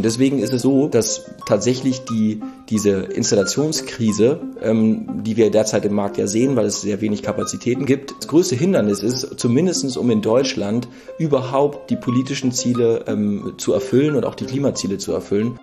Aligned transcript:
Und 0.00 0.04
deswegen 0.04 0.38
ist 0.38 0.54
es 0.54 0.62
so, 0.62 0.88
dass 0.88 1.26
tatsächlich 1.44 2.06
die, 2.06 2.40
diese 2.70 3.02
Installationskrise, 3.02 4.40
ähm, 4.62 5.22
die 5.24 5.36
wir 5.36 5.50
derzeit 5.50 5.84
im 5.84 5.92
Markt 5.92 6.16
ja 6.16 6.26
sehen, 6.26 6.56
weil 6.56 6.64
es 6.64 6.80
sehr 6.80 7.02
wenig 7.02 7.22
Kapazitäten 7.22 7.84
gibt, 7.84 8.14
das 8.16 8.26
größte 8.26 8.56
Hindernis 8.56 9.02
ist, 9.02 9.38
zumindestens 9.38 9.98
um 9.98 10.10
in 10.10 10.22
Deutschland 10.22 10.88
überhaupt 11.18 11.90
die 11.90 11.96
politischen 11.96 12.50
Ziele 12.50 13.04
ähm, 13.08 13.56
zu 13.58 13.74
erfüllen 13.74 14.16
und 14.16 14.24
auch 14.24 14.34
die 14.34 14.46
Klimaziele 14.46 14.96
zu 14.96 15.12
erfüllen. 15.12 15.60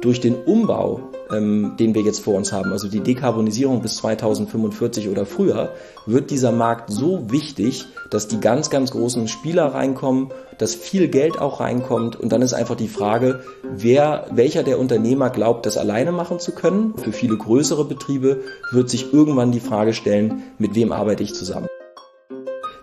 Durch 0.00 0.18
den 0.18 0.34
Umbau, 0.34 1.02
ähm, 1.32 1.74
den 1.78 1.94
wir 1.94 2.02
jetzt 2.02 2.20
vor 2.20 2.34
uns 2.34 2.52
haben, 2.52 2.72
also 2.72 2.88
die 2.88 3.00
Dekarbonisierung 3.00 3.82
bis 3.82 3.96
2045 3.96 5.08
oder 5.08 5.26
früher, 5.26 5.70
wird 6.06 6.30
dieser 6.30 6.52
Markt 6.52 6.90
so 6.90 7.30
wichtig, 7.30 7.86
dass 8.10 8.28
die 8.28 8.40
ganz, 8.40 8.70
ganz 8.70 8.90
großen 8.90 9.28
Spieler 9.28 9.66
reinkommen, 9.66 10.28
dass 10.58 10.74
viel 10.74 11.08
Geld 11.08 11.40
auch 11.40 11.60
reinkommt 11.60 12.16
und 12.16 12.32
dann 12.32 12.42
ist 12.42 12.52
einfach 12.52 12.76
die 12.76 12.88
Frage, 12.88 13.40
wer, 13.62 14.26
welcher 14.30 14.62
der 14.62 14.78
Unternehmer 14.78 15.30
glaubt, 15.30 15.66
das 15.66 15.76
alleine 15.76 16.12
machen 16.12 16.38
zu 16.38 16.52
können. 16.52 16.94
Für 16.96 17.12
viele 17.12 17.36
größere 17.36 17.84
Betriebe 17.84 18.42
wird 18.70 18.90
sich 18.90 19.12
irgendwann 19.12 19.52
die 19.52 19.60
Frage 19.60 19.94
stellen, 19.94 20.42
mit 20.58 20.74
wem 20.74 20.92
arbeite 20.92 21.22
ich 21.22 21.34
zusammen. 21.34 21.68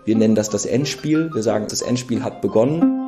Wir 0.04 0.16
nennen 0.16 0.34
das 0.34 0.50
das 0.50 0.66
Endspiel. 0.66 1.30
Wir 1.32 1.42
sagen, 1.42 1.66
das 1.68 1.82
Endspiel 1.82 2.24
hat 2.24 2.40
begonnen. 2.40 2.99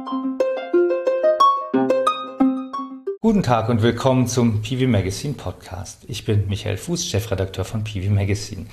Guten 3.32 3.44
Tag 3.44 3.70
und 3.70 3.80
willkommen 3.80 4.26
zum 4.26 4.60
PV 4.60 4.86
Magazine 4.88 5.32
Podcast. 5.32 6.04
Ich 6.06 6.26
bin 6.26 6.48
Michael 6.48 6.76
Fuß, 6.76 7.06
Chefredakteur 7.06 7.64
von 7.64 7.82
PV 7.82 8.10
Magazine. 8.10 8.66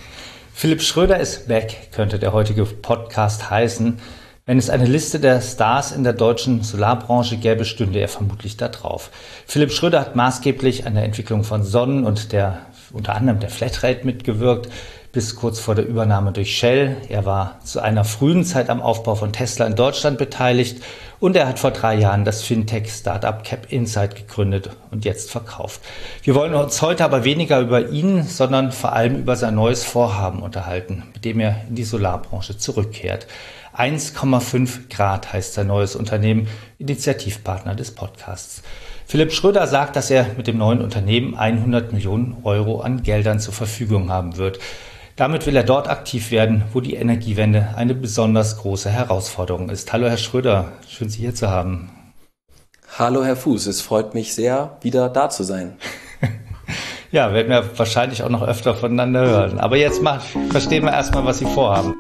Philipp 0.54 0.82
Schröder 0.82 1.18
ist 1.18 1.48
weg, 1.48 1.91
könnte 1.94 2.20
der 2.20 2.34
heutige 2.34 2.66
Podcast 2.66 3.49
heißen. 3.49 4.02
Wenn 4.45 4.58
es 4.58 4.70
eine 4.70 4.84
Liste 4.84 5.22
der 5.22 5.40
Stars 5.40 5.93
in 5.93 6.04
der 6.04 6.12
deutschen 6.12 6.62
Solarbranche 6.62 7.37
gäbe, 7.37 7.63
stünde 7.63 7.99
er 7.99 8.10
vermutlich 8.10 8.57
da 8.57 8.68
drauf. 8.68 9.12
Philipp 9.48 9.71
Schröder 9.71 10.02
hat 10.02 10.18
maßgeblich 10.18 10.85
an 10.85 10.96
der 10.96 11.05
Entwicklung 11.05 11.46
von 11.46 11.63
Sonnen 11.63 12.04
und 12.04 12.34
der 12.34 12.57
unter 12.91 13.15
anderem 13.15 13.40
der 13.40 13.52
Flatrate 13.52 14.05
mitgewirkt 14.05 14.68
bis 15.12 15.35
kurz 15.35 15.60
vor 15.60 15.74
der 15.74 15.87
Übernahme 15.87 16.32
durch 16.32 16.55
Shell. 16.55 16.98
Er 17.07 17.26
war 17.26 17.60
zu 17.63 17.80
einer 17.80 18.04
frühen 18.04 18.43
Zeit 18.43 18.70
am 18.70 18.82
Aufbau 18.82 19.15
von 19.15 19.34
Tesla 19.34 19.65
in 19.65 19.76
Deutschland 19.76 20.18
beteiligt 20.18 20.84
und 21.20 21.35
er 21.35 21.48
hat 21.48 21.59
vor 21.59 21.71
drei 21.71 21.95
Jahren 21.95 22.25
das 22.25 22.43
Fintech-Startup 22.43 23.43
Cap 23.43 23.71
Insight 23.71 24.15
gegründet 24.15 24.70
und 24.91 25.05
jetzt 25.05 25.31
verkauft. 25.31 25.81
Wir 26.23 26.35
wollen 26.35 26.53
uns 26.53 26.81
heute 26.81 27.03
aber 27.03 27.23
weniger 27.23 27.59
über 27.59 27.89
ihn, 27.89 28.23
sondern 28.23 28.71
vor 28.71 28.93
allem 28.93 29.17
über 29.17 29.35
sein 29.35 29.55
neues 29.55 29.84
Vorhaben 29.84 30.41
unterhalten, 30.41 31.03
mit 31.13 31.25
dem 31.25 31.40
er 31.40 31.62
in 31.67 31.75
die 31.75 31.84
Solarbranche 31.84 32.57
zurückkehrt. 32.57 33.27
1,5 33.77 34.90
Grad 34.90 35.31
heißt 35.31 35.53
sein 35.53 35.67
neues 35.67 35.95
Unternehmen, 35.95 36.47
Initiativpartner 36.79 37.75
des 37.75 37.91
Podcasts. 37.91 38.63
Philipp 39.05 39.31
Schröder 39.31 39.67
sagt, 39.67 39.95
dass 39.95 40.12
er 40.12 40.27
mit 40.37 40.47
dem 40.47 40.57
neuen 40.57 40.81
Unternehmen 40.81 41.35
100 41.35 41.93
Millionen 41.93 42.37
Euro 42.43 42.81
an 42.81 43.03
Geldern 43.03 43.40
zur 43.40 43.53
Verfügung 43.53 44.12
haben 44.12 44.37
wird. 44.37 44.59
Damit 45.20 45.45
will 45.45 45.57
er 45.57 45.63
dort 45.63 45.89
aktiv 45.89 46.31
werden, 46.31 46.63
wo 46.71 46.79
die 46.79 46.93
Energiewende 46.93 47.73
eine 47.75 47.93
besonders 47.93 48.57
große 48.59 48.89
Herausforderung 48.89 49.70
ist. 49.70 49.91
Hallo 49.91 50.07
Herr 50.07 50.15
Schröder, 50.15 50.71
schön 50.87 51.09
Sie 51.09 51.20
hier 51.20 51.35
zu 51.35 51.49
haben. 51.49 51.89
Hallo 52.98 53.25
Herr 53.25 53.35
Fuß, 53.35 53.67
es 53.67 53.81
freut 53.81 54.13
mich 54.13 54.34
sehr, 54.34 54.77
wieder 54.79 55.09
da 55.09 55.29
zu 55.29 55.43
sein. 55.43 55.75
ja, 57.12 57.34
werden 57.34 57.49
wir 57.49 57.77
wahrscheinlich 57.77 58.23
auch 58.23 58.29
noch 58.29 58.43
öfter 58.43 58.75
voneinander 58.75 59.25
hören. 59.25 59.59
Aber 59.59 59.75
jetzt 59.75 60.01
mal, 60.01 60.21
verstehen 60.51 60.85
wir 60.85 60.93
erstmal, 60.93 61.25
was 61.25 61.40
Sie 61.40 61.47
vorhaben. 61.47 61.95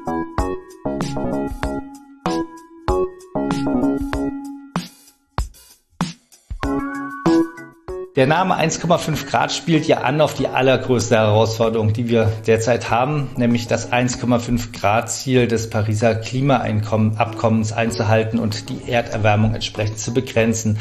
Der 8.15 8.25
Name 8.25 8.55
1,5 8.55 9.27
Grad 9.27 9.51
spielt 9.51 9.85
ja 9.85 9.99
an 9.99 10.19
auf 10.19 10.33
die 10.33 10.47
allergrößte 10.47 11.15
Herausforderung, 11.15 11.93
die 11.93 12.09
wir 12.09 12.31
derzeit 12.47 12.89
haben, 12.89 13.29
nämlich 13.37 13.67
das 13.67 13.91
1,5 13.91 14.71
Grad 14.77 15.11
Ziel 15.11 15.47
des 15.47 15.69
Pariser 15.69 16.15
Klimaabkommens 16.15 17.71
einzuhalten 17.71 18.39
und 18.39 18.69
die 18.69 18.91
Erderwärmung 18.91 19.53
entsprechend 19.53 19.99
zu 19.99 20.11
begrenzen. 20.11 20.79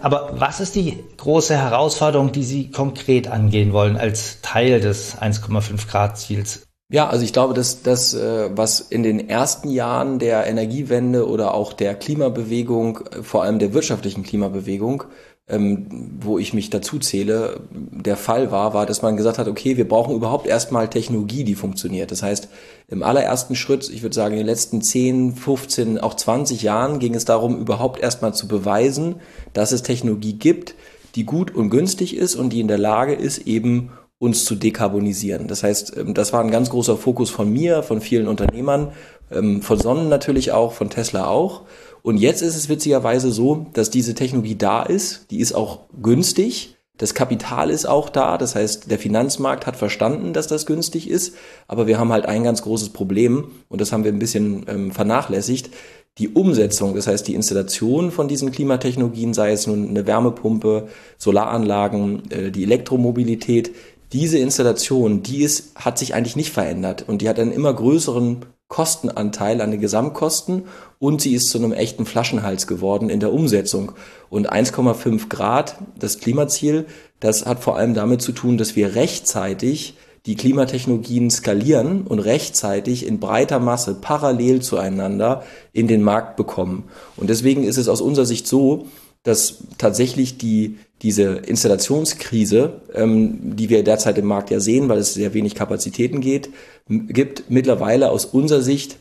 Aber 0.00 0.32
was 0.34 0.58
ist 0.58 0.74
die 0.74 0.98
große 1.16 1.56
Herausforderung, 1.56 2.32
die 2.32 2.42
Sie 2.42 2.72
konkret 2.72 3.28
angehen 3.28 3.72
wollen 3.72 3.96
als 3.96 4.40
Teil 4.42 4.80
des 4.80 5.16
1,5 5.16 5.88
Grad 5.88 6.18
Ziels? 6.18 6.66
Ja, 6.90 7.08
also 7.08 7.24
ich 7.24 7.32
glaube, 7.32 7.54
dass 7.54 7.82
das, 7.82 8.14
äh, 8.14 8.50
was 8.54 8.80
in 8.80 9.02
den 9.02 9.30
ersten 9.30 9.70
Jahren 9.70 10.18
der 10.18 10.46
Energiewende 10.46 11.26
oder 11.26 11.54
auch 11.54 11.72
der 11.72 11.94
Klimabewegung, 11.94 12.98
äh, 12.98 13.22
vor 13.22 13.42
allem 13.42 13.58
der 13.58 13.72
wirtschaftlichen 13.72 14.22
Klimabewegung, 14.22 15.04
ähm, 15.46 16.18
wo 16.20 16.38
ich 16.38 16.54
mich 16.54 16.70
dazu 16.70 16.98
zähle, 16.98 17.60
der 17.70 18.16
Fall 18.16 18.50
war, 18.50 18.72
war, 18.72 18.86
dass 18.86 19.02
man 19.02 19.16
gesagt 19.16 19.38
hat, 19.38 19.46
okay, 19.46 19.76
wir 19.76 19.86
brauchen 19.86 20.14
überhaupt 20.14 20.46
erstmal 20.46 20.88
Technologie, 20.88 21.44
die 21.44 21.54
funktioniert. 21.54 22.10
Das 22.10 22.22
heißt, 22.22 22.48
im 22.88 23.02
allerersten 23.02 23.54
Schritt, 23.54 23.90
ich 23.90 24.02
würde 24.02 24.14
sagen, 24.14 24.32
in 24.34 24.38
den 24.38 24.46
letzten 24.46 24.80
10, 24.80 25.34
15, 25.34 25.98
auch 25.98 26.14
20 26.14 26.62
Jahren 26.62 26.98
ging 26.98 27.14
es 27.14 27.26
darum, 27.26 27.58
überhaupt 27.58 28.00
erstmal 28.00 28.32
zu 28.32 28.48
beweisen, 28.48 29.16
dass 29.52 29.72
es 29.72 29.82
Technologie 29.82 30.34
gibt, 30.34 30.74
die 31.14 31.24
gut 31.24 31.54
und 31.54 31.68
günstig 31.68 32.16
ist 32.16 32.36
und 32.36 32.50
die 32.50 32.60
in 32.60 32.68
der 32.68 32.78
Lage 32.78 33.12
ist, 33.12 33.46
eben 33.46 33.90
uns 34.18 34.46
zu 34.46 34.54
dekarbonisieren. 34.54 35.48
Das 35.48 35.62
heißt, 35.62 35.98
ähm, 35.98 36.14
das 36.14 36.32
war 36.32 36.40
ein 36.40 36.50
ganz 36.50 36.70
großer 36.70 36.96
Fokus 36.96 37.28
von 37.28 37.52
mir, 37.52 37.82
von 37.82 38.00
vielen 38.00 38.28
Unternehmern, 38.28 38.92
ähm, 39.30 39.60
von 39.60 39.78
Sonnen 39.78 40.08
natürlich 40.08 40.52
auch, 40.52 40.72
von 40.72 40.88
Tesla 40.88 41.26
auch. 41.26 41.62
Und 42.06 42.18
jetzt 42.18 42.42
ist 42.42 42.54
es 42.54 42.68
witzigerweise 42.68 43.32
so, 43.32 43.66
dass 43.72 43.88
diese 43.88 44.14
Technologie 44.14 44.56
da 44.56 44.82
ist, 44.82 45.30
die 45.30 45.40
ist 45.40 45.54
auch 45.54 45.80
günstig. 46.02 46.76
Das 46.98 47.14
Kapital 47.14 47.70
ist 47.70 47.86
auch 47.86 48.10
da, 48.10 48.36
das 48.36 48.54
heißt, 48.54 48.90
der 48.90 48.98
Finanzmarkt 48.98 49.66
hat 49.66 49.74
verstanden, 49.74 50.34
dass 50.34 50.46
das 50.46 50.66
günstig 50.66 51.08
ist, 51.08 51.34
aber 51.66 51.86
wir 51.86 51.98
haben 51.98 52.12
halt 52.12 52.26
ein 52.26 52.44
ganz 52.44 52.60
großes 52.60 52.90
Problem 52.90 53.52
und 53.70 53.80
das 53.80 53.90
haben 53.90 54.04
wir 54.04 54.12
ein 54.12 54.18
bisschen 54.18 54.66
ähm, 54.68 54.92
vernachlässigt. 54.92 55.70
Die 56.18 56.28
Umsetzung, 56.28 56.94
das 56.94 57.06
heißt 57.06 57.26
die 57.26 57.34
Installation 57.34 58.10
von 58.10 58.28
diesen 58.28 58.52
Klimatechnologien, 58.52 59.32
sei 59.32 59.52
es 59.52 59.66
nun 59.66 59.88
eine 59.88 60.06
Wärmepumpe, 60.06 60.88
Solaranlagen, 61.16 62.30
äh, 62.30 62.50
die 62.50 62.64
Elektromobilität, 62.64 63.74
diese 64.12 64.38
Installation, 64.38 65.22
die 65.22 65.42
ist, 65.42 65.74
hat 65.74 65.98
sich 65.98 66.12
eigentlich 66.14 66.36
nicht 66.36 66.52
verändert 66.52 67.06
und 67.08 67.22
die 67.22 67.30
hat 67.30 67.40
einen 67.40 67.50
immer 67.50 67.72
größeren 67.72 68.44
Kostenanteil 68.68 69.60
an 69.60 69.70
den 69.70 69.80
Gesamtkosten 69.80 70.64
und 70.98 71.20
sie 71.20 71.34
ist 71.34 71.50
zu 71.50 71.58
einem 71.58 71.72
echten 71.72 72.06
Flaschenhals 72.06 72.66
geworden 72.66 73.10
in 73.10 73.20
der 73.20 73.32
Umsetzung. 73.32 73.92
Und 74.30 74.52
1,5 74.52 75.28
Grad, 75.28 75.76
das 75.98 76.18
Klimaziel, 76.18 76.86
das 77.20 77.46
hat 77.46 77.60
vor 77.60 77.76
allem 77.76 77.94
damit 77.94 78.22
zu 78.22 78.32
tun, 78.32 78.58
dass 78.58 78.74
wir 78.74 78.94
rechtzeitig 78.94 79.94
die 80.26 80.36
Klimatechnologien 80.36 81.30
skalieren 81.30 82.06
und 82.06 82.18
rechtzeitig 82.18 83.06
in 83.06 83.20
breiter 83.20 83.58
Masse 83.58 83.94
parallel 83.94 84.62
zueinander 84.62 85.44
in 85.72 85.86
den 85.86 86.02
Markt 86.02 86.36
bekommen. 86.36 86.84
Und 87.16 87.28
deswegen 87.28 87.64
ist 87.64 87.76
es 87.76 87.88
aus 87.88 88.00
unserer 88.00 88.24
Sicht 88.24 88.46
so, 88.46 88.86
dass 89.24 89.64
tatsächlich 89.78 90.38
die, 90.38 90.78
diese 91.02 91.24
Installationskrise, 91.24 92.82
ähm, 92.94 93.56
die 93.56 93.68
wir 93.68 93.82
derzeit 93.82 94.16
im 94.18 94.26
Markt 94.26 94.50
ja 94.50 94.60
sehen, 94.60 94.88
weil 94.88 94.98
es 94.98 95.14
sehr 95.14 95.34
wenig 95.34 95.54
Kapazitäten 95.54 96.20
geht, 96.20 96.50
gibt, 96.88 97.50
mittlerweile 97.50 98.10
aus 98.10 98.26
unserer 98.26 98.62
Sicht 98.62 98.98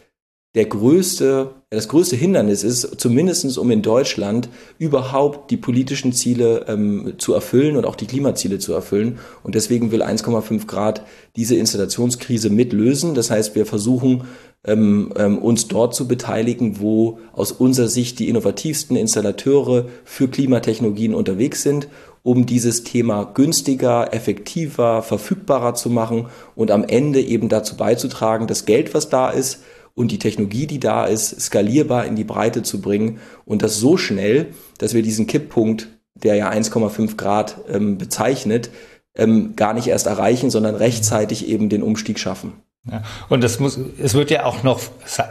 der 0.55 0.65
größte, 0.65 1.49
das 1.71 1.87
größte 1.87 2.15
Hindernis 2.15 2.63
ist, 2.63 2.99
zumindestens 3.01 3.57
um 3.57 3.71
in 3.71 3.81
Deutschland 3.81 4.49
überhaupt 4.77 5.49
die 5.49 5.57
politischen 5.57 6.13
Ziele 6.13 6.65
ähm, 6.67 7.15
zu 7.17 7.33
erfüllen 7.33 7.75
und 7.75 7.85
auch 7.85 7.95
die 7.95 8.05
Klimaziele 8.05 8.59
zu 8.59 8.71
erfüllen. 8.73 9.17
Und 9.41 9.55
deswegen 9.55 9.91
will 9.91 10.03
1,5 10.03 10.67
Grad 10.67 11.01
diese 11.35 11.55
Installationskrise 11.55 12.51
mitlösen. 12.51 13.15
Das 13.15 13.31
heißt, 13.31 13.55
wir 13.55 13.65
versuchen 13.65 14.25
ähm, 14.65 15.13
ähm, 15.17 15.37
uns 15.37 15.67
dort 15.67 15.93
zu 15.93 16.07
beteiligen, 16.07 16.79
wo 16.79 17.19
aus 17.33 17.51
unserer 17.51 17.87
Sicht 17.87 18.19
die 18.19 18.29
innovativsten 18.29 18.95
Installateure 18.95 19.87
für 20.05 20.27
Klimatechnologien 20.27 21.13
unterwegs 21.13 21.63
sind, 21.63 21.87
um 22.23 22.45
dieses 22.45 22.83
Thema 22.83 23.25
günstiger, 23.25 24.13
effektiver, 24.13 25.01
verfügbarer 25.01 25.73
zu 25.75 25.89
machen 25.89 26.27
und 26.55 26.71
am 26.71 26.85
Ende 26.85 27.21
eben 27.21 27.49
dazu 27.49 27.75
beizutragen, 27.75 28.47
das 28.47 28.65
Geld, 28.65 28.93
was 28.93 29.09
da 29.09 29.29
ist, 29.29 29.63
und 29.95 30.11
die 30.11 30.19
Technologie, 30.19 30.65
die 30.65 30.79
da 30.79 31.05
ist, 31.05 31.39
skalierbar 31.39 32.05
in 32.05 32.15
die 32.15 32.23
Breite 32.23 32.63
zu 32.63 32.81
bringen 32.81 33.19
und 33.45 33.61
das 33.61 33.77
so 33.77 33.97
schnell, 33.97 34.47
dass 34.79 34.93
wir 34.93 35.03
diesen 35.03 35.27
Kipppunkt, 35.27 35.89
der 36.15 36.35
ja 36.35 36.49
1,5 36.49 37.15
Grad 37.15 37.57
ähm, 37.69 37.97
bezeichnet, 37.97 38.71
ähm, 39.15 39.55
gar 39.55 39.73
nicht 39.73 39.87
erst 39.87 40.07
erreichen, 40.07 40.49
sondern 40.49 40.75
rechtzeitig 40.75 41.47
eben 41.47 41.69
den 41.69 41.83
Umstieg 41.83 42.17
schaffen. 42.17 42.53
Ja, 42.91 43.01
und 43.29 43.41
es 43.45 43.61
muss, 43.61 43.79
es 43.97 44.13
wird 44.13 44.29
ja 44.29 44.43
auch 44.43 44.63
noch, 44.63 44.81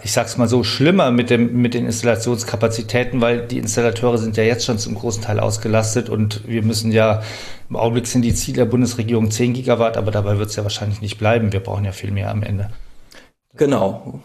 ich 0.03 0.13
sag's 0.13 0.39
mal 0.39 0.49
so, 0.49 0.65
schlimmer 0.65 1.11
mit 1.11 1.29
dem, 1.29 1.61
mit 1.61 1.75
den 1.75 1.85
Installationskapazitäten, 1.85 3.21
weil 3.21 3.47
die 3.47 3.59
Installateure 3.59 4.17
sind 4.17 4.39
ja 4.39 4.43
jetzt 4.43 4.65
schon 4.65 4.79
zum 4.79 4.95
großen 4.95 5.23
Teil 5.23 5.39
ausgelastet 5.39 6.09
und 6.09 6.49
wir 6.49 6.63
müssen 6.63 6.93
ja, 6.93 7.23
im 7.69 7.77
Augenblick 7.77 8.07
sind 8.07 8.23
die 8.23 8.33
Ziele 8.33 8.57
der 8.57 8.65
Bundesregierung 8.65 9.31
10 9.31 9.53
Gigawatt, 9.53 9.99
aber 9.99 10.11
dabei 10.11 10.39
wird 10.39 10.49
es 10.49 10.57
ja 10.57 10.63
wahrscheinlich 10.63 11.03
nicht 11.03 11.19
bleiben. 11.19 11.53
Wir 11.53 11.61
brauchen 11.61 11.85
ja 11.85 11.93
viel 11.93 12.11
mehr 12.11 12.31
am 12.31 12.43
Ende. 12.43 12.71
Genau. 13.55 14.23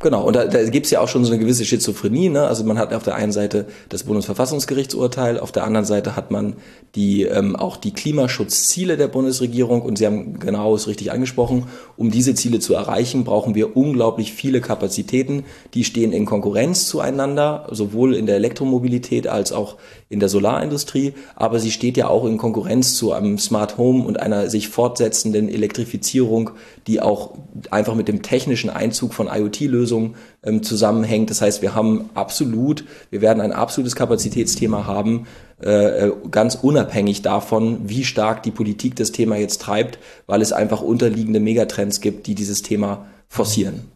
Genau, 0.00 0.22
und 0.24 0.36
da, 0.36 0.44
da 0.44 0.62
gibt 0.64 0.86
es 0.86 0.92
ja 0.92 1.00
auch 1.00 1.08
schon 1.08 1.24
so 1.24 1.32
eine 1.32 1.40
gewisse 1.40 1.64
Schizophrenie. 1.64 2.28
Ne? 2.28 2.46
Also 2.46 2.62
man 2.62 2.78
hat 2.78 2.94
auf 2.94 3.02
der 3.02 3.16
einen 3.16 3.32
Seite 3.32 3.66
das 3.88 4.04
Bundesverfassungsgerichtsurteil, 4.04 5.40
auf 5.40 5.50
der 5.50 5.64
anderen 5.64 5.86
Seite 5.86 6.14
hat 6.14 6.30
man 6.30 6.54
die, 6.94 7.24
ähm, 7.24 7.56
auch 7.56 7.76
die 7.76 7.90
Klimaschutzziele 7.90 8.96
der 8.96 9.08
Bundesregierung. 9.08 9.82
Und 9.82 9.98
Sie 9.98 10.06
haben 10.06 10.38
genau 10.38 10.76
es 10.76 10.86
richtig 10.86 11.10
angesprochen, 11.10 11.64
um 11.96 12.12
diese 12.12 12.36
Ziele 12.36 12.60
zu 12.60 12.74
erreichen, 12.74 13.24
brauchen 13.24 13.56
wir 13.56 13.76
unglaublich 13.76 14.32
viele 14.32 14.60
Kapazitäten. 14.60 15.44
Die 15.74 15.82
stehen 15.82 16.12
in 16.12 16.26
Konkurrenz 16.26 16.86
zueinander, 16.86 17.66
sowohl 17.72 18.14
in 18.14 18.26
der 18.26 18.36
Elektromobilität 18.36 19.26
als 19.26 19.50
auch 19.50 19.78
in 20.08 20.20
der 20.20 20.28
Solarindustrie. 20.28 21.14
Aber 21.34 21.58
sie 21.58 21.72
steht 21.72 21.96
ja 21.96 22.06
auch 22.06 22.24
in 22.24 22.38
Konkurrenz 22.38 22.94
zu 22.94 23.12
einem 23.12 23.36
Smart 23.38 23.76
Home 23.78 24.04
und 24.04 24.20
einer 24.20 24.48
sich 24.48 24.68
fortsetzenden 24.68 25.48
Elektrifizierung, 25.48 26.50
die 26.86 27.00
auch 27.00 27.32
einfach 27.72 27.96
mit 27.96 28.06
dem 28.06 28.22
technischen 28.22 28.70
Einzug 28.70 29.12
von 29.12 29.26
IoT-Lösungen 29.26 29.87
Lösung 29.88 30.16
ähm, 30.44 30.62
zusammenhängt. 30.62 31.30
Das 31.30 31.40
heißt, 31.40 31.62
wir 31.62 31.74
haben 31.74 32.10
absolut, 32.14 32.84
wir 33.10 33.20
werden 33.22 33.40
ein 33.40 33.52
absolutes 33.52 33.96
Kapazitätsthema 33.96 34.86
haben, 34.86 35.26
äh, 35.62 36.08
äh, 36.08 36.12
ganz 36.30 36.54
unabhängig 36.54 37.22
davon, 37.22 37.88
wie 37.88 38.04
stark 38.04 38.42
die 38.42 38.50
Politik 38.50 38.96
das 38.96 39.12
Thema 39.12 39.36
jetzt 39.36 39.62
treibt, 39.62 39.98
weil 40.26 40.42
es 40.42 40.52
einfach 40.52 40.82
unterliegende 40.82 41.40
Megatrends 41.40 42.00
gibt, 42.00 42.26
die 42.26 42.34
dieses 42.34 42.62
Thema 42.62 43.06
forcieren. 43.28 43.90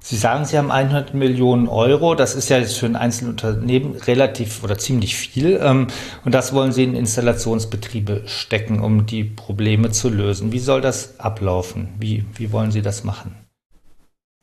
Sie 0.00 0.16
sagen, 0.16 0.44
Sie 0.44 0.58
haben 0.58 0.72
100 0.72 1.14
Millionen 1.14 1.68
Euro. 1.68 2.16
Das 2.16 2.34
ist 2.34 2.48
ja 2.48 2.58
jetzt 2.58 2.76
für 2.76 2.86
ein 2.86 2.96
Einzelunternehmen 2.96 3.94
relativ 3.94 4.64
oder 4.64 4.76
ziemlich 4.76 5.16
viel. 5.16 5.60
Ähm, 5.62 5.86
und 6.24 6.34
das 6.34 6.52
wollen 6.52 6.72
Sie 6.72 6.82
in 6.82 6.96
Installationsbetriebe 6.96 8.22
stecken, 8.26 8.80
um 8.80 9.06
die 9.06 9.24
Probleme 9.24 9.90
zu 9.92 10.08
lösen. 10.08 10.50
Wie 10.52 10.58
soll 10.58 10.80
das 10.80 11.20
ablaufen? 11.20 11.88
Wie, 11.98 12.24
wie 12.34 12.50
wollen 12.50 12.72
Sie 12.72 12.82
das 12.82 13.04
machen? 13.04 13.39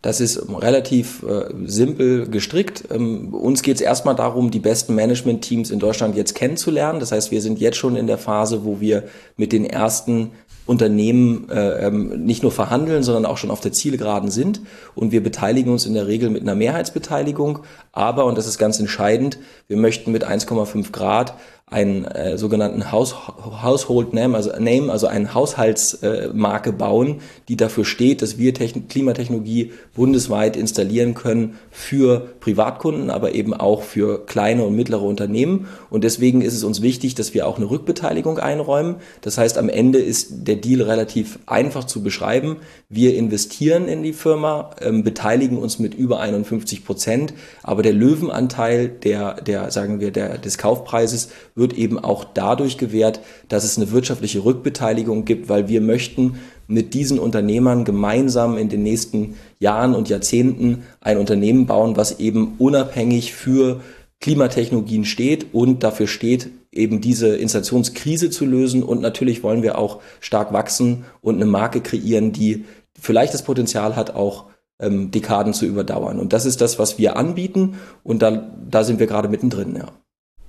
Das 0.04 0.22
ist 0.22 0.48
relativ 0.50 1.24
äh, 1.24 1.46
simpel 1.66 2.30
gestrickt. 2.30 2.84
Ähm, 2.92 3.34
uns 3.34 3.64
geht 3.64 3.76
es 3.76 3.82
erstmal 3.82 4.16
darum, 4.16 4.52
die 4.52 4.60
besten 4.60 4.94
Management-Teams 4.94 5.72
in 5.72 5.80
Deutschland 5.80 6.16
jetzt 6.16 6.36
kennenzulernen. 6.36 7.00
Das 7.00 7.12
heißt, 7.12 7.32
wir 7.32 7.42
sind 7.42 7.60
jetzt 7.60 7.78
schon 7.78 7.96
in 7.96 8.06
der 8.06 8.20
Phase, 8.20 8.64
wo 8.64 8.80
wir 8.80 9.06
mit 9.38 9.52
den 9.52 9.66
ersten 9.66 10.32
Unternehmen 10.68 11.50
äh, 11.50 11.88
ähm, 11.88 12.26
nicht 12.26 12.44
nur 12.44 12.52
verhandeln, 12.52 13.02
sondern 13.02 13.26
auch 13.26 13.38
schon 13.38 13.50
auf 13.50 13.62
der 13.62 13.72
Zielgeraden 13.72 14.30
sind. 14.30 14.62
Und 14.94 15.12
wir 15.12 15.24
beteiligen 15.24 15.72
uns 15.72 15.86
in 15.86 15.96
der 15.96 16.06
Regel 16.06 16.30
mit 16.30 16.44
einer 16.44 16.56
Mehrheitsbeteiligung. 16.56 17.60
Aber, 17.92 18.26
und 18.26 18.38
das 18.38 18.48
ist 18.48 18.58
ganz 18.60 18.80
entscheidend, 18.80 19.40
wir 19.68 19.78
möchten 19.78 20.12
mit 20.12 20.28
1,5 20.28 20.92
Grad 20.92 21.34
einen 21.70 22.06
äh, 22.06 22.38
sogenannten 22.38 22.94
House, 22.94 23.14
Household 23.62 24.14
Name, 24.14 24.38
also 24.38 24.52
Name, 24.58 24.90
also 24.90 25.08
eine 25.08 25.34
Haushaltsmarke 25.34 26.70
äh, 26.70 26.74
bauen, 26.74 27.20
die 27.50 27.58
dafür 27.58 27.84
steht, 27.84 28.22
dass 28.22 28.38
wir 28.38 28.54
Techn 28.54 28.88
Klimatechnologie 28.88 29.74
bundesweit 29.94 30.56
installieren 30.56 31.14
können 31.14 31.58
für 31.70 32.36
Privatkunden, 32.40 33.10
aber 33.10 33.36
eben 33.36 33.54
auch 33.54 33.84
für 33.84 34.26
kleine 34.26 34.64
und 34.64 34.78
mittlere 34.78 35.02
Unternehmen. 35.02 35.68
Und 35.90 36.06
deswegen 36.06 36.40
ist 36.40 36.54
es 36.54 36.64
uns 36.64 36.82
wichtig, 36.82 37.16
dass 37.16 37.34
wir 37.34 37.46
auch 37.46 37.58
eine 37.58 37.70
Rückbeteiligung 37.70 38.40
einräumen. 38.40 38.96
Das 39.20 39.38
heißt, 39.38 39.58
am 39.58 39.68
Ende 39.68 40.00
ist 40.00 40.48
der 40.48 40.56
Deal 40.56 40.84
relativ 40.84 41.38
einfach 41.48 41.84
zu 41.84 42.02
beschreiben. 42.02 42.58
Wir 42.88 43.18
investieren 43.18 43.90
in 43.90 44.04
die 44.04 44.14
Firma, 44.14 44.70
ähm, 44.80 45.04
beteiligen 45.04 45.58
uns 45.58 45.80
mit 45.80 45.96
über 45.96 46.22
51 46.22 46.86
Prozent, 46.86 47.34
aber 47.62 47.84
der 47.84 47.92
Löwenanteil 47.92 48.88
der, 48.88 49.42
der 49.42 49.70
sagen 49.70 50.00
wir, 50.00 50.12
der, 50.12 50.38
des 50.38 50.58
Kaufpreises 50.58 51.28
wird 51.58 51.74
eben 51.74 52.00
auch 52.00 52.24
dadurch 52.24 52.78
gewährt, 52.78 53.20
dass 53.50 53.64
es 53.64 53.78
eine 53.78 53.92
wirtschaftliche 53.92 54.46
Rückbeteiligung 54.46 55.26
gibt, 55.26 55.50
weil 55.50 55.68
wir 55.68 55.82
möchten 55.82 56.38
mit 56.68 56.94
diesen 56.94 57.20
Unternehmern 57.20 57.84
gemeinsam 57.84 58.58
in 58.58 58.70
den 58.70 58.84
nächsten 58.84 59.36
Jahren 59.60 59.96
und 59.96 60.10
Jahrzehnten 60.10 60.84
ein 61.02 61.18
Unternehmen 61.18 61.66
bauen, 61.66 61.98
was 61.98 62.20
eben 62.20 62.56
unabhängig 62.58 63.34
für 63.34 63.82
Klimatechnologien 64.20 65.06
steht 65.06 65.54
und 65.54 65.84
dafür 65.84 66.08
steht, 66.08 66.50
eben 66.72 67.02
diese 67.02 67.36
Installationskrise 67.36 68.30
zu 68.30 68.46
lösen. 68.46 68.84
Und 68.84 69.02
natürlich 69.02 69.44
wollen 69.44 69.64
wir 69.64 69.78
auch 69.78 70.02
stark 70.20 70.54
wachsen 70.54 71.06
und 71.22 71.36
eine 71.36 71.46
Marke 71.46 71.82
kreieren, 71.82 72.32
die 72.32 72.66
vielleicht 73.00 73.34
das 73.34 73.44
Potenzial 73.44 73.96
hat, 73.96 74.16
auch 74.16 74.46
ähm, 74.80 75.12
Dekaden 75.12 75.54
zu 75.54 75.66
überdauern. 75.66 76.20
Und 76.20 76.34
das 76.34 76.46
ist 76.46 76.62
das, 76.62 76.80
was 76.80 76.98
wir 76.98 77.18
anbieten. 77.18 77.76
Und 78.04 78.22
da, 78.22 78.52
da 78.70 78.84
sind 78.84 79.00
wir 79.00 79.08
gerade 79.08 79.30
mittendrin, 79.30 79.76
ja. 79.76 79.92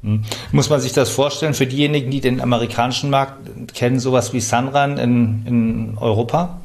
Hm. 0.03 0.23
Muss 0.53 0.71
man 0.71 0.81
sich 0.81 0.93
das 0.93 1.11
vorstellen 1.11 1.55
für 1.55 1.67
diejenigen, 1.67 2.11
die 2.11 2.21
den 2.21 2.41
amerikanischen 2.41 3.11
Markt 3.11 3.75
kennen, 3.75 3.99
sowas 3.99 4.33
wie 4.33 4.41
Sunrun 4.41 4.97
in, 4.97 5.47
in 5.47 5.99
Europa? 5.99 6.61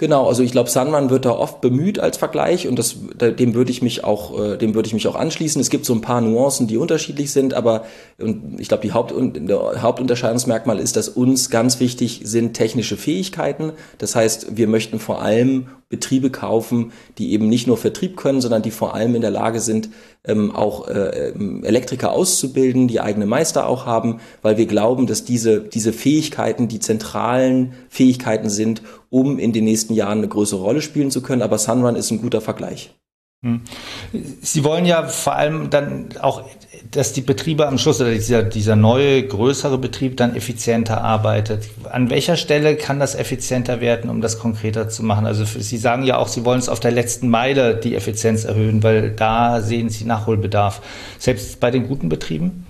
Genau, 0.00 0.28
also 0.28 0.44
ich 0.44 0.52
glaube, 0.52 0.70
Sunrun 0.70 1.10
wird 1.10 1.24
da 1.24 1.32
oft 1.32 1.60
bemüht 1.60 1.98
als 1.98 2.18
Vergleich 2.18 2.68
und 2.68 2.78
das, 2.78 2.98
dem 3.20 3.54
würde 3.54 3.72
ich 3.72 3.82
mich 3.82 4.04
auch, 4.04 4.38
äh, 4.38 4.56
dem 4.56 4.76
würde 4.76 4.86
ich 4.86 4.94
mich 4.94 5.08
auch 5.08 5.16
anschließen. 5.16 5.60
Es 5.60 5.70
gibt 5.70 5.84
so 5.84 5.92
ein 5.92 6.02
paar 6.02 6.20
Nuancen, 6.20 6.68
die 6.68 6.76
unterschiedlich 6.76 7.32
sind, 7.32 7.52
aber 7.52 7.84
ich 8.58 8.68
glaube, 8.68 8.84
die 8.84 8.92
Haupt, 8.92 9.12
Hauptunterscheidungsmerkmal 9.12 10.78
ist, 10.78 10.94
dass 10.94 11.08
uns 11.08 11.50
ganz 11.50 11.80
wichtig 11.80 12.20
sind 12.22 12.54
technische 12.54 12.96
Fähigkeiten. 12.96 13.72
Das 13.98 14.14
heißt, 14.14 14.56
wir 14.56 14.68
möchten 14.68 15.00
vor 15.00 15.20
allem 15.20 15.66
Betriebe 15.88 16.30
kaufen, 16.30 16.92
die 17.18 17.32
eben 17.32 17.48
nicht 17.48 17.66
nur 17.66 17.76
Vertrieb 17.76 18.16
können, 18.16 18.40
sondern 18.40 18.62
die 18.62 18.70
vor 18.70 18.94
allem 18.94 19.16
in 19.16 19.20
der 19.20 19.32
Lage 19.32 19.58
sind, 19.58 19.88
ähm, 20.28 20.54
auch 20.54 20.86
äh, 20.88 21.30
ähm, 21.30 21.64
Elektriker 21.64 22.12
auszubilden, 22.12 22.86
die 22.86 23.00
eigene 23.00 23.26
Meister 23.26 23.66
auch 23.66 23.86
haben, 23.86 24.20
weil 24.42 24.56
wir 24.56 24.66
glauben, 24.66 25.06
dass 25.06 25.24
diese, 25.24 25.60
diese 25.60 25.92
Fähigkeiten 25.92 26.68
die 26.68 26.80
zentralen 26.80 27.72
Fähigkeiten 27.88 28.50
sind, 28.50 28.82
um 29.10 29.38
in 29.38 29.52
den 29.52 29.64
nächsten 29.64 29.94
Jahren 29.94 30.18
eine 30.18 30.28
größere 30.28 30.60
Rolle 30.60 30.82
spielen 30.82 31.10
zu 31.10 31.22
können. 31.22 31.42
Aber 31.42 31.58
Sunrun 31.58 31.96
ist 31.96 32.10
ein 32.10 32.20
guter 32.20 32.40
Vergleich. 32.40 32.94
Hm. 33.44 33.60
Sie 34.42 34.64
wollen 34.64 34.84
ja 34.84 35.06
vor 35.06 35.36
allem 35.36 35.70
dann 35.70 36.08
auch, 36.20 36.42
dass 36.90 37.12
die 37.12 37.20
Betriebe 37.20 37.68
am 37.68 37.78
Schluss 37.78 38.00
oder 38.00 38.10
dieser, 38.10 38.42
dieser 38.42 38.74
neue, 38.74 39.24
größere 39.24 39.78
Betrieb 39.78 40.16
dann 40.16 40.34
effizienter 40.34 41.04
arbeitet. 41.04 41.68
An 41.84 42.10
welcher 42.10 42.36
Stelle 42.36 42.76
kann 42.76 42.98
das 42.98 43.14
effizienter 43.14 43.80
werden, 43.80 44.10
um 44.10 44.20
das 44.20 44.40
konkreter 44.40 44.88
zu 44.88 45.04
machen? 45.04 45.24
Also 45.24 45.44
Sie 45.44 45.76
sagen 45.76 46.02
ja 46.02 46.16
auch, 46.16 46.26
Sie 46.26 46.44
wollen 46.44 46.58
es 46.58 46.68
auf 46.68 46.80
der 46.80 46.90
letzten 46.90 47.28
Meile 47.28 47.76
die 47.76 47.94
Effizienz 47.94 48.44
erhöhen, 48.44 48.82
weil 48.82 49.12
da 49.12 49.60
sehen 49.60 49.88
Sie 49.88 50.04
Nachholbedarf. 50.04 50.82
Selbst 51.20 51.60
bei 51.60 51.70
den 51.70 51.86
guten 51.86 52.08
Betrieben? 52.08 52.66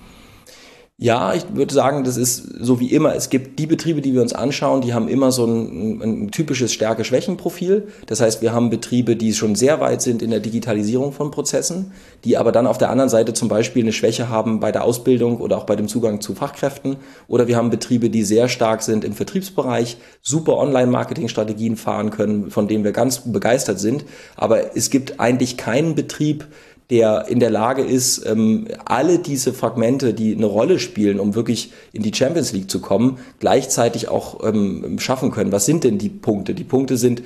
Ja, 1.01 1.33
ich 1.33 1.45
würde 1.53 1.73
sagen, 1.73 2.03
das 2.03 2.17
ist 2.17 2.43
so 2.59 2.81
wie 2.81 2.91
immer. 2.91 3.15
Es 3.15 3.29
gibt 3.29 3.57
die 3.57 3.67
Betriebe, 3.67 4.01
die 4.01 4.13
wir 4.13 4.21
uns 4.21 4.33
anschauen, 4.33 4.81
die 4.81 4.93
haben 4.93 5.07
immer 5.07 5.31
so 5.31 5.45
ein, 5.45 6.01
ein 6.01 6.31
typisches 6.31 6.73
Stärke-Schwächen-Profil. 6.73 7.87
Das 8.07 8.19
heißt, 8.19 8.41
wir 8.41 8.51
haben 8.51 8.69
Betriebe, 8.69 9.15
die 9.15 9.33
schon 9.33 9.55
sehr 9.55 9.79
weit 9.79 10.01
sind 10.01 10.21
in 10.21 10.29
der 10.29 10.41
Digitalisierung 10.41 11.13
von 11.13 11.31
Prozessen, 11.31 11.93
die 12.25 12.35
aber 12.35 12.51
dann 12.51 12.67
auf 12.67 12.77
der 12.77 12.89
anderen 12.89 13.09
Seite 13.09 13.31
zum 13.31 13.47
Beispiel 13.47 13.83
eine 13.83 13.93
Schwäche 13.93 14.27
haben 14.27 14.59
bei 14.59 14.73
der 14.73 14.83
Ausbildung 14.83 15.37
oder 15.37 15.57
auch 15.57 15.63
bei 15.65 15.77
dem 15.77 15.87
Zugang 15.87 16.19
zu 16.19 16.35
Fachkräften. 16.35 16.97
Oder 17.29 17.47
wir 17.47 17.55
haben 17.55 17.69
Betriebe, 17.69 18.09
die 18.09 18.23
sehr 18.23 18.49
stark 18.49 18.83
sind 18.83 19.05
im 19.05 19.13
Vertriebsbereich, 19.13 19.95
super 20.21 20.57
Online-Marketing-Strategien 20.57 21.77
fahren 21.77 22.09
können, 22.09 22.51
von 22.51 22.67
denen 22.67 22.83
wir 22.83 22.91
ganz 22.91 23.19
begeistert 23.19 23.79
sind. 23.79 24.03
Aber 24.35 24.75
es 24.75 24.89
gibt 24.89 25.21
eigentlich 25.21 25.55
keinen 25.55 25.95
Betrieb, 25.95 26.45
der 26.89 27.27
in 27.27 27.39
der 27.39 27.51
Lage 27.51 27.83
ist, 27.83 28.25
ähm, 28.25 28.67
alle 28.85 29.19
diese 29.19 29.53
Fragmente, 29.53 30.13
die 30.13 30.35
eine 30.35 30.47
Rolle 30.47 30.79
spielen, 30.79 31.19
um 31.19 31.35
wirklich 31.35 31.71
in 31.93 32.01
die 32.01 32.13
Champions 32.13 32.51
League 32.51 32.71
zu 32.71 32.81
kommen, 32.81 33.19
gleichzeitig 33.39 34.07
auch 34.07 34.43
ähm, 34.43 34.97
schaffen 34.97 35.31
können. 35.31 35.51
Was 35.51 35.65
sind 35.65 35.83
denn 35.83 35.99
die 35.99 36.09
Punkte? 36.09 36.55
Die 36.55 36.63
Punkte 36.63 36.97
sind 36.97 37.21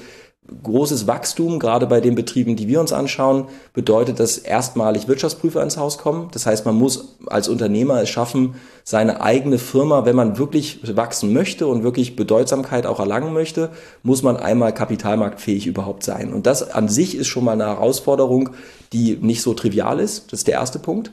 großes 0.62 1.08
Wachstum, 1.08 1.60
gerade 1.60 1.88
bei 1.88 2.02
den 2.02 2.16
Betrieben, 2.16 2.56
die 2.56 2.68
wir 2.68 2.80
uns 2.80 2.94
anschauen, 2.94 3.46
bedeutet, 3.74 4.20
dass 4.20 4.38
erstmalig 4.38 5.08
Wirtschaftsprüfer 5.08 5.64
ins 5.64 5.78
Haus 5.78 5.98
kommen. 5.98 6.30
Das 6.32 6.46
heißt, 6.46 6.66
man 6.66 6.76
muss 6.76 7.18
als 7.28 7.48
Unternehmer 7.48 8.02
es 8.02 8.10
schaffen, 8.10 8.56
seine 8.84 9.22
eigene 9.22 9.58
Firma, 9.58 10.06
wenn 10.06 10.16
man 10.16 10.38
wirklich 10.38 10.96
wachsen 10.96 11.34
möchte 11.34 11.68
und 11.68 11.84
wirklich 11.84 12.16
Bedeutsamkeit 12.16 12.86
auch 12.86 13.00
erlangen 13.00 13.34
möchte, 13.34 13.70
muss 14.04 14.24
man 14.24 14.38
einmal 14.38 14.74
kapitalmarktfähig 14.74 15.66
überhaupt 15.66 16.04
sein. 16.04 16.34
Und 16.34 16.46
das 16.46 16.72
an 16.72 16.90
sich 16.90 17.16
ist 17.16 17.28
schon 17.28 17.46
mal 17.46 17.54
eine 17.54 17.66
Herausforderung, 17.66 18.50
die 18.92 19.18
nicht 19.22 19.42
so 19.42 19.54
trivial 19.54 20.00
ist. 20.00 20.32
Das 20.32 20.42
ist 20.42 20.48
der 20.48 20.56
erste 20.56 20.80
Punkt. 20.80 21.12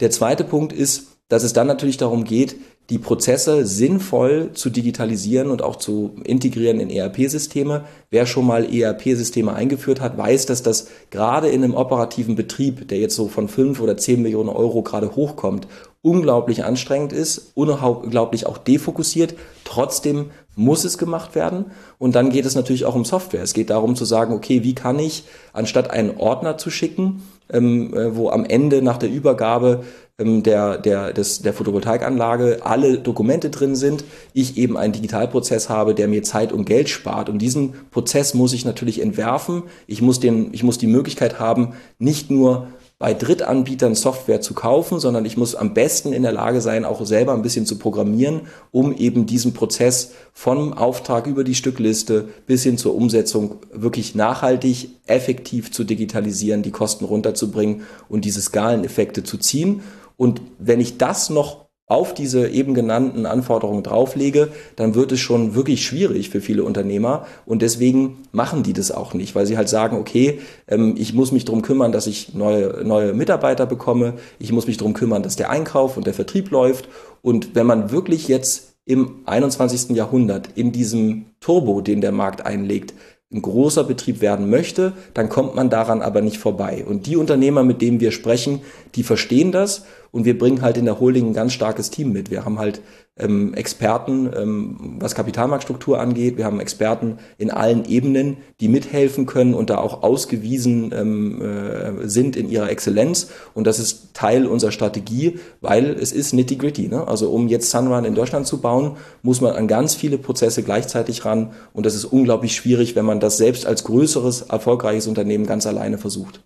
Der 0.00 0.10
zweite 0.10 0.44
Punkt 0.44 0.72
ist, 0.72 1.08
dass 1.28 1.42
es 1.42 1.52
dann 1.52 1.66
natürlich 1.66 1.96
darum 1.96 2.24
geht, 2.24 2.56
die 2.90 2.98
Prozesse 2.98 3.64
sinnvoll 3.64 4.50
zu 4.52 4.68
digitalisieren 4.68 5.50
und 5.50 5.62
auch 5.62 5.76
zu 5.76 6.16
integrieren 6.24 6.80
in 6.80 6.90
ERP-Systeme. 6.90 7.84
Wer 8.10 8.26
schon 8.26 8.46
mal 8.46 8.64
ERP-Systeme 8.70 9.54
eingeführt 9.54 10.02
hat, 10.02 10.18
weiß, 10.18 10.44
dass 10.46 10.62
das 10.62 10.88
gerade 11.10 11.48
in 11.48 11.64
einem 11.64 11.74
operativen 11.74 12.34
Betrieb, 12.34 12.88
der 12.88 12.98
jetzt 12.98 13.16
so 13.16 13.28
von 13.28 13.48
fünf 13.48 13.80
oder 13.80 13.96
zehn 13.96 14.20
Millionen 14.20 14.50
Euro 14.50 14.82
gerade 14.82 15.16
hochkommt, 15.16 15.66
unglaublich 16.02 16.64
anstrengend 16.64 17.14
ist, 17.14 17.52
unglaublich 17.54 18.46
auch 18.46 18.58
defokussiert. 18.58 19.34
Trotzdem 19.64 20.26
muss 20.54 20.84
es 20.84 20.98
gemacht 20.98 21.34
werden. 21.34 21.66
Und 21.98 22.14
dann 22.14 22.28
geht 22.28 22.44
es 22.44 22.54
natürlich 22.54 22.84
auch 22.84 22.94
um 22.94 23.06
Software. 23.06 23.42
Es 23.42 23.54
geht 23.54 23.70
darum 23.70 23.96
zu 23.96 24.04
sagen, 24.04 24.34
okay, 24.34 24.62
wie 24.62 24.74
kann 24.74 24.98
ich, 24.98 25.24
anstatt 25.54 25.90
einen 25.90 26.18
Ordner 26.18 26.58
zu 26.58 26.70
schicken, 26.70 27.22
ähm, 27.50 27.94
äh, 27.94 28.14
wo 28.14 28.30
am 28.30 28.44
Ende 28.44 28.82
nach 28.82 28.98
der 28.98 29.10
Übergabe 29.10 29.84
der, 30.20 30.78
der, 30.78 31.12
des, 31.12 31.42
der 31.42 31.52
Photovoltaikanlage 31.52 32.60
alle 32.62 32.98
Dokumente 32.98 33.50
drin 33.50 33.74
sind, 33.74 34.04
ich 34.32 34.56
eben 34.56 34.76
einen 34.76 34.92
Digitalprozess 34.92 35.68
habe, 35.68 35.92
der 35.92 36.06
mir 36.06 36.22
Zeit 36.22 36.52
und 36.52 36.66
Geld 36.66 36.88
spart. 36.88 37.28
Und 37.28 37.38
diesen 37.40 37.74
Prozess 37.90 38.32
muss 38.32 38.52
ich 38.52 38.64
natürlich 38.64 39.02
entwerfen. 39.02 39.64
Ich 39.88 40.02
muss, 40.02 40.20
den, 40.20 40.54
ich 40.54 40.62
muss 40.62 40.78
die 40.78 40.86
Möglichkeit 40.86 41.40
haben, 41.40 41.74
nicht 41.98 42.30
nur 42.30 42.68
bei 43.00 43.12
Drittanbietern 43.12 43.96
Software 43.96 44.40
zu 44.40 44.54
kaufen, 44.54 45.00
sondern 45.00 45.24
ich 45.24 45.36
muss 45.36 45.56
am 45.56 45.74
besten 45.74 46.12
in 46.12 46.22
der 46.22 46.30
Lage 46.30 46.60
sein, 46.60 46.84
auch 46.84 47.04
selber 47.04 47.34
ein 47.34 47.42
bisschen 47.42 47.66
zu 47.66 47.76
programmieren, 47.76 48.42
um 48.70 48.96
eben 48.96 49.26
diesen 49.26 49.52
Prozess 49.52 50.12
vom 50.32 50.72
Auftrag 50.72 51.26
über 51.26 51.42
die 51.42 51.56
Stückliste 51.56 52.28
bis 52.46 52.62
hin 52.62 52.78
zur 52.78 52.94
Umsetzung 52.94 53.56
wirklich 53.72 54.14
nachhaltig, 54.14 54.90
effektiv 55.06 55.72
zu 55.72 55.82
digitalisieren, 55.82 56.62
die 56.62 56.70
Kosten 56.70 57.04
runterzubringen 57.04 57.82
und 58.08 58.24
diese 58.24 58.40
Skaleneffekte 58.40 59.24
zu 59.24 59.38
ziehen. 59.38 59.82
Und 60.16 60.40
wenn 60.58 60.80
ich 60.80 60.98
das 60.98 61.30
noch 61.30 61.64
auf 61.86 62.14
diese 62.14 62.48
eben 62.48 62.72
genannten 62.72 63.26
Anforderungen 63.26 63.82
drauflege, 63.82 64.48
dann 64.76 64.94
wird 64.94 65.12
es 65.12 65.20
schon 65.20 65.54
wirklich 65.54 65.84
schwierig 65.84 66.30
für 66.30 66.40
viele 66.40 66.64
Unternehmer 66.64 67.26
und 67.44 67.60
deswegen 67.60 68.22
machen 68.32 68.62
die 68.62 68.72
das 68.72 68.90
auch 68.90 69.12
nicht, 69.12 69.34
weil 69.34 69.44
sie 69.44 69.58
halt 69.58 69.68
sagen, 69.68 69.98
okay, 69.98 70.40
ähm, 70.66 70.94
ich 70.96 71.12
muss 71.12 71.30
mich 71.30 71.44
darum 71.44 71.60
kümmern, 71.60 71.92
dass 71.92 72.06
ich 72.06 72.34
neue, 72.34 72.82
neue 72.84 73.12
Mitarbeiter 73.12 73.66
bekomme, 73.66 74.14
ich 74.38 74.50
muss 74.50 74.66
mich 74.66 74.78
darum 74.78 74.94
kümmern, 74.94 75.22
dass 75.22 75.36
der 75.36 75.50
Einkauf 75.50 75.98
und 75.98 76.06
der 76.06 76.14
Vertrieb 76.14 76.50
läuft 76.50 76.88
und 77.20 77.54
wenn 77.54 77.66
man 77.66 77.90
wirklich 77.90 78.28
jetzt 78.28 78.74
im 78.86 79.22
21. 79.26 79.90
Jahrhundert 79.90 80.48
in 80.54 80.72
diesem 80.72 81.26
Turbo, 81.40 81.82
den 81.82 82.00
der 82.00 82.12
Markt 82.12 82.44
einlegt, 82.46 82.94
ein 83.32 83.42
großer 83.42 83.84
Betrieb 83.84 84.20
werden 84.20 84.48
möchte, 84.48 84.92
dann 85.12 85.28
kommt 85.28 85.54
man 85.54 85.70
daran 85.70 86.02
aber 86.02 86.20
nicht 86.20 86.38
vorbei. 86.38 86.84
Und 86.86 87.06
die 87.06 87.16
Unternehmer, 87.16 87.64
mit 87.64 87.82
denen 87.82 88.00
wir 88.00 88.12
sprechen, 88.12 88.60
die 88.94 89.02
verstehen 89.02 89.50
das 89.50 89.84
und 90.12 90.24
wir 90.24 90.38
bringen 90.38 90.62
halt 90.62 90.76
in 90.76 90.84
der 90.84 91.00
Holding 91.00 91.28
ein 91.28 91.34
ganz 91.34 91.52
starkes 91.52 91.90
Team 91.90 92.12
mit. 92.12 92.30
Wir 92.30 92.44
haben 92.44 92.58
halt 92.58 92.80
ähm, 93.16 93.54
Experten, 93.54 94.28
ähm, 94.36 94.96
was 94.98 95.14
Kapitalmarktstruktur 95.14 96.00
angeht. 96.00 96.36
Wir 96.36 96.44
haben 96.44 96.58
Experten 96.58 97.18
in 97.38 97.50
allen 97.50 97.84
Ebenen, 97.84 98.38
die 98.60 98.68
mithelfen 98.68 99.26
können 99.26 99.54
und 99.54 99.70
da 99.70 99.78
auch 99.78 100.02
ausgewiesen 100.02 100.92
ähm, 100.92 101.40
äh, 101.40 102.08
sind 102.08 102.36
in 102.36 102.48
ihrer 102.48 102.70
Exzellenz. 102.70 103.30
Und 103.54 103.66
das 103.66 103.78
ist 103.78 104.14
Teil 104.14 104.46
unserer 104.46 104.72
Strategie, 104.72 105.38
weil 105.60 105.90
es 105.90 106.12
ist 106.12 106.32
nitty-gritty. 106.34 106.88
Ne? 106.88 107.06
Also 107.06 107.30
um 107.30 107.46
jetzt 107.46 107.70
Sunrun 107.70 108.04
in 108.04 108.16
Deutschland 108.16 108.46
zu 108.46 108.60
bauen, 108.60 108.96
muss 109.22 109.40
man 109.40 109.54
an 109.54 109.68
ganz 109.68 109.94
viele 109.94 110.18
Prozesse 110.18 110.64
gleichzeitig 110.64 111.24
ran. 111.24 111.52
Und 111.72 111.86
das 111.86 111.94
ist 111.94 112.06
unglaublich 112.06 112.56
schwierig, 112.56 112.96
wenn 112.96 113.04
man 113.04 113.20
das 113.20 113.36
selbst 113.36 113.64
als 113.66 113.84
größeres, 113.84 114.42
erfolgreiches 114.42 115.06
Unternehmen 115.06 115.46
ganz 115.46 115.66
alleine 115.66 115.98
versucht. 115.98 116.42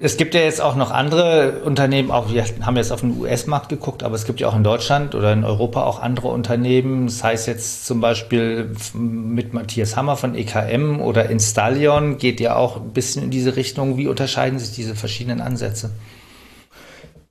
Es 0.00 0.16
gibt 0.16 0.34
ja 0.34 0.42
jetzt 0.42 0.60
auch 0.60 0.76
noch 0.76 0.92
andere 0.92 1.62
Unternehmen, 1.64 2.12
auch 2.12 2.32
wir 2.32 2.44
haben 2.62 2.76
jetzt 2.76 2.92
auf 2.92 3.00
den 3.00 3.18
US-Markt 3.18 3.68
geguckt, 3.68 4.04
aber 4.04 4.14
es 4.14 4.26
gibt 4.26 4.38
ja 4.38 4.46
auch 4.46 4.54
in 4.54 4.62
Deutschland 4.62 5.16
oder 5.16 5.32
in 5.32 5.42
Europa 5.42 5.82
auch 5.82 6.00
andere 6.00 6.28
Unternehmen. 6.28 7.06
Das 7.06 7.24
heißt 7.24 7.48
jetzt 7.48 7.84
zum 7.84 8.00
Beispiel 8.00 8.76
mit 8.94 9.54
Matthias 9.54 9.96
Hammer 9.96 10.16
von 10.16 10.36
EKM 10.36 11.00
oder 11.00 11.28
Installion 11.28 12.16
geht 12.16 12.38
ja 12.38 12.54
auch 12.54 12.76
ein 12.76 12.92
bisschen 12.92 13.24
in 13.24 13.32
diese 13.32 13.56
Richtung. 13.56 13.96
Wie 13.96 14.06
unterscheiden 14.06 14.60
sich 14.60 14.70
diese 14.70 14.94
verschiedenen 14.94 15.40
Ansätze? 15.40 15.90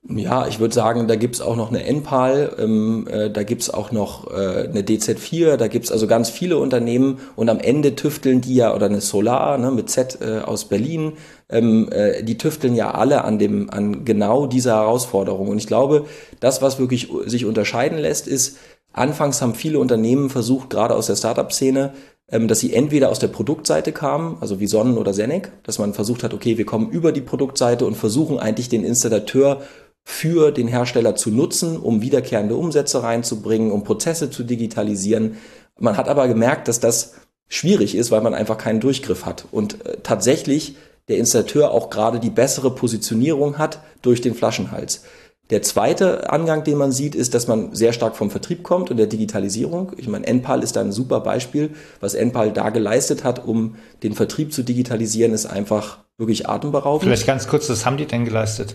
Ja, 0.03 0.47
ich 0.47 0.59
würde 0.59 0.73
sagen, 0.73 1.07
da 1.07 1.15
gibt's 1.15 1.41
auch 1.41 1.57
noch 1.57 1.69
eine 1.69 1.83
NPAL, 1.83 2.55
ähm, 2.59 3.07
äh, 3.09 3.29
da 3.29 3.43
gibt's 3.43 3.69
auch 3.69 3.91
noch 3.91 4.31
äh, 4.31 4.69
eine 4.69 4.81
DZ4, 4.81 5.57
da 5.57 5.67
gibt's 5.67 5.91
also 5.91 6.07
ganz 6.07 6.29
viele 6.29 6.57
Unternehmen 6.59 7.19
und 7.35 7.49
am 7.49 7.59
Ende 7.59 7.93
tüfteln 7.95 8.39
die 8.39 8.55
ja, 8.55 8.73
oder 8.73 8.85
eine 8.85 9.01
Solar 9.01 9.57
ne, 9.57 9.69
mit 9.69 9.89
Z 9.89 10.19
äh, 10.21 10.39
aus 10.39 10.65
Berlin, 10.65 11.13
ähm, 11.49 11.89
äh, 11.91 12.23
die 12.23 12.37
tüfteln 12.37 12.73
ja 12.73 12.91
alle 12.91 13.25
an, 13.25 13.37
dem, 13.37 13.69
an 13.69 14.05
genau 14.05 14.47
dieser 14.47 14.75
Herausforderung. 14.75 15.49
Und 15.49 15.57
ich 15.57 15.67
glaube, 15.67 16.05
das, 16.39 16.61
was 16.61 16.79
wirklich 16.79 17.09
sich 17.25 17.45
unterscheiden 17.45 17.97
lässt, 17.97 18.27
ist, 18.27 18.59
anfangs 18.93 19.41
haben 19.41 19.55
viele 19.55 19.79
Unternehmen 19.79 20.29
versucht, 20.29 20.69
gerade 20.69 20.95
aus 20.95 21.07
der 21.07 21.17
Startup-Szene, 21.17 21.93
ähm, 22.29 22.47
dass 22.47 22.59
sie 22.59 22.73
entweder 22.73 23.09
aus 23.09 23.19
der 23.19 23.27
Produktseite 23.27 23.91
kamen, 23.91 24.37
also 24.39 24.59
wie 24.59 24.67
Sonnen 24.67 24.97
oder 24.97 25.13
Senec, 25.13 25.51
dass 25.63 25.79
man 25.79 25.93
versucht 25.93 26.23
hat, 26.23 26.33
okay, 26.33 26.57
wir 26.57 26.65
kommen 26.65 26.89
über 26.89 27.11
die 27.11 27.21
Produktseite 27.21 27.85
und 27.85 27.95
versuchen 27.95 28.39
eigentlich 28.39 28.69
den 28.69 28.83
Installateur 28.83 29.61
für 30.09 30.51
den 30.51 30.69
Hersteller 30.69 31.17
zu 31.17 31.31
nutzen, 31.31 31.75
um 31.75 32.01
wiederkehrende 32.01 32.55
Umsätze 32.55 33.03
reinzubringen, 33.03 33.73
um 33.73 33.83
Prozesse 33.83 34.31
zu 34.31 34.43
digitalisieren. 34.43 35.35
Man 35.77 35.97
hat 35.97 36.07
aber 36.07 36.29
gemerkt, 36.29 36.69
dass 36.69 36.79
das 36.79 37.15
schwierig 37.49 37.93
ist, 37.93 38.09
weil 38.09 38.21
man 38.21 38.33
einfach 38.33 38.57
keinen 38.57 38.79
Durchgriff 38.79 39.25
hat. 39.25 39.45
Und 39.51 39.85
äh, 39.85 39.97
tatsächlich 40.03 40.77
der 41.09 41.17
Installateur 41.17 41.71
auch 41.71 41.89
gerade 41.89 42.21
die 42.21 42.29
bessere 42.29 42.73
Positionierung 42.73 43.57
hat 43.57 43.81
durch 44.01 44.21
den 44.21 44.33
Flaschenhals. 44.33 45.03
Der 45.49 45.61
zweite 45.61 46.31
Angang, 46.31 46.63
den 46.63 46.77
man 46.77 46.93
sieht, 46.93 47.13
ist, 47.13 47.33
dass 47.33 47.47
man 47.47 47.75
sehr 47.75 47.91
stark 47.91 48.15
vom 48.15 48.31
Vertrieb 48.31 48.63
kommt 48.63 48.89
und 48.89 48.95
der 48.95 49.07
Digitalisierung. 49.07 49.91
Ich 49.97 50.07
meine, 50.07 50.25
Enpal 50.25 50.63
ist 50.63 50.77
da 50.77 50.81
ein 50.81 50.93
super 50.93 51.19
Beispiel. 51.19 51.71
Was 51.99 52.13
Enpal 52.13 52.53
da 52.53 52.69
geleistet 52.69 53.25
hat, 53.25 53.45
um 53.45 53.75
den 54.03 54.13
Vertrieb 54.13 54.53
zu 54.53 54.63
digitalisieren, 54.63 55.33
ist 55.33 55.47
einfach 55.47 55.99
wirklich 56.17 56.47
atemberaubend. 56.47 57.03
Vielleicht 57.03 57.27
ganz 57.27 57.49
kurz, 57.49 57.69
was 57.69 57.85
haben 57.85 57.97
die 57.97 58.05
denn 58.05 58.23
geleistet? 58.23 58.73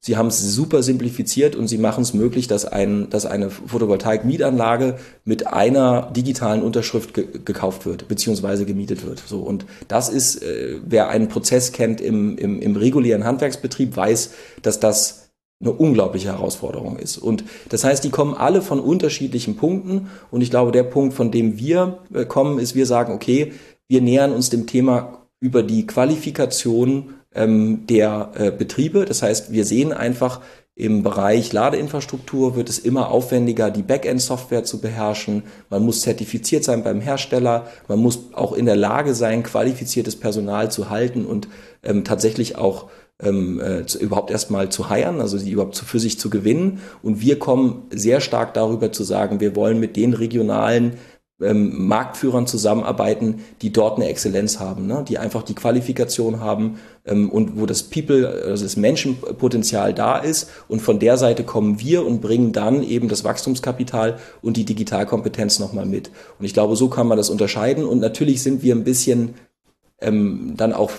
Sie 0.00 0.16
haben 0.16 0.28
es 0.28 0.40
super 0.54 0.84
simplifiziert 0.84 1.56
und 1.56 1.66
sie 1.66 1.78
machen 1.78 2.02
es 2.02 2.14
möglich, 2.14 2.46
dass, 2.46 2.64
ein, 2.64 3.10
dass 3.10 3.26
eine 3.26 3.50
Photovoltaik-Mietanlage 3.50 4.96
mit 5.24 5.48
einer 5.48 6.12
digitalen 6.12 6.62
Unterschrift 6.62 7.14
ge 7.14 7.26
gekauft 7.44 7.84
wird, 7.84 8.06
beziehungsweise 8.06 8.64
gemietet 8.64 9.04
wird. 9.04 9.20
So, 9.26 9.40
und 9.40 9.66
das 9.88 10.08
ist, 10.08 10.42
äh, 10.42 10.78
wer 10.86 11.08
einen 11.08 11.28
Prozess 11.28 11.72
kennt 11.72 12.00
im, 12.00 12.38
im, 12.38 12.62
im 12.62 12.76
regulären 12.76 13.24
Handwerksbetrieb, 13.24 13.96
weiß, 13.96 14.30
dass 14.62 14.78
das 14.78 15.30
eine 15.60 15.72
unglaubliche 15.72 16.28
Herausforderung 16.28 16.96
ist. 16.96 17.18
Und 17.18 17.42
das 17.68 17.82
heißt, 17.82 18.04
die 18.04 18.10
kommen 18.10 18.34
alle 18.34 18.62
von 18.62 18.78
unterschiedlichen 18.78 19.56
Punkten. 19.56 20.08
Und 20.30 20.42
ich 20.42 20.50
glaube, 20.50 20.70
der 20.70 20.84
Punkt, 20.84 21.14
von 21.14 21.32
dem 21.32 21.58
wir 21.58 21.98
äh, 22.14 22.24
kommen, 22.24 22.60
ist, 22.60 22.76
wir 22.76 22.86
sagen, 22.86 23.12
okay, 23.12 23.52
wir 23.88 24.00
nähern 24.00 24.32
uns 24.32 24.50
dem 24.50 24.68
Thema 24.68 25.26
über 25.40 25.64
die 25.64 25.86
Qualifikation 25.86 27.14
ähm, 27.34 27.86
der 27.86 28.32
äh, 28.34 28.50
Betriebe. 28.50 29.04
Das 29.04 29.22
heißt, 29.22 29.52
wir 29.52 29.64
sehen 29.64 29.92
einfach, 29.92 30.40
im 30.78 31.02
Bereich 31.02 31.52
Ladeinfrastruktur 31.52 32.54
wird 32.54 32.68
es 32.68 32.78
immer 32.78 33.10
aufwendiger, 33.10 33.72
die 33.72 33.82
Backend-Software 33.82 34.62
zu 34.62 34.80
beherrschen. 34.80 35.42
Man 35.70 35.84
muss 35.84 36.02
zertifiziert 36.02 36.62
sein 36.62 36.84
beim 36.84 37.00
Hersteller. 37.00 37.66
Man 37.88 37.98
muss 37.98 38.32
auch 38.32 38.52
in 38.52 38.64
der 38.64 38.76
Lage 38.76 39.12
sein, 39.14 39.42
qualifiziertes 39.42 40.14
Personal 40.14 40.70
zu 40.70 40.88
halten 40.88 41.26
und 41.26 41.48
ähm, 41.82 42.04
tatsächlich 42.04 42.56
auch 42.58 42.90
ähm, 43.20 43.60
äh, 43.60 43.86
zu, 43.86 43.98
überhaupt 43.98 44.30
erstmal 44.30 44.68
zu 44.68 44.88
heiern, 44.88 45.20
also 45.20 45.36
sie 45.36 45.50
überhaupt 45.50 45.74
zu, 45.74 45.84
für 45.84 45.98
sich 45.98 46.20
zu 46.20 46.30
gewinnen. 46.30 46.80
Und 47.02 47.20
wir 47.20 47.40
kommen 47.40 47.88
sehr 47.90 48.20
stark 48.20 48.54
darüber 48.54 48.92
zu 48.92 49.02
sagen, 49.02 49.40
wir 49.40 49.56
wollen 49.56 49.80
mit 49.80 49.96
den 49.96 50.14
regionalen 50.14 50.98
ähm, 51.40 51.86
Marktführern 51.86 52.46
zusammenarbeiten, 52.46 53.44
die 53.62 53.72
dort 53.72 53.96
eine 53.96 54.08
Exzellenz 54.08 54.58
haben, 54.60 54.86
ne? 54.86 55.04
die 55.06 55.18
einfach 55.18 55.42
die 55.42 55.54
Qualifikation 55.54 56.40
haben 56.40 56.78
und 57.08 57.58
wo 57.58 57.66
das 57.66 57.82
People, 57.82 58.28
also 58.46 58.64
das 58.64 58.76
Menschenpotenzial 58.76 59.94
da 59.94 60.18
ist. 60.18 60.50
Und 60.68 60.80
von 60.80 60.98
der 60.98 61.16
Seite 61.16 61.44
kommen 61.44 61.80
wir 61.80 62.06
und 62.06 62.20
bringen 62.20 62.52
dann 62.52 62.82
eben 62.82 63.08
das 63.08 63.24
Wachstumskapital 63.24 64.18
und 64.42 64.56
die 64.56 64.64
Digitalkompetenz 64.64 65.58
nochmal 65.58 65.86
mit. 65.86 66.10
Und 66.38 66.44
ich 66.44 66.54
glaube, 66.54 66.76
so 66.76 66.88
kann 66.88 67.06
man 67.06 67.18
das 67.18 67.30
unterscheiden. 67.30 67.84
Und 67.84 68.00
natürlich 68.00 68.42
sind 68.42 68.62
wir 68.62 68.74
ein 68.74 68.84
bisschen 68.84 69.34
ähm, 70.00 70.54
dann 70.56 70.72
auch 70.72 70.92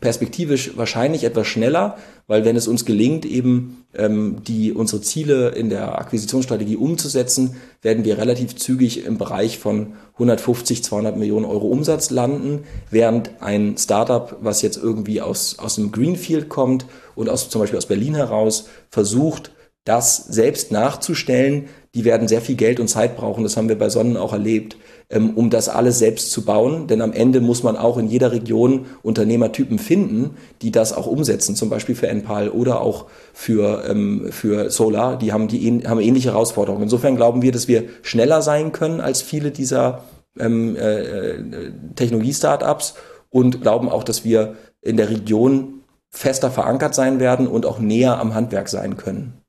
perspektivisch 0.00 0.76
wahrscheinlich 0.76 1.24
etwas 1.24 1.46
schneller, 1.46 1.98
weil 2.28 2.44
wenn 2.44 2.54
es 2.56 2.68
uns 2.68 2.84
gelingt, 2.84 3.26
eben 3.26 3.84
ähm, 3.94 4.42
die 4.46 4.72
unsere 4.72 5.02
Ziele 5.02 5.48
in 5.48 5.70
der 5.70 5.98
Akquisitionsstrategie 5.98 6.76
umzusetzen, 6.76 7.56
werden 7.82 8.04
wir 8.04 8.16
relativ 8.16 8.54
zügig 8.54 9.04
im 9.04 9.18
Bereich 9.18 9.58
von 9.58 9.94
150, 10.14 10.84
200 10.84 11.16
Millionen 11.16 11.44
Euro 11.44 11.66
Umsatz 11.66 12.10
landen, 12.10 12.64
während 12.90 13.42
ein 13.42 13.76
Startup, 13.76 14.36
was 14.40 14.62
jetzt 14.62 14.76
irgendwie 14.76 15.20
aus 15.20 15.58
aus 15.58 15.74
dem 15.74 15.90
Greenfield 15.90 16.48
kommt 16.48 16.86
und 17.16 17.28
aus 17.28 17.48
zum 17.50 17.60
Beispiel 17.60 17.78
aus 17.78 17.86
Berlin 17.86 18.14
heraus 18.14 18.68
versucht, 18.88 19.50
das 19.84 20.16
selbst 20.16 20.70
nachzustellen, 20.70 21.68
die 21.94 22.04
werden 22.04 22.28
sehr 22.28 22.40
viel 22.40 22.56
Geld 22.56 22.80
und 22.80 22.88
Zeit 22.88 23.16
brauchen. 23.16 23.42
Das 23.42 23.56
haben 23.56 23.68
wir 23.68 23.78
bei 23.78 23.90
Sonnen 23.90 24.16
auch 24.16 24.32
erlebt 24.32 24.76
um 25.10 25.50
das 25.50 25.68
alles 25.68 25.98
selbst 25.98 26.30
zu 26.30 26.44
bauen. 26.44 26.86
Denn 26.86 27.00
am 27.00 27.12
Ende 27.12 27.40
muss 27.40 27.62
man 27.62 27.76
auch 27.76 27.98
in 27.98 28.08
jeder 28.08 28.32
Region 28.32 28.86
Unternehmertypen 29.02 29.78
finden, 29.78 30.36
die 30.62 30.70
das 30.70 30.92
auch 30.92 31.06
umsetzen, 31.06 31.56
zum 31.56 31.70
Beispiel 31.70 31.94
für 31.94 32.08
Enpal 32.08 32.48
oder 32.48 32.80
auch 32.80 33.06
für, 33.32 33.84
ähm, 33.88 34.28
für 34.30 34.70
Solar. 34.70 35.18
Die 35.18 35.32
haben, 35.32 35.48
die 35.48 35.82
haben 35.86 36.00
ähnliche 36.00 36.30
Herausforderungen. 36.30 36.84
Insofern 36.84 37.16
glauben 37.16 37.42
wir, 37.42 37.52
dass 37.52 37.68
wir 37.68 37.84
schneller 38.02 38.42
sein 38.42 38.72
können 38.72 39.00
als 39.00 39.22
viele 39.22 39.50
dieser 39.50 40.04
ähm, 40.38 40.76
äh, 40.76 41.00
äh 41.00 41.72
Technologie-Startups 41.94 42.94
und 43.30 43.62
glauben 43.62 43.88
auch, 43.88 44.04
dass 44.04 44.24
wir 44.24 44.54
in 44.80 44.96
der 44.96 45.10
Region 45.10 45.80
fester 46.10 46.50
verankert 46.50 46.94
sein 46.94 47.18
werden 47.18 47.46
und 47.46 47.66
auch 47.66 47.78
näher 47.78 48.18
am 48.20 48.34
Handwerk 48.34 48.68
sein 48.68 48.96
können. 48.96 49.43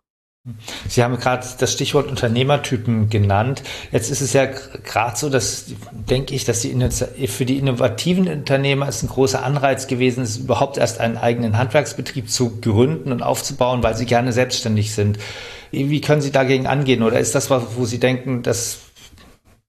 Sie 0.88 1.04
haben 1.04 1.18
gerade 1.18 1.44
das 1.58 1.74
Stichwort 1.74 2.08
Unternehmertypen 2.08 3.10
genannt. 3.10 3.64
Jetzt 3.92 4.12
ist 4.12 4.22
es 4.22 4.34
ja 4.34 4.46
gerade 4.46 5.18
so, 5.18 5.30
dass, 5.30 5.66
denke 5.92 6.36
ich, 6.36 6.46
dass 6.46 6.62
die, 6.62 6.76
für 7.28 7.46
die 7.46 7.58
innovativen 7.58 8.28
Unternehmer 8.28 8.88
es 8.88 9.02
ein 9.02 9.10
großer 9.10 9.44
Anreiz 9.44 9.88
gewesen 9.88 10.24
ist, 10.24 10.38
überhaupt 10.38 10.78
erst 10.78 11.00
einen 11.00 11.18
eigenen 11.18 11.58
Handwerksbetrieb 11.58 12.30
zu 12.30 12.62
gründen 12.62 13.12
und 13.12 13.24
aufzubauen, 13.24 13.82
weil 13.82 13.98
sie 13.98 14.06
gerne 14.06 14.34
selbstständig 14.34 14.94
sind. 14.94 15.18
Wie 15.72 16.00
können 16.00 16.22
Sie 16.22 16.32
dagegen 16.32 16.68
angehen? 16.68 17.02
Oder 17.02 17.20
ist 17.20 17.34
das 17.34 17.50
was, 17.50 17.64
wo 17.76 17.86
Sie 17.86 18.00
denken, 18.00 18.44
dass 18.44 18.78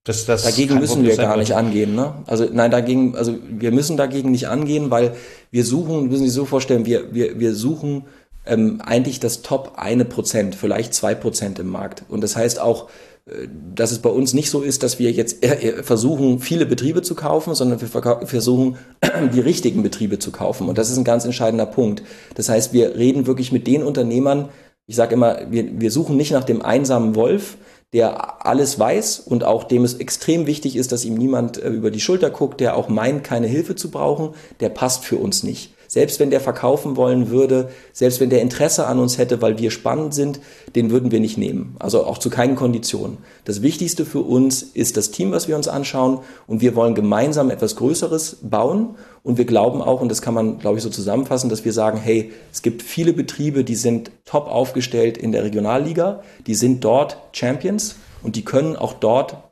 das, 0.04 0.25
das 0.25 0.45
dagegen 0.45 0.78
müssen 0.78 1.04
wir 1.04 1.16
gar 1.16 1.37
nicht 1.37 1.52
angehen. 1.52 1.97
Ne? 1.97 2.14
Also 2.26 2.47
nein, 2.52 2.71
dagegen, 2.71 3.16
also 3.16 3.37
wir 3.49 3.73
müssen 3.73 3.97
dagegen 3.97 4.30
nicht 4.30 4.47
angehen, 4.47 4.88
weil 4.90 5.16
wir 5.50 5.64
suchen, 5.64 6.04
müssen 6.04 6.23
Sie 6.23 6.28
sich 6.28 6.35
so 6.35 6.45
vorstellen, 6.45 6.87
wir, 6.87 7.12
wir, 7.12 7.40
wir 7.40 7.54
suchen 7.56 8.04
ähm, 8.47 8.81
eigentlich 8.85 9.21
das 9.21 9.43
Top 9.43 9.73
eine 9.76 10.05
Prozent, 10.05 10.55
vielleicht 10.55 10.95
zwei 10.95 11.15
Prozent 11.15 11.59
im 11.59 11.69
Markt. 11.69 12.05
Und 12.09 12.23
das 12.23 12.37
heißt 12.37 12.61
auch, 12.61 12.88
äh, 13.26 13.49
dass 13.75 13.93
es 13.93 13.99
bei 13.99 14.11
uns 14.11 14.35
nicht 14.35 14.50
so 14.50 14.62
ist, 14.62 14.83
dass 14.83 14.99
wir 14.99 15.11
jetzt 15.11 15.45
versuchen, 15.83 16.41
viele 16.41 16.67
Betriebe 16.67 17.03
zu 17.03 17.15
kaufen, 17.15 17.55
sondern 17.55 17.81
wir 17.81 17.88
versuchen, 17.88 18.76
die 19.35 19.41
richtigen 19.41 19.83
Betriebe 19.83 20.19
zu 20.19 20.33
kaufen. 20.33 20.69
Und 20.69 20.79
das 20.79 20.91
ist 20.91 20.99
ein 20.99 21.05
ganz 21.05 21.25
entscheidender 21.25 21.67
Punkt. 21.67 22.03
Das 22.35 22.49
heißt, 22.49 22.73
wir 22.73 22.97
reden 22.97 23.26
wirklich 23.26 23.53
mit 23.53 23.67
den 23.67 23.83
Unternehmern, 23.83 24.49
ich 24.87 24.97
sage 24.97 25.15
immer, 25.15 25.38
wir, 25.50 25.81
wir 25.81 25.91
suchen 25.91 26.17
nicht 26.17 26.31
nach 26.31 26.45
dem 26.45 26.62
einsamen 26.62 27.17
Wolf, 27.17 27.57
der 27.93 28.47
alles 28.47 28.79
weiß 28.79 29.21
und 29.21 29.45
auch 29.45 29.65
dem 29.65 29.85
es 29.85 29.95
extrem 29.95 30.47
wichtig 30.47 30.76
ist, 30.76 30.93
dass 30.93 31.05
ihm 31.05 31.15
niemand 31.15 31.62
äh, 31.62 31.69
über 31.69 31.91
die 31.91 32.00
Schulter 32.00 32.31
guckt, 32.31 32.61
der 32.61 32.76
auch 32.76 32.88
meint, 32.88 33.25
keine 33.25 33.47
Hilfe 33.47 33.75
zu 33.75 33.91
brauchen, 33.91 34.35
der 34.61 34.69
passt 34.69 35.05
für 35.05 35.17
uns 35.17 35.43
nicht. 35.43 35.75
Selbst 35.88 36.21
wenn 36.21 36.31
der 36.31 36.40
verkaufen 36.40 36.97
wollen 36.97 37.31
würde, 37.31 37.71
selbst 37.93 38.21
wenn 38.21 38.31
der 38.31 38.43
Interesse 38.43 38.87
an 38.87 38.99
uns 38.99 39.19
hätte, 39.19 39.43
weil 39.43 39.59
wir 39.59 39.71
spannend 39.71 40.14
sind, 40.14 40.40
den 40.75 40.90
würden 40.90 41.11
wir 41.11 41.21
nicht 41.21 41.38
nehmen. 41.38 41.76
Also 41.78 42.05
auch 42.05 42.19
zu 42.19 42.31
keinen 42.31 42.57
Konditionen. 42.57 43.19
Das 43.45 43.62
Wichtigste 43.62 44.05
für 44.05 44.21
uns 44.21 44.62
ist 44.62 44.97
das 44.97 45.11
Team, 45.11 45.33
was 45.33 45.49
wir 45.49 45.57
uns 45.57 45.69
anschauen 45.69 46.21
und 46.47 46.61
wir 46.61 46.75
wollen 46.75 46.95
gemeinsam 46.95 47.50
etwas 47.50 47.76
Größeres 47.76 48.38
bauen 48.43 48.97
und 49.23 49.38
wir 49.38 49.45
glauben 49.45 49.83
auch, 49.83 50.00
und 50.00 50.09
das 50.09 50.23
kann 50.23 50.35
man, 50.35 50.59
glaube 50.59 50.78
ich, 50.78 50.85
so 50.85 50.90
zusammenfassen, 50.90 51.50
dass 51.50 51.64
wir 51.64 51.73
sagen, 51.73 51.99
hey, 51.99 52.33
es 52.52 52.62
gibt 52.62 52.83
viele 52.83 53.12
Betriebe, 53.12 53.64
die 53.64 53.75
sind 53.75 54.11
top 54.25 54.47
aufgestellt 54.47 55.19
in 55.19 55.33
der 55.33 55.43
Regionalliga, 55.43 56.23
die 56.47 56.55
sind 56.55 56.85
dort 56.85 57.19
Champions 57.33 57.97
und 58.23 58.37
die 58.37 58.45
können 58.45 58.76
auch 58.76 58.93
dort 58.93 59.46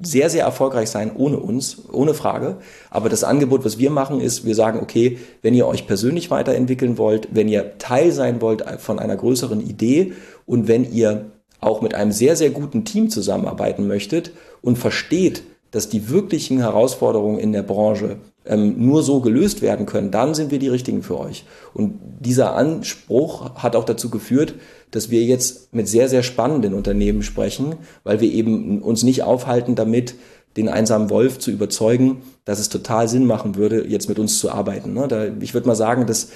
sehr, 0.00 0.30
sehr 0.30 0.44
erfolgreich 0.44 0.90
sein 0.90 1.12
ohne 1.14 1.38
uns, 1.38 1.88
ohne 1.92 2.14
Frage. 2.14 2.56
Aber 2.90 3.08
das 3.08 3.24
Angebot, 3.24 3.64
was 3.64 3.78
wir 3.78 3.90
machen, 3.90 4.20
ist, 4.20 4.44
wir 4.44 4.54
sagen, 4.54 4.80
okay, 4.80 5.18
wenn 5.42 5.54
ihr 5.54 5.66
euch 5.66 5.86
persönlich 5.86 6.30
weiterentwickeln 6.30 6.98
wollt, 6.98 7.28
wenn 7.32 7.48
ihr 7.48 7.78
Teil 7.78 8.12
sein 8.12 8.40
wollt 8.40 8.64
von 8.78 8.98
einer 8.98 9.16
größeren 9.16 9.60
Idee 9.60 10.12
und 10.46 10.68
wenn 10.68 10.90
ihr 10.90 11.26
auch 11.60 11.82
mit 11.82 11.94
einem 11.94 12.12
sehr, 12.12 12.36
sehr 12.36 12.50
guten 12.50 12.84
Team 12.84 13.10
zusammenarbeiten 13.10 13.86
möchtet 13.86 14.32
und 14.62 14.78
versteht, 14.78 15.42
dass 15.70 15.88
die 15.88 16.08
wirklichen 16.08 16.58
Herausforderungen 16.58 17.38
in 17.38 17.52
der 17.52 17.62
Branche 17.62 18.16
ähm, 18.46 18.74
nur 18.78 19.02
so 19.02 19.20
gelöst 19.20 19.62
werden 19.62 19.86
können, 19.86 20.10
dann 20.10 20.34
sind 20.34 20.50
wir 20.50 20.58
die 20.58 20.68
Richtigen 20.68 21.02
für 21.02 21.18
euch. 21.18 21.44
Und 21.74 22.00
dieser 22.18 22.56
Anspruch 22.56 23.54
hat 23.56 23.76
auch 23.76 23.84
dazu 23.84 24.10
geführt, 24.10 24.54
dass 24.90 25.10
wir 25.10 25.22
jetzt 25.22 25.72
mit 25.74 25.88
sehr, 25.88 26.08
sehr 26.08 26.22
spannenden 26.22 26.74
Unternehmen 26.74 27.22
sprechen, 27.22 27.76
weil 28.04 28.20
wir 28.20 28.32
eben 28.32 28.82
uns 28.82 29.02
nicht 29.02 29.22
aufhalten 29.22 29.74
damit, 29.74 30.14
den 30.56 30.68
einsamen 30.68 31.10
Wolf 31.10 31.38
zu 31.38 31.50
überzeugen, 31.50 32.22
dass 32.44 32.58
es 32.58 32.68
total 32.68 33.08
Sinn 33.08 33.24
machen 33.24 33.54
würde, 33.54 33.86
jetzt 33.86 34.08
mit 34.08 34.18
uns 34.18 34.38
zu 34.38 34.50
arbeiten. 34.50 34.92
Ne? 34.94 35.36
ich 35.40 35.54
würde 35.54 35.68
mal 35.68 35.76
sagen, 35.76 36.06
dass 36.06 36.30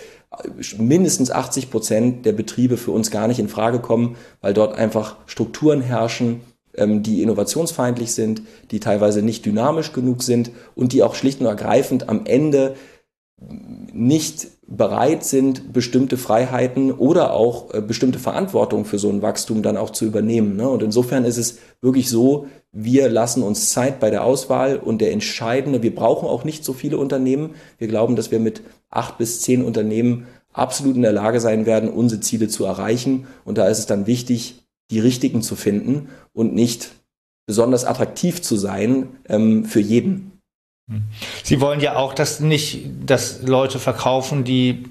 mindestens 0.79 1.31
80 1.31 1.71
Prozent 1.71 2.27
der 2.27 2.33
Betriebe 2.33 2.77
für 2.77 2.93
uns 2.93 3.11
gar 3.11 3.27
nicht 3.27 3.41
in 3.41 3.49
Frage 3.49 3.81
kommen, 3.81 4.17
weil 4.41 4.55
dort 4.55 4.77
einfach 4.77 5.17
Strukturen 5.27 5.81
herrschen, 5.81 6.41
ähm, 6.77 7.03
die 7.03 7.23
innovationsfeindlich 7.23 8.15
sind, 8.15 8.43
die 8.71 8.81
teilweise 8.81 9.23
nicht 9.23 9.45
dynamisch 9.47 9.93
genug 9.93 10.23
sind 10.23 10.51
und 10.75 10.93
die 10.93 11.03
auch 11.03 11.15
schlicht 11.15 11.41
und 11.41 11.47
ergreifend 11.47 12.09
am 12.09 12.27
Ende 12.27 12.77
nicht 13.93 14.49
bereit 14.67 15.25
sind, 15.25 15.73
bestimmte 15.73 16.17
Freiheiten 16.17 16.91
oder 16.91 17.33
auch 17.33 17.73
äh, 17.75 17.81
bestimmte 17.81 18.19
Verantwortung 18.19 18.85
für 18.85 18.99
so 18.99 19.11
ein 19.11 19.23
Wachstum 19.23 19.63
dann 19.63 19.77
auch 19.77 19.91
zu 19.91 20.05
übernehmen. 20.05 20.57
Ne? 20.57 20.69
Und 20.69 20.83
insofern 20.83 21.25
ist 21.25 21.37
es 21.37 21.59
wirklich 21.81 22.09
so, 22.09 22.47
wir 22.73 23.09
lassen 23.09 23.43
uns 23.43 23.71
Zeit 23.71 24.01
bei 24.01 24.11
der 24.11 24.25
Auswahl 24.25 24.79
und 24.79 25.01
der 25.01 25.13
entscheidende, 25.13 25.83
wir 25.83 25.95
brauchen 25.95 26.29
auch 26.29 26.45
nicht 26.45 26.65
so 26.65 26.73
viele 26.73 26.99
Unternehmen. 26.99 27.55
Wir 27.79 27.89
glauben, 27.89 28.17
dass 28.17 28.31
wir 28.31 28.41
mit 28.41 28.63
acht 28.91 29.19
bis 29.19 29.43
zehn 29.43 29.63
Unternehmen 29.65 30.27
absolut 30.53 30.97
in 30.97 31.03
der 31.03 31.13
Lage 31.13 31.41
sein 31.41 31.67
werden, 31.67 31.89
unsere 31.91 32.21
Ziele 32.21 32.49
zu 32.49 32.65
erreichen. 32.65 33.27
Und 33.45 33.59
da 33.59 33.68
ist 33.68 33.79
es 33.79 33.87
dann 33.87 34.07
wichtig, 34.07 34.66
die 34.90 35.01
richtigen 35.01 35.42
zu 35.42 35.57
finden 35.57 36.09
und 36.33 36.55
nicht 36.55 36.92
besonders 37.47 37.85
attraktiv 37.85 38.42
zu 38.42 38.57
sein 38.57 39.09
ähm, 39.29 39.64
für 39.64 39.81
jeden. 39.81 40.34
Sie 41.42 41.61
wollen 41.61 41.81
ja 41.81 41.97
auch, 41.97 42.14
dass 42.14 42.40
nicht, 42.40 42.87
dass 43.07 43.42
Leute 43.42 43.79
verkaufen, 43.79 44.44
die 44.44 44.85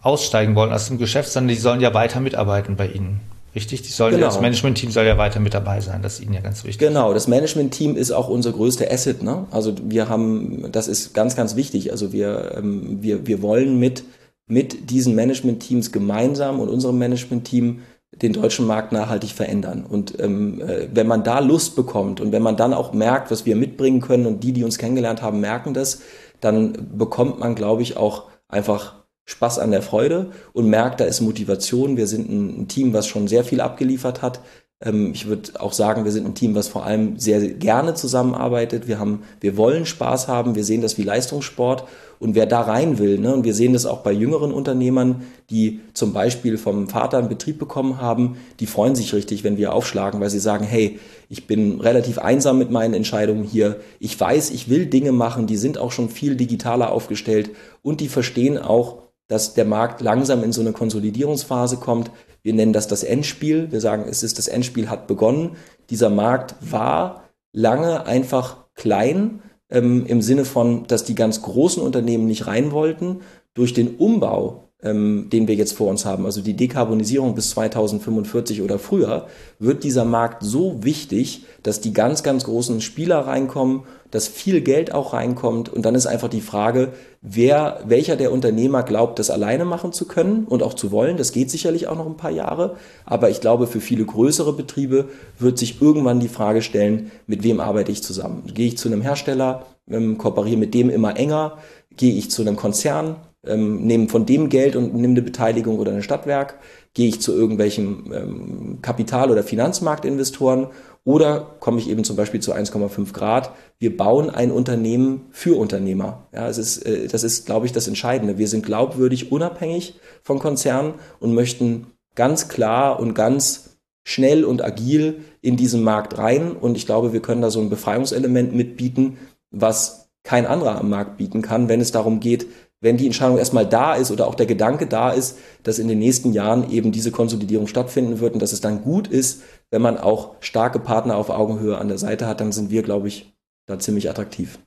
aussteigen 0.00 0.54
wollen 0.54 0.72
aus 0.72 0.88
dem 0.88 0.98
Geschäft, 0.98 1.30
sondern 1.30 1.48
die 1.48 1.60
sollen 1.60 1.80
ja 1.80 1.94
weiter 1.94 2.20
mitarbeiten 2.20 2.76
bei 2.76 2.88
Ihnen. 2.88 3.20
Richtig? 3.54 3.82
Die 3.82 3.88
sollen, 3.88 4.14
genau. 4.14 4.26
Das 4.26 4.40
Management-Team 4.40 4.90
soll 4.90 5.06
ja 5.06 5.16
weiter 5.16 5.40
mit 5.40 5.54
dabei 5.54 5.80
sein. 5.80 6.02
Das 6.02 6.14
ist 6.14 6.20
Ihnen 6.20 6.34
ja 6.34 6.40
ganz 6.40 6.64
wichtig. 6.64 6.78
Genau, 6.78 7.14
das 7.14 7.28
Management-Team 7.28 7.96
ist 7.96 8.12
auch 8.12 8.28
unser 8.28 8.52
größter 8.52 8.90
Asset. 8.90 9.22
Ne? 9.22 9.46
Also 9.50 9.74
wir 9.82 10.08
haben, 10.08 10.70
das 10.70 10.86
ist 10.86 11.14
ganz, 11.14 11.34
ganz 11.34 11.56
wichtig. 11.56 11.90
Also 11.90 12.12
wir, 12.12 12.56
ähm, 12.58 13.02
wir, 13.02 13.26
wir 13.26 13.42
wollen 13.42 13.78
mit, 13.78 14.04
mit 14.46 14.90
diesen 14.90 15.14
Management-Teams 15.14 15.92
gemeinsam 15.92 16.60
und 16.60 16.68
unserem 16.68 16.98
Management-Team 16.98 17.80
den 18.12 18.32
deutschen 18.32 18.66
Markt 18.66 18.92
nachhaltig 18.92 19.32
verändern. 19.32 19.84
Und 19.84 20.18
ähm, 20.20 20.60
äh, 20.60 20.88
wenn 20.92 21.06
man 21.06 21.24
da 21.24 21.40
Lust 21.40 21.76
bekommt 21.76 22.20
und 22.20 22.32
wenn 22.32 22.42
man 22.42 22.56
dann 22.56 22.74
auch 22.74 22.92
merkt, 22.92 23.30
was 23.30 23.46
wir 23.46 23.54
mitbringen 23.54 24.00
können 24.00 24.26
und 24.26 24.42
die, 24.42 24.52
die 24.52 24.64
uns 24.64 24.78
kennengelernt 24.78 25.22
haben, 25.22 25.40
merken 25.40 25.74
das, 25.74 26.00
dann 26.40 26.96
bekommt 26.96 27.38
man, 27.38 27.54
glaube 27.54 27.82
ich, 27.82 27.96
auch 27.96 28.24
einfach 28.48 28.94
Spaß 29.26 29.58
an 29.58 29.72
der 29.72 29.82
Freude 29.82 30.30
und 30.54 30.70
merkt, 30.70 31.00
da 31.00 31.04
ist 31.04 31.20
Motivation. 31.20 31.98
Wir 31.98 32.06
sind 32.06 32.30
ein, 32.30 32.62
ein 32.62 32.68
Team, 32.68 32.94
was 32.94 33.06
schon 33.06 33.28
sehr 33.28 33.44
viel 33.44 33.60
abgeliefert 33.60 34.22
hat. 34.22 34.40
Ähm, 34.84 35.12
ich 35.12 35.26
würde 35.26 35.60
auch 35.60 35.72
sagen, 35.72 36.04
wir 36.04 36.12
sind 36.12 36.26
ein 36.26 36.34
Team, 36.34 36.54
was 36.54 36.68
vor 36.68 36.84
allem 36.84 37.18
sehr 37.18 37.40
gerne 37.40 37.94
zusammenarbeitet. 37.94 38.88
Wir 38.88 38.98
haben, 38.98 39.22
wir 39.40 39.56
wollen 39.56 39.86
Spaß 39.86 40.28
haben. 40.28 40.54
Wir 40.54 40.64
sehen 40.64 40.82
das 40.82 40.98
wie 40.98 41.02
Leistungssport 41.02 41.84
und 42.20 42.34
wer 42.34 42.46
da 42.46 42.62
rein 42.62 42.98
will, 42.98 43.18
ne, 43.18 43.32
und 43.32 43.44
wir 43.44 43.54
sehen 43.54 43.72
das 43.72 43.86
auch 43.86 43.98
bei 43.98 44.12
jüngeren 44.12 44.52
Unternehmern, 44.52 45.22
die 45.50 45.80
zum 45.94 46.12
Beispiel 46.12 46.58
vom 46.58 46.88
Vater 46.88 47.18
einen 47.18 47.28
Betrieb 47.28 47.58
bekommen 47.58 48.00
haben, 48.00 48.36
die 48.60 48.66
freuen 48.66 48.94
sich 48.94 49.14
richtig, 49.14 49.44
wenn 49.44 49.56
wir 49.56 49.72
aufschlagen, 49.72 50.20
weil 50.20 50.30
sie 50.30 50.40
sagen, 50.40 50.64
hey, 50.64 50.98
ich 51.28 51.46
bin 51.46 51.80
relativ 51.80 52.18
einsam 52.18 52.58
mit 52.58 52.70
meinen 52.70 52.94
Entscheidungen 52.94 53.44
hier. 53.44 53.76
Ich 54.00 54.18
weiß, 54.18 54.50
ich 54.50 54.68
will 54.68 54.86
Dinge 54.86 55.12
machen, 55.12 55.46
die 55.46 55.56
sind 55.56 55.78
auch 55.78 55.92
schon 55.92 56.08
viel 56.08 56.36
digitaler 56.36 56.90
aufgestellt 56.90 57.50
und 57.82 58.00
die 58.00 58.08
verstehen 58.08 58.58
auch, 58.58 59.07
dass 59.28 59.54
der 59.54 59.64
Markt 59.64 60.00
langsam 60.00 60.42
in 60.42 60.52
so 60.52 60.60
eine 60.60 60.72
Konsolidierungsphase 60.72 61.76
kommt. 61.76 62.10
Wir 62.42 62.54
nennen 62.54 62.72
das 62.72 62.88
das 62.88 63.04
Endspiel. 63.04 63.70
Wir 63.70 63.80
sagen, 63.80 64.06
es 64.08 64.22
ist 64.22 64.38
das 64.38 64.48
Endspiel 64.48 64.90
hat 64.90 65.06
begonnen. 65.06 65.56
Dieser 65.90 66.10
Markt 66.10 66.56
war 66.60 67.24
lange 67.52 68.06
einfach 68.06 68.64
klein 68.74 69.42
ähm, 69.70 70.06
im 70.06 70.22
Sinne 70.22 70.44
von, 70.44 70.86
dass 70.86 71.04
die 71.04 71.14
ganz 71.14 71.42
großen 71.42 71.82
Unternehmen 71.82 72.26
nicht 72.26 72.46
rein 72.46 72.72
wollten. 72.72 73.20
Durch 73.54 73.74
den 73.74 73.96
Umbau 73.96 74.67
ähm, 74.80 75.28
den 75.32 75.48
wir 75.48 75.56
jetzt 75.56 75.72
vor 75.72 75.88
uns 75.88 76.04
haben, 76.04 76.24
also 76.24 76.40
die 76.40 76.54
Dekarbonisierung 76.54 77.34
bis 77.34 77.50
2045 77.50 78.62
oder 78.62 78.78
früher, 78.78 79.26
wird 79.58 79.82
dieser 79.82 80.04
Markt 80.04 80.44
so 80.44 80.84
wichtig, 80.84 81.44
dass 81.64 81.80
die 81.80 81.92
ganz, 81.92 82.22
ganz 82.22 82.44
großen 82.44 82.80
Spieler 82.80 83.18
reinkommen, 83.18 83.82
dass 84.12 84.28
viel 84.28 84.60
Geld 84.60 84.94
auch 84.94 85.14
reinkommt 85.14 85.68
und 85.68 85.84
dann 85.84 85.96
ist 85.96 86.06
einfach 86.06 86.28
die 86.28 86.40
Frage, 86.40 86.92
wer, 87.20 87.80
welcher 87.86 88.14
der 88.14 88.30
Unternehmer 88.30 88.84
glaubt, 88.84 89.18
das 89.18 89.30
alleine 89.30 89.64
machen 89.64 89.92
zu 89.92 90.06
können 90.06 90.44
und 90.44 90.62
auch 90.62 90.74
zu 90.74 90.92
wollen. 90.92 91.16
Das 91.16 91.32
geht 91.32 91.50
sicherlich 91.50 91.88
auch 91.88 91.96
noch 91.96 92.06
ein 92.06 92.16
paar 92.16 92.30
Jahre, 92.30 92.76
aber 93.04 93.30
ich 93.30 93.40
glaube, 93.40 93.66
für 93.66 93.80
viele 93.80 94.04
größere 94.04 94.52
Betriebe 94.52 95.08
wird 95.40 95.58
sich 95.58 95.82
irgendwann 95.82 96.20
die 96.20 96.28
Frage 96.28 96.62
stellen, 96.62 97.10
mit 97.26 97.42
wem 97.42 97.58
arbeite 97.58 97.90
ich 97.90 98.04
zusammen? 98.04 98.44
Gehe 98.54 98.68
ich 98.68 98.78
zu 98.78 98.88
einem 98.88 99.02
Hersteller, 99.02 99.66
ähm, 99.90 100.18
kooperiere 100.18 100.56
mit 100.56 100.72
dem 100.72 100.88
immer 100.88 101.16
enger? 101.16 101.58
Gehe 101.96 102.14
ich 102.14 102.30
zu 102.30 102.42
einem 102.42 102.54
Konzern? 102.54 103.16
Ähm, 103.48 103.86
nehme 103.86 104.08
von 104.08 104.26
dem 104.26 104.48
Geld 104.48 104.76
und 104.76 104.94
nehme 104.94 105.14
eine 105.14 105.22
Beteiligung 105.22 105.78
oder 105.78 105.92
ein 105.92 106.02
Stadtwerk, 106.02 106.58
gehe 106.94 107.08
ich 107.08 107.20
zu 107.20 107.32
irgendwelchen 107.32 108.12
ähm, 108.12 108.78
Kapital- 108.82 109.30
oder 109.30 109.42
Finanzmarktinvestoren 109.42 110.68
oder 111.04 111.56
komme 111.60 111.78
ich 111.78 111.88
eben 111.88 112.04
zum 112.04 112.16
Beispiel 112.16 112.40
zu 112.40 112.52
1,5 112.52 113.12
Grad. 113.12 113.52
Wir 113.78 113.96
bauen 113.96 114.28
ein 114.30 114.50
Unternehmen 114.50 115.26
für 115.30 115.58
Unternehmer. 115.58 116.26
Ja, 116.32 116.48
es 116.48 116.58
ist, 116.58 116.84
äh, 116.84 117.08
das 117.08 117.24
ist, 117.24 117.46
glaube 117.46 117.66
ich, 117.66 117.72
das 117.72 117.88
Entscheidende. 117.88 118.36
Wir 118.36 118.48
sind 118.48 118.66
glaubwürdig, 118.66 119.32
unabhängig 119.32 119.94
von 120.22 120.38
Konzernen 120.38 120.94
und 121.18 121.34
möchten 121.34 121.86
ganz 122.14 122.48
klar 122.48 123.00
und 123.00 123.14
ganz 123.14 123.78
schnell 124.04 124.44
und 124.44 124.62
agil 124.62 125.20
in 125.40 125.56
diesen 125.56 125.82
Markt 125.82 126.18
rein. 126.18 126.52
Und 126.52 126.76
ich 126.76 126.86
glaube, 126.86 127.12
wir 127.12 127.22
können 127.22 127.42
da 127.42 127.50
so 127.50 127.60
ein 127.60 127.70
Befreiungselement 127.70 128.54
mitbieten, 128.54 129.18
was 129.50 130.10
kein 130.24 130.46
anderer 130.46 130.78
am 130.78 130.90
Markt 130.90 131.16
bieten 131.16 131.40
kann, 131.40 131.68
wenn 131.70 131.80
es 131.80 131.92
darum 131.92 132.20
geht, 132.20 132.46
wenn 132.80 132.96
die 132.96 133.06
Entscheidung 133.06 133.38
erstmal 133.38 133.66
da 133.66 133.94
ist 133.94 134.10
oder 134.10 134.26
auch 134.26 134.34
der 134.34 134.46
Gedanke 134.46 134.86
da 134.86 135.10
ist, 135.10 135.38
dass 135.64 135.78
in 135.78 135.88
den 135.88 135.98
nächsten 135.98 136.32
Jahren 136.32 136.70
eben 136.70 136.92
diese 136.92 137.10
Konsolidierung 137.10 137.66
stattfinden 137.66 138.20
wird 138.20 138.34
und 138.34 138.40
dass 138.40 138.52
es 138.52 138.60
dann 138.60 138.82
gut 138.82 139.08
ist, 139.08 139.42
wenn 139.70 139.82
man 139.82 139.98
auch 139.98 140.36
starke 140.40 140.78
Partner 140.78 141.16
auf 141.16 141.30
Augenhöhe 141.30 141.78
an 141.78 141.88
der 141.88 141.98
Seite 141.98 142.26
hat, 142.26 142.40
dann 142.40 142.52
sind 142.52 142.70
wir, 142.70 142.82
glaube 142.82 143.08
ich, 143.08 143.32
da 143.66 143.78
ziemlich 143.78 144.08
attraktiv. 144.08 144.58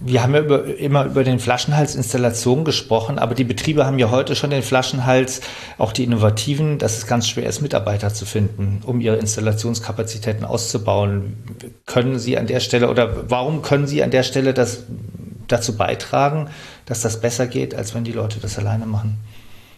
Wir 0.00 0.22
haben 0.22 0.34
ja 0.34 0.40
über, 0.40 0.64
immer 0.78 1.04
über 1.04 1.22
den 1.22 1.38
Flaschenhals 1.38 1.94
Installation 1.94 2.64
gesprochen, 2.64 3.18
aber 3.18 3.34
die 3.34 3.44
Betriebe 3.44 3.86
haben 3.86 3.98
ja 3.98 4.10
heute 4.10 4.34
schon 4.34 4.50
den 4.50 4.62
Flaschenhals, 4.62 5.42
auch 5.78 5.92
die 5.92 6.02
Innovativen, 6.02 6.78
dass 6.78 6.96
es 6.96 7.06
ganz 7.06 7.28
schwer 7.28 7.48
ist, 7.48 7.60
Mitarbeiter 7.60 8.12
zu 8.12 8.24
finden, 8.24 8.80
um 8.84 9.00
ihre 9.00 9.16
Installationskapazitäten 9.16 10.44
auszubauen. 10.44 11.36
Können 11.86 12.18
Sie 12.18 12.36
an 12.36 12.46
der 12.46 12.60
Stelle 12.60 12.90
oder 12.90 13.30
warum 13.30 13.62
können 13.62 13.86
Sie 13.86 14.02
an 14.02 14.10
der 14.10 14.22
Stelle 14.22 14.54
das 14.54 14.84
dazu 15.48 15.76
beitragen, 15.76 16.48
dass 16.86 17.02
das 17.02 17.20
besser 17.20 17.46
geht, 17.46 17.74
als 17.74 17.94
wenn 17.94 18.04
die 18.04 18.12
Leute 18.12 18.40
das 18.40 18.58
alleine 18.58 18.86
machen? 18.86 19.18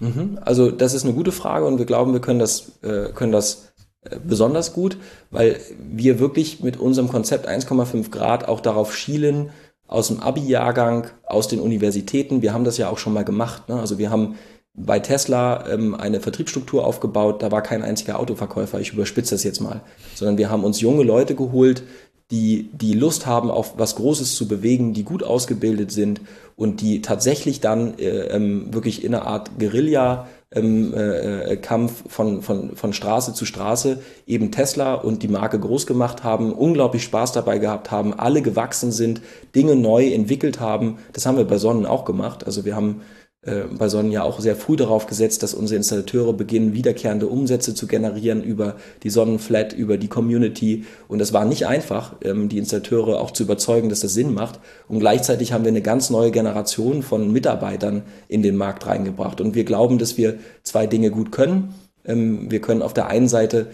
Mhm. 0.00 0.38
Also 0.44 0.70
das 0.70 0.94
ist 0.94 1.04
eine 1.04 1.14
gute 1.14 1.32
Frage 1.32 1.66
und 1.66 1.78
wir 1.78 1.86
glauben, 1.86 2.12
wir 2.12 2.20
können 2.20 2.38
das, 2.38 2.72
äh, 2.82 3.12
können 3.14 3.32
das 3.32 3.72
äh, 4.02 4.16
besonders 4.22 4.72
gut, 4.72 4.96
weil 5.30 5.60
wir 5.78 6.18
wirklich 6.18 6.60
mit 6.60 6.76
unserem 6.76 7.08
Konzept 7.08 7.48
1,5 7.48 8.10
Grad 8.10 8.48
auch 8.48 8.60
darauf 8.60 8.94
schielen, 8.94 9.50
aus 9.86 10.08
dem 10.08 10.20
Abi-Jahrgang, 10.20 11.08
aus 11.26 11.48
den 11.48 11.60
Universitäten. 11.60 12.42
Wir 12.42 12.52
haben 12.52 12.64
das 12.64 12.78
ja 12.78 12.88
auch 12.88 12.98
schon 12.98 13.12
mal 13.12 13.24
gemacht. 13.24 13.68
Ne? 13.68 13.78
Also 13.78 13.98
wir 13.98 14.10
haben 14.10 14.36
bei 14.74 14.98
Tesla 14.98 15.68
ähm, 15.68 15.94
eine 15.94 16.20
Vertriebsstruktur 16.20 16.84
aufgebaut. 16.84 17.42
Da 17.42 17.52
war 17.52 17.62
kein 17.62 17.82
einziger 17.82 18.18
Autoverkäufer. 18.18 18.80
Ich 18.80 18.92
überspitze 18.92 19.34
das 19.34 19.44
jetzt 19.44 19.60
mal, 19.60 19.82
sondern 20.14 20.38
wir 20.38 20.50
haben 20.50 20.64
uns 20.64 20.80
junge 20.80 21.04
Leute 21.04 21.34
geholt, 21.34 21.84
die, 22.30 22.70
die 22.72 22.94
Lust 22.94 23.26
haben, 23.26 23.50
auf 23.50 23.74
was 23.76 23.96
Großes 23.96 24.34
zu 24.34 24.48
bewegen, 24.48 24.94
die 24.94 25.04
gut 25.04 25.22
ausgebildet 25.22 25.92
sind 25.92 26.20
und 26.56 26.80
die 26.80 27.02
tatsächlich 27.02 27.60
dann 27.60 27.98
äh, 27.98 28.28
ähm, 28.28 28.72
wirklich 28.72 29.04
in 29.04 29.14
einer 29.14 29.26
Art 29.26 29.58
Guerilla 29.58 30.26
ähm, 30.54 30.94
äh, 30.94 31.56
Kampf 31.56 32.04
von, 32.08 32.40
von, 32.40 32.76
von 32.76 32.92
Straße 32.92 33.34
zu 33.34 33.44
Straße 33.44 34.00
eben 34.26 34.52
Tesla 34.52 34.94
und 34.94 35.22
die 35.22 35.28
Marke 35.28 35.58
groß 35.58 35.86
gemacht 35.86 36.24
haben, 36.24 36.52
unglaublich 36.52 37.02
Spaß 37.02 37.32
dabei 37.32 37.58
gehabt 37.58 37.90
haben, 37.90 38.14
alle 38.14 38.40
gewachsen 38.40 38.92
sind, 38.92 39.20
Dinge 39.54 39.76
neu 39.76 40.12
entwickelt 40.12 40.60
haben. 40.60 40.98
Das 41.12 41.26
haben 41.26 41.36
wir 41.36 41.44
bei 41.44 41.58
Sonnen 41.58 41.86
auch 41.86 42.04
gemacht. 42.04 42.46
Also 42.46 42.64
wir 42.64 42.76
haben 42.76 43.00
äh, 43.00 43.23
bei 43.44 43.88
Sonnen 43.88 44.10
ja 44.10 44.22
auch 44.22 44.40
sehr 44.40 44.56
früh 44.56 44.76
darauf 44.76 45.06
gesetzt, 45.06 45.42
dass 45.42 45.52
unsere 45.52 45.76
Installateure 45.76 46.32
beginnen, 46.32 46.72
wiederkehrende 46.72 47.26
Umsätze 47.26 47.74
zu 47.74 47.86
generieren 47.86 48.42
über 48.42 48.76
die 49.02 49.10
Sonnenflat, 49.10 49.72
über 49.74 49.98
die 49.98 50.08
Community. 50.08 50.84
Und 51.08 51.18
das 51.18 51.32
war 51.32 51.44
nicht 51.44 51.66
einfach, 51.66 52.14
ähm, 52.22 52.48
die 52.48 52.58
Installateure 52.58 53.20
auch 53.20 53.32
zu 53.32 53.42
überzeugen, 53.42 53.90
dass 53.90 54.00
das 54.00 54.14
Sinn 54.14 54.32
macht. 54.32 54.60
Und 54.88 55.00
gleichzeitig 55.00 55.52
haben 55.52 55.64
wir 55.64 55.70
eine 55.70 55.82
ganz 55.82 56.08
neue 56.10 56.30
Generation 56.30 57.02
von 57.02 57.30
Mitarbeitern 57.32 58.02
in 58.28 58.42
den 58.42 58.56
Markt 58.56 58.86
reingebracht. 58.86 59.40
Und 59.40 59.54
wir 59.54 59.64
glauben, 59.64 59.98
dass 59.98 60.16
wir 60.16 60.38
zwei 60.62 60.86
Dinge 60.86 61.10
gut 61.10 61.30
können. 61.30 61.74
Ähm, 62.04 62.50
wir 62.50 62.60
können 62.60 62.82
auf 62.82 62.94
der 62.94 63.08
einen 63.08 63.28
Seite 63.28 63.66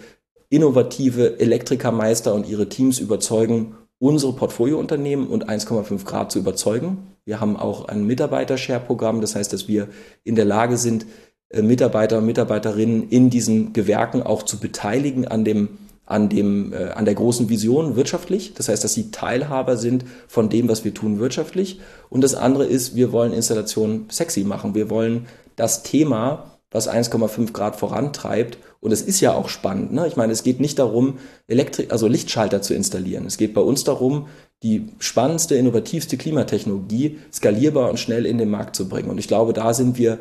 innovative 0.49 1.39
Elektrikermeister 1.39 2.33
und 2.33 2.47
ihre 2.47 2.67
Teams 2.67 2.99
überzeugen, 2.99 3.75
unsere 3.99 4.33
Portfoliounternehmen 4.33 5.27
und 5.27 5.47
1,5 5.49 6.03
Grad 6.03 6.31
zu 6.31 6.39
überzeugen. 6.39 7.10
Wir 7.25 7.39
haben 7.39 7.55
auch 7.55 7.85
ein 7.85 8.05
Mitarbeiter-Share-Programm, 8.05 9.21
das 9.21 9.35
heißt, 9.35 9.53
dass 9.53 9.67
wir 9.67 9.87
in 10.23 10.35
der 10.35 10.45
Lage 10.45 10.77
sind, 10.77 11.05
äh, 11.49 11.61
Mitarbeiter 11.61 12.17
und 12.19 12.25
Mitarbeiterinnen 12.25 13.09
in 13.09 13.29
diesen 13.29 13.73
Gewerken 13.73 14.23
auch 14.23 14.43
zu 14.43 14.59
beteiligen 14.59 15.27
an 15.27 15.45
dem 15.45 15.77
an 16.05 16.27
dem 16.27 16.73
äh, 16.73 16.89
an 16.89 17.05
der 17.05 17.13
großen 17.13 17.47
Vision 17.47 17.95
wirtschaftlich. 17.95 18.53
Das 18.53 18.67
heißt, 18.67 18.83
dass 18.83 18.93
sie 18.93 19.11
Teilhaber 19.11 19.77
sind 19.77 20.03
von 20.27 20.49
dem, 20.49 20.67
was 20.67 20.83
wir 20.83 20.93
tun 20.93 21.19
wirtschaftlich. 21.19 21.79
Und 22.09 22.21
das 22.21 22.35
andere 22.35 22.65
ist, 22.65 22.95
wir 22.95 23.11
wollen 23.11 23.31
Installationen 23.31 24.07
sexy 24.09 24.43
machen. 24.43 24.75
Wir 24.75 24.89
wollen 24.89 25.27
das 25.55 25.83
Thema 25.83 26.59
was 26.71 26.89
1,5 26.89 27.51
Grad 27.51 27.75
vorantreibt. 27.75 28.57
Und 28.79 28.91
es 28.91 29.01
ist 29.01 29.19
ja 29.19 29.33
auch 29.33 29.49
spannend. 29.49 29.93
Ne? 29.93 30.07
Ich 30.07 30.15
meine, 30.15 30.33
es 30.33 30.43
geht 30.43 30.59
nicht 30.59 30.79
darum, 30.79 31.19
Elektri 31.47 31.87
also 31.89 32.07
Lichtschalter 32.07 32.61
zu 32.61 32.73
installieren. 32.73 33.25
Es 33.25 33.37
geht 33.37 33.53
bei 33.53 33.61
uns 33.61 33.83
darum, 33.83 34.27
die 34.63 34.87
spannendste, 34.99 35.55
innovativste 35.55 36.17
Klimatechnologie 36.17 37.19
skalierbar 37.31 37.89
und 37.89 37.99
schnell 37.99 38.25
in 38.25 38.37
den 38.37 38.49
Markt 38.49 38.75
zu 38.75 38.87
bringen. 38.87 39.09
Und 39.09 39.17
ich 39.17 39.27
glaube, 39.27 39.53
da 39.53 39.73
sind 39.73 39.97
wir, 39.97 40.19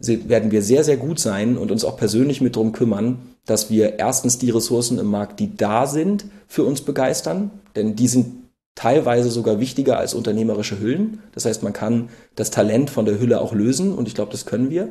werden 0.00 0.50
wir 0.50 0.62
sehr, 0.62 0.84
sehr 0.84 0.96
gut 0.96 1.20
sein 1.20 1.56
und 1.56 1.70
uns 1.70 1.84
auch 1.84 1.96
persönlich 1.96 2.40
mit 2.40 2.56
drum 2.56 2.72
kümmern, 2.72 3.18
dass 3.46 3.70
wir 3.70 3.98
erstens 3.98 4.38
die 4.38 4.50
Ressourcen 4.50 4.98
im 4.98 5.06
Markt, 5.06 5.38
die 5.38 5.56
da 5.56 5.86
sind, 5.86 6.26
für 6.48 6.64
uns 6.64 6.80
begeistern. 6.80 7.50
Denn 7.76 7.94
die 7.94 8.08
sind 8.08 8.44
teilweise 8.74 9.30
sogar 9.30 9.60
wichtiger 9.60 9.98
als 9.98 10.14
unternehmerische 10.14 10.80
Hüllen. 10.80 11.20
Das 11.32 11.44
heißt, 11.44 11.62
man 11.62 11.72
kann 11.72 12.08
das 12.34 12.50
Talent 12.50 12.90
von 12.90 13.04
der 13.04 13.20
Hülle 13.20 13.40
auch 13.40 13.52
lösen 13.52 13.94
und 13.94 14.08
ich 14.08 14.14
glaube, 14.14 14.32
das 14.32 14.46
können 14.46 14.70
wir. 14.70 14.90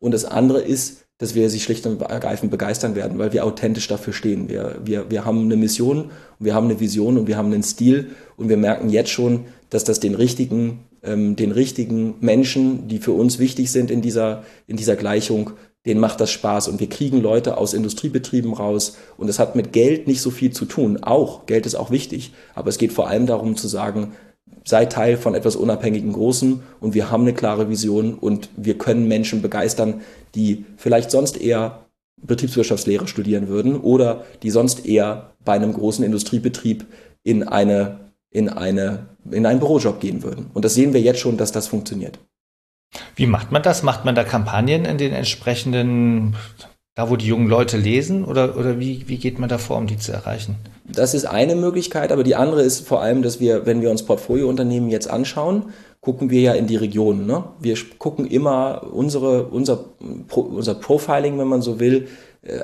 Und 0.00 0.12
das 0.12 0.24
andere 0.24 0.60
ist, 0.60 1.04
dass 1.18 1.34
wir 1.34 1.50
sie 1.50 1.60
schlicht 1.60 1.86
und 1.86 2.00
ergreifend 2.00 2.50
begeistern 2.50 2.94
werden, 2.94 3.18
weil 3.18 3.34
wir 3.34 3.44
authentisch 3.44 3.86
dafür 3.86 4.14
stehen. 4.14 4.48
Wir, 4.48 4.80
wir, 4.82 5.10
wir 5.10 5.26
haben 5.26 5.44
eine 5.44 5.56
Mission, 5.56 6.10
wir 6.38 6.54
haben 6.54 6.64
eine 6.64 6.80
Vision 6.80 7.18
und 7.18 7.28
wir 7.28 7.36
haben 7.36 7.52
einen 7.52 7.62
Stil. 7.62 8.12
Und 8.38 8.48
wir 8.48 8.56
merken 8.56 8.88
jetzt 8.88 9.10
schon, 9.10 9.44
dass 9.68 9.84
das 9.84 10.00
den 10.00 10.14
richtigen, 10.14 10.80
ähm, 11.02 11.36
den 11.36 11.52
richtigen 11.52 12.14
Menschen, 12.20 12.88
die 12.88 12.98
für 12.98 13.12
uns 13.12 13.38
wichtig 13.38 13.70
sind 13.70 13.90
in 13.90 14.00
dieser, 14.00 14.44
in 14.66 14.78
dieser 14.78 14.96
Gleichung, 14.96 15.50
denen 15.84 16.00
macht 16.00 16.22
das 16.22 16.30
Spaß. 16.30 16.68
Und 16.68 16.80
wir 16.80 16.88
kriegen 16.88 17.20
Leute 17.20 17.58
aus 17.58 17.74
Industriebetrieben 17.74 18.54
raus. 18.54 18.96
Und 19.18 19.28
es 19.28 19.38
hat 19.38 19.56
mit 19.56 19.74
Geld 19.74 20.06
nicht 20.06 20.22
so 20.22 20.30
viel 20.30 20.52
zu 20.52 20.64
tun. 20.64 21.02
Auch, 21.02 21.44
Geld 21.44 21.66
ist 21.66 21.74
auch 21.74 21.90
wichtig, 21.90 22.32
aber 22.54 22.70
es 22.70 22.78
geht 22.78 22.92
vor 22.92 23.08
allem 23.08 23.26
darum 23.26 23.56
zu 23.56 23.68
sagen, 23.68 24.14
sei 24.64 24.86
Teil 24.86 25.16
von 25.16 25.34
etwas 25.34 25.56
unabhängigen 25.56 26.12
Großen 26.12 26.62
und 26.80 26.94
wir 26.94 27.10
haben 27.10 27.22
eine 27.22 27.34
klare 27.34 27.68
Vision 27.68 28.14
und 28.14 28.48
wir 28.56 28.78
können 28.78 29.08
Menschen 29.08 29.42
begeistern, 29.42 30.02
die 30.34 30.64
vielleicht 30.76 31.10
sonst 31.10 31.40
eher 31.40 31.86
Betriebswirtschaftslehre 32.22 33.08
studieren 33.08 33.48
würden 33.48 33.80
oder 33.80 34.24
die 34.42 34.50
sonst 34.50 34.86
eher 34.86 35.30
bei 35.44 35.54
einem 35.54 35.72
großen 35.72 36.04
Industriebetrieb 36.04 36.86
in 37.22 37.46
eine 37.46 38.00
in 38.30 38.48
eine 38.48 39.06
in 39.30 39.46
einen 39.46 39.60
Bürojob 39.60 40.00
gehen 40.00 40.22
würden. 40.22 40.50
Und 40.54 40.64
das 40.64 40.74
sehen 40.74 40.92
wir 40.92 41.00
jetzt 41.00 41.20
schon, 41.20 41.36
dass 41.36 41.52
das 41.52 41.66
funktioniert. 41.66 42.18
Wie 43.16 43.26
macht 43.26 43.52
man 43.52 43.62
das? 43.62 43.82
Macht 43.82 44.04
man 44.04 44.14
da 44.14 44.24
Kampagnen 44.24 44.84
in 44.84 44.98
den 44.98 45.12
entsprechenden 45.12 46.36
da, 46.94 47.08
wo 47.08 47.16
die 47.16 47.26
jungen 47.26 47.48
Leute 47.48 47.76
lesen? 47.76 48.24
Oder, 48.24 48.56
oder 48.56 48.80
wie, 48.80 49.08
wie 49.08 49.18
geht 49.18 49.38
man 49.38 49.48
da 49.48 49.58
vor, 49.58 49.78
um 49.78 49.86
die 49.86 49.96
zu 49.96 50.12
erreichen? 50.12 50.56
Das 50.84 51.14
ist 51.14 51.24
eine 51.24 51.54
Möglichkeit, 51.54 52.12
aber 52.12 52.24
die 52.24 52.34
andere 52.34 52.62
ist 52.62 52.86
vor 52.86 53.00
allem, 53.00 53.22
dass 53.22 53.40
wir, 53.40 53.64
wenn 53.66 53.80
wir 53.80 53.90
uns 53.90 54.04
Portfoliounternehmen 54.04 54.90
jetzt 54.90 55.08
anschauen, 55.08 55.66
gucken 56.00 56.30
wir 56.30 56.40
ja 56.40 56.52
in 56.54 56.66
die 56.66 56.76
Region. 56.76 57.26
Ne? 57.26 57.44
Wir 57.60 57.76
gucken 57.98 58.26
immer 58.26 58.88
unsere, 58.92 59.44
unser, 59.44 59.84
unser 60.34 60.74
Profiling, 60.74 61.38
wenn 61.38 61.48
man 61.48 61.62
so 61.62 61.78
will, 61.78 62.08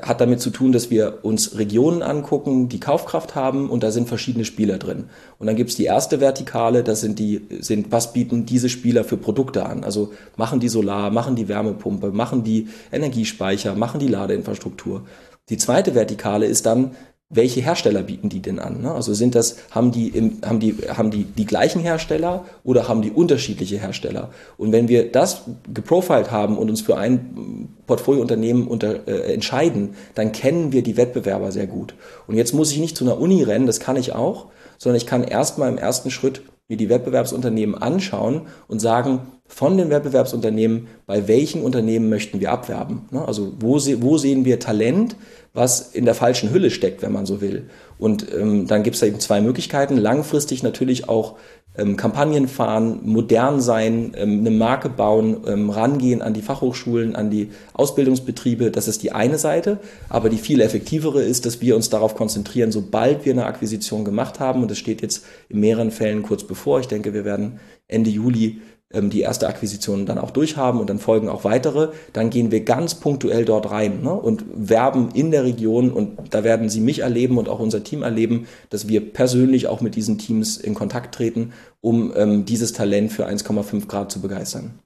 hat 0.01 0.21
damit 0.21 0.41
zu 0.41 0.49
tun, 0.49 0.71
dass 0.71 0.89
wir 0.89 1.19
uns 1.21 1.57
Regionen 1.57 2.01
angucken, 2.01 2.67
die 2.67 2.79
Kaufkraft 2.79 3.35
haben 3.35 3.69
und 3.69 3.83
da 3.83 3.91
sind 3.91 4.07
verschiedene 4.07 4.43
Spieler 4.43 4.79
drin. 4.79 5.05
Und 5.37 5.45
dann 5.45 5.55
gibt's 5.55 5.75
die 5.75 5.85
erste 5.85 6.19
Vertikale, 6.19 6.83
das 6.83 7.01
sind 7.01 7.19
die, 7.19 7.45
sind, 7.59 7.91
was 7.91 8.11
bieten 8.11 8.47
diese 8.47 8.69
Spieler 8.69 9.03
für 9.03 9.17
Produkte 9.17 9.67
an? 9.67 9.83
Also 9.83 10.13
machen 10.35 10.59
die 10.59 10.69
Solar, 10.69 11.11
machen 11.11 11.35
die 11.35 11.47
Wärmepumpe, 11.47 12.11
machen 12.11 12.43
die 12.43 12.69
Energiespeicher, 12.91 13.75
machen 13.75 13.99
die 13.99 14.07
Ladeinfrastruktur. 14.07 15.05
Die 15.49 15.57
zweite 15.57 15.93
Vertikale 15.93 16.47
ist 16.47 16.65
dann, 16.65 16.95
welche 17.29 17.59
Hersteller 17.59 18.03
bieten 18.03 18.29
die 18.29 18.41
denn 18.41 18.57
an? 18.57 18.81
Ne? 18.81 18.91
Also 18.91 19.13
sind 19.13 19.35
das, 19.35 19.57
haben 19.71 19.91
die, 19.91 20.07
im, 20.07 20.39
haben 20.45 20.59
die, 20.59 20.75
haben 20.89 21.11
die 21.11 21.25
die 21.25 21.45
gleichen 21.45 21.81
Hersteller 21.81 22.45
oder 22.63 22.87
haben 22.87 23.01
die 23.01 23.11
unterschiedliche 23.11 23.77
Hersteller? 23.77 24.29
Und 24.57 24.71
wenn 24.71 24.87
wir 24.87 25.11
das 25.11 25.41
geprofiled 25.73 26.31
haben 26.31 26.57
und 26.57 26.69
uns 26.69 26.81
für 26.81 26.97
ein 26.97 27.67
Portfoliounternehmen 27.85 28.67
unter, 28.67 29.07
äh, 29.07 29.33
entscheiden, 29.33 29.95
dann 30.15 30.31
kennen 30.31 30.71
wir 30.71 30.83
die 30.83 30.95
Wettbewerber 30.95 31.51
sehr 31.51 31.67
gut. 31.67 31.95
Und 32.27 32.35
jetzt 32.35 32.53
muss 32.53 32.71
ich 32.71 32.79
nicht 32.79 32.95
zu 32.95 33.03
einer 33.03 33.19
Uni 33.19 33.43
rennen, 33.43 33.67
das 33.67 33.81
kann 33.81 33.97
ich 33.97 34.15
auch, 34.15 34.47
sondern 34.77 34.97
ich 34.97 35.05
kann 35.05 35.23
erstmal 35.23 35.69
im 35.69 35.77
ersten 35.77 36.11
Schritt 36.11 36.41
mir 36.69 36.77
die 36.77 36.89
Wettbewerbsunternehmen 36.89 37.75
anschauen 37.75 38.41
und 38.67 38.79
sagen, 38.79 39.21
von 39.45 39.77
den 39.77 39.89
Wettbewerbsunternehmen, 39.89 40.87
bei 41.05 41.27
welchen 41.27 41.61
Unternehmen 41.61 42.09
möchten 42.09 42.41
wir 42.41 42.51
abwerben? 42.51 43.07
Ne? 43.11 43.25
Also 43.25 43.53
wo, 43.59 43.75
wo 44.01 44.17
sehen 44.17 44.43
wir 44.43 44.59
Talent, 44.59 45.15
was 45.57 45.81
in 45.91 46.05
der 46.05 46.13
falschen 46.13 46.51
Hülle 46.51 46.69
steckt, 46.69 47.01
wenn 47.01 47.11
man 47.11 47.25
so 47.25 47.41
will? 47.41 47.65
Und 47.97 48.27
ähm, 48.33 48.67
dann 48.67 48.83
gibt 48.83 48.95
es 48.95 48.99
da 48.99 49.07
eben 49.07 49.19
zwei 49.19 49.41
Möglichkeiten. 49.41 49.97
Langfristig 49.97 50.61
natürlich 50.61 51.09
auch 51.09 51.35
ähm, 51.75 51.97
Kampagnen 51.97 52.47
fahren, 52.47 52.99
modern 53.03 53.59
sein, 53.59 54.13
ähm, 54.15 54.39
eine 54.39 54.51
Marke 54.51 54.89
bauen, 54.89 55.37
ähm, 55.47 55.69
rangehen 55.69 56.21
an 56.21 56.33
die 56.33 56.41
Fachhochschulen, 56.41 57.15
an 57.15 57.29
die 57.29 57.49
Ausbildungsbetriebe. 57.73 58.71
Das 58.71 58.87
ist 58.87 59.03
die 59.03 59.11
eine 59.11 59.37
Seite. 59.37 59.79
Aber 60.09 60.29
die 60.29 60.37
viel 60.37 60.61
effektivere 60.61 61.23
ist, 61.23 61.45
dass 61.45 61.59
wir 61.59 61.75
uns 61.75 61.89
darauf 61.89 62.15
konzentrieren, 62.15 62.71
sobald 62.71 63.25
wir 63.25 63.33
eine 63.33 63.45
Akquisition 63.45 64.05
gemacht 64.05 64.39
haben, 64.39 64.61
und 64.61 64.71
das 64.71 64.77
steht 64.77 65.01
jetzt 65.01 65.25
in 65.49 65.59
mehreren 65.59 65.91
Fällen 65.91 66.23
kurz 66.23 66.43
bevor, 66.43 66.79
ich 66.79 66.87
denke, 66.87 67.13
wir 67.13 67.25
werden 67.25 67.59
Ende 67.87 68.09
Juli 68.09 68.61
ähm, 68.93 69.09
die 69.09 69.21
erste 69.21 69.47
Akquisition 69.47 70.05
dann 70.05 70.17
auch 70.17 70.31
durchhaben 70.31 70.79
und 70.79 70.89
dann 70.89 70.99
folgen 70.99 71.27
auch 71.27 71.43
weitere, 71.43 71.89
dann 72.13 72.29
gehen 72.29 72.51
wir 72.51 72.61
ganz 72.61 72.95
punktuell 72.95 73.43
dort 73.43 73.69
rein 73.69 74.01
ne, 74.01 74.13
und 74.13 74.45
werben 74.53 75.09
in 75.13 75.31
der 75.31 75.43
Region 75.43 75.91
und 75.91 76.17
da 76.29 76.43
werden 76.43 76.69
Sie 76.69 76.79
mich 76.79 76.99
erleben 76.99 77.37
und 77.37 77.49
auch 77.49 77.59
unser 77.59 77.83
Team 77.83 78.03
erleben, 78.03 78.47
dass 78.69 78.87
wir 78.87 79.13
persönlich 79.13 79.67
auch 79.67 79.81
mit 79.81 79.95
diesen 79.95 80.17
Teams 80.17 80.57
in 80.57 80.73
Kontakt 80.73 81.15
treten, 81.15 81.53
um 81.81 82.13
ähm, 82.15 82.45
dieses 82.45 82.73
Talent 82.73 83.11
für 83.11 83.27
1,5 83.27 83.87
Grad 83.87 84.11
zu 84.11 84.21
begeistern. 84.21 84.79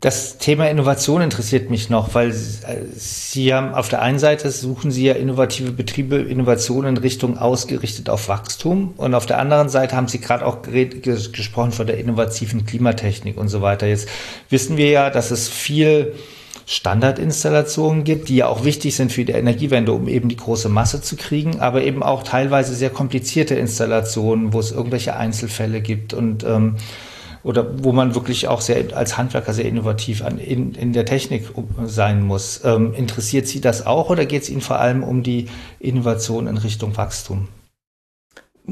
Das 0.00 0.38
Thema 0.38 0.70
Innovation 0.70 1.20
interessiert 1.20 1.68
mich 1.68 1.90
noch, 1.90 2.14
weil 2.14 2.32
Sie 2.32 3.52
haben 3.52 3.74
auf 3.74 3.90
der 3.90 4.00
einen 4.00 4.18
Seite 4.18 4.50
suchen 4.50 4.90
Sie 4.90 5.04
ja 5.04 5.12
innovative 5.12 5.72
Betriebe, 5.72 6.16
Innovationen 6.16 6.96
in 6.96 7.02
Richtung 7.02 7.36
ausgerichtet 7.36 8.08
auf 8.08 8.28
Wachstum 8.28 8.94
und 8.96 9.14
auf 9.14 9.26
der 9.26 9.38
anderen 9.38 9.68
Seite 9.68 9.96
haben 9.96 10.08
Sie 10.08 10.18
gerade 10.18 10.46
auch 10.46 10.62
gesprochen 10.62 11.72
von 11.72 11.86
der 11.86 11.98
innovativen 11.98 12.64
Klimatechnik 12.64 13.36
und 13.36 13.48
so 13.48 13.60
weiter. 13.60 13.86
Jetzt 13.88 14.08
wissen 14.48 14.78
wir 14.78 14.88
ja, 14.88 15.10
dass 15.10 15.30
es 15.30 15.50
viel 15.50 16.14
Standardinstallationen 16.64 18.02
gibt, 18.02 18.30
die 18.30 18.36
ja 18.36 18.46
auch 18.46 18.64
wichtig 18.64 18.96
sind 18.96 19.12
für 19.12 19.26
die 19.26 19.32
Energiewende, 19.32 19.92
um 19.92 20.08
eben 20.08 20.30
die 20.30 20.36
große 20.36 20.70
Masse 20.70 21.02
zu 21.02 21.16
kriegen, 21.16 21.60
aber 21.60 21.82
eben 21.82 22.02
auch 22.02 22.22
teilweise 22.22 22.74
sehr 22.74 22.90
komplizierte 22.90 23.54
Installationen, 23.54 24.54
wo 24.54 24.60
es 24.60 24.72
irgendwelche 24.72 25.14
Einzelfälle 25.14 25.82
gibt 25.82 26.14
und 26.14 26.42
ähm, 26.44 26.76
oder 27.42 27.84
wo 27.84 27.92
man 27.92 28.14
wirklich 28.14 28.48
auch 28.48 28.60
sehr 28.60 28.96
als 28.96 29.16
Handwerker 29.16 29.52
sehr 29.52 29.64
innovativ 29.64 30.22
an, 30.22 30.38
in, 30.38 30.74
in 30.74 30.92
der 30.92 31.04
Technik 31.04 31.52
sein 31.84 32.22
muss. 32.22 32.60
Ähm, 32.64 32.94
interessiert 32.94 33.46
Sie 33.46 33.60
das 33.60 33.86
auch 33.86 34.10
oder 34.10 34.26
geht 34.26 34.42
es 34.42 34.50
Ihnen 34.50 34.60
vor 34.60 34.78
allem 34.78 35.02
um 35.02 35.22
die 35.22 35.48
Innovation 35.78 36.46
in 36.46 36.56
Richtung 36.56 36.96
Wachstum? 36.96 37.48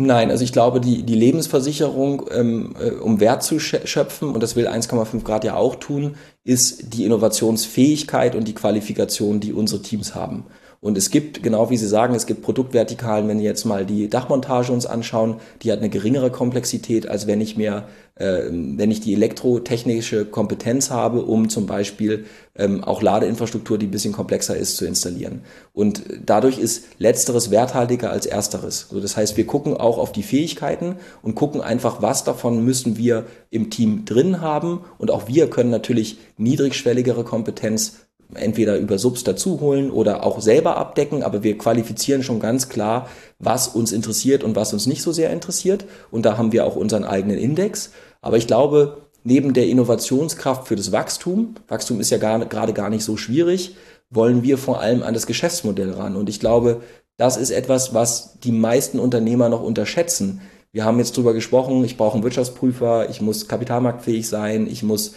Nein, 0.01 0.31
also 0.31 0.45
ich 0.45 0.53
glaube, 0.53 0.81
die, 0.81 1.03
die 1.03 1.15
Lebensversicherung, 1.15 2.27
ähm, 2.31 2.77
äh, 2.81 2.91
um 2.91 3.21
Wert 3.21 3.43
zu 3.43 3.59
schöpfen, 3.59 4.31
und 4.31 4.43
das 4.43 4.55
will 4.55 4.69
1,5 4.69 5.25
Grad 5.25 5.45
ja 5.45 5.57
auch 5.57 5.75
tun, 5.75 6.15
ist 6.45 6.95
die 6.95 7.05
Innovationsfähigkeit 7.05 8.37
und 8.37 8.47
die 8.47 8.55
Qualifikation, 8.55 9.41
die 9.41 9.53
unsere 9.53 9.83
Teams 9.83 10.15
haben. 10.15 10.45
Und 10.81 10.97
es 10.97 11.11
gibt, 11.11 11.43
genau 11.43 11.71
wie 11.71 11.77
Sie 11.77 11.89
sagen, 11.89 12.15
es 12.15 12.27
gibt 12.27 12.43
Produktvertikalen, 12.43 13.27
wenn 13.27 13.39
wir 13.39 13.45
jetzt 13.45 13.65
mal 13.65 13.85
die 13.85 14.09
Dachmontage 14.09 14.73
uns 14.73 14.87
anschauen, 14.87 15.41
die 15.63 15.73
hat 15.73 15.81
eine 15.81 15.89
geringere 15.89 16.31
Komplexität, 16.31 17.09
als 17.09 17.27
wenn 17.27 17.41
ich 17.41 17.57
mir, 17.57 17.89
äh, 18.15 18.43
wenn 18.49 18.93
ich 18.93 19.01
die 19.01 19.13
elektrotechnische 19.13 20.25
Kompetenz 20.25 20.91
habe, 20.91 21.23
um 21.23 21.49
zum 21.49 21.67
Beispiel 21.67 22.27
ähm, 22.55 22.85
auch 22.85 23.03
Ladeinfrastruktur, 23.03 23.77
die 23.77 23.89
ein 23.89 23.91
bisschen 23.91 24.13
komplexer 24.13 24.57
ist, 24.57 24.77
zu 24.77 24.87
installieren. 24.87 25.41
Und 25.73 26.05
dadurch 26.25 26.59
ist 26.59 26.85
letzteres 26.99 27.51
werthaltiger 27.51 28.13
als 28.13 28.27
ersteres. 28.27 28.87
So, 28.89 29.01
das 29.01 29.17
heißt, 29.17 29.37
wir 29.37 29.47
gucken 29.47 29.77
auch 29.77 29.99
auf 29.99 30.13
die 30.13 30.23
Fähigkeiten 30.23 30.95
und 31.23 31.35
gucken 31.35 31.61
einfach, 31.61 32.03
was 32.03 32.23
davon 32.23 32.65
müssen 32.65 32.97
wir 32.97 33.27
im 33.51 33.71
Team 33.71 34.05
drin 34.05 34.41
haben. 34.41 34.83
Und 34.99 35.11
auch 35.11 35.27
wir 35.27 35.51
können 35.51 35.71
natürlich 35.71 36.19
niedrigschwelligere 36.37 37.25
Kompetenz 37.25 38.08
entweder 38.35 38.77
über 38.77 38.99
Subs 38.99 39.25
dazuholen 39.25 39.91
oder 39.91 40.25
auch 40.25 40.41
selber 40.41 40.77
abdecken, 40.77 41.23
aber 41.23 41.43
wir 41.43 41.57
qualifizieren 41.57 42.23
schon 42.23 42.41
ganz 42.41 42.69
klar, 42.69 43.09
was 43.39 43.69
uns 43.69 43.93
interessiert 43.93 44.45
und 44.45 44.57
was 44.57 44.73
uns 44.73 44.87
nicht 44.87 45.03
so 45.03 45.13
sehr 45.13 45.31
interessiert. 45.31 45.87
Und 46.11 46.27
da 46.27 46.37
haben 46.37 46.53
wir 46.53 46.67
auch 46.67 46.77
unseren 46.77 47.05
eigenen 47.05 47.39
Index. 47.39 47.93
Aber 48.21 48.37
ich 48.37 48.47
glaube, 48.47 48.99
neben 49.25 49.55
der 49.55 49.69
Innovationskraft 49.69 50.69
für 50.69 50.77
das 50.77 50.93
Wachstum, 50.93 51.55
Wachstum 51.69 52.01
ist 52.01 52.11
ja 52.11 52.19
gerade 52.19 52.73
gar 52.73 52.91
nicht 52.91 53.05
so 53.05 53.17
schwierig, 53.17 53.77
wollen 54.11 54.43
wir 54.43 54.59
vor 54.59 54.81
allem 54.81 55.03
an 55.03 55.15
das 55.15 55.27
Geschäftsmodell 55.27 55.93
ran. 55.93 56.17
Und 56.17 56.29
ich 56.29 56.41
glaube, 56.41 56.83
das 57.17 57.37
ist 57.37 57.51
etwas, 57.51 57.95
was 57.95 58.39
die 58.41 58.53
meisten 58.53 58.99
Unternehmer 58.99 59.49
noch 59.49 59.63
unterschätzen. 59.63 60.41
Wir 60.71 60.85
haben 60.85 60.99
jetzt 60.99 61.17
drüber 61.17 61.35
gesprochen, 61.35 61.85
ich 61.85 61.97
brauche 61.97 62.15
einen 62.15 62.23
Wirtschaftsprüfer, 62.23 63.09
ich 63.11 63.21
muss 63.21 63.49
kapitalmarktfähig 63.49 64.29
sein, 64.29 64.67
ich 64.67 64.83
muss 64.83 65.15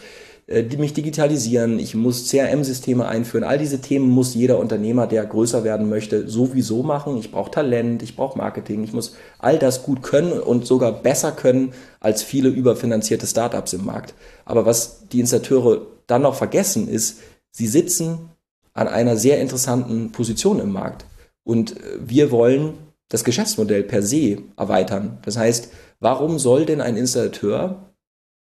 mich 0.78 0.94
digitalisieren, 0.94 1.80
ich 1.80 1.96
muss 1.96 2.30
CRM-Systeme 2.30 3.08
einführen. 3.08 3.44
All 3.44 3.58
diese 3.58 3.82
Themen 3.82 4.10
muss 4.10 4.36
jeder 4.36 4.60
Unternehmer, 4.60 5.08
der 5.08 5.26
größer 5.26 5.64
werden 5.64 5.90
möchte, 5.90 6.28
sowieso 6.28 6.84
machen. 6.84 7.18
Ich 7.18 7.32
brauche 7.32 7.52
Talent, 7.52 8.04
ich 8.04 8.16
brauche 8.16 8.38
Marketing, 8.38 8.84
ich 8.84 8.94
muss 8.94 9.16
all 9.40 9.60
das 9.60 9.84
gut 9.84 10.04
können 10.04 10.34
und 10.34 10.66
sogar 10.66 10.92
besser 10.92 11.32
können 11.32 11.74
als 12.00 12.24
viele 12.24 12.50
überfinanzierte 12.50 13.28
Startups 13.28 13.74
im 13.74 13.86
Markt. 13.86 14.14
Aber 14.46 14.66
was 14.66 15.08
die 15.12 15.20
Installateure 15.20 15.82
dann 16.08 16.24
noch 16.24 16.36
vergessen 16.36 16.88
ist, 16.88 17.20
sie 17.52 17.68
sitzen 17.68 18.30
an 18.74 18.88
einer 18.88 19.18
sehr 19.18 19.40
interessanten 19.40 20.12
Position 20.12 20.60
im 20.60 20.72
Markt. 20.72 21.06
Und 21.44 21.78
äh, 21.78 21.84
wir 22.06 22.32
wollen 22.32 22.74
das 23.10 23.24
Geschäftsmodell 23.24 23.84
per 23.84 24.02
se 24.02 24.38
erweitern. 24.58 25.20
Das 25.24 25.38
heißt, 25.38 25.70
warum 26.00 26.40
soll 26.40 26.66
denn 26.66 26.82
ein 26.82 26.98
Installateur 26.98 27.91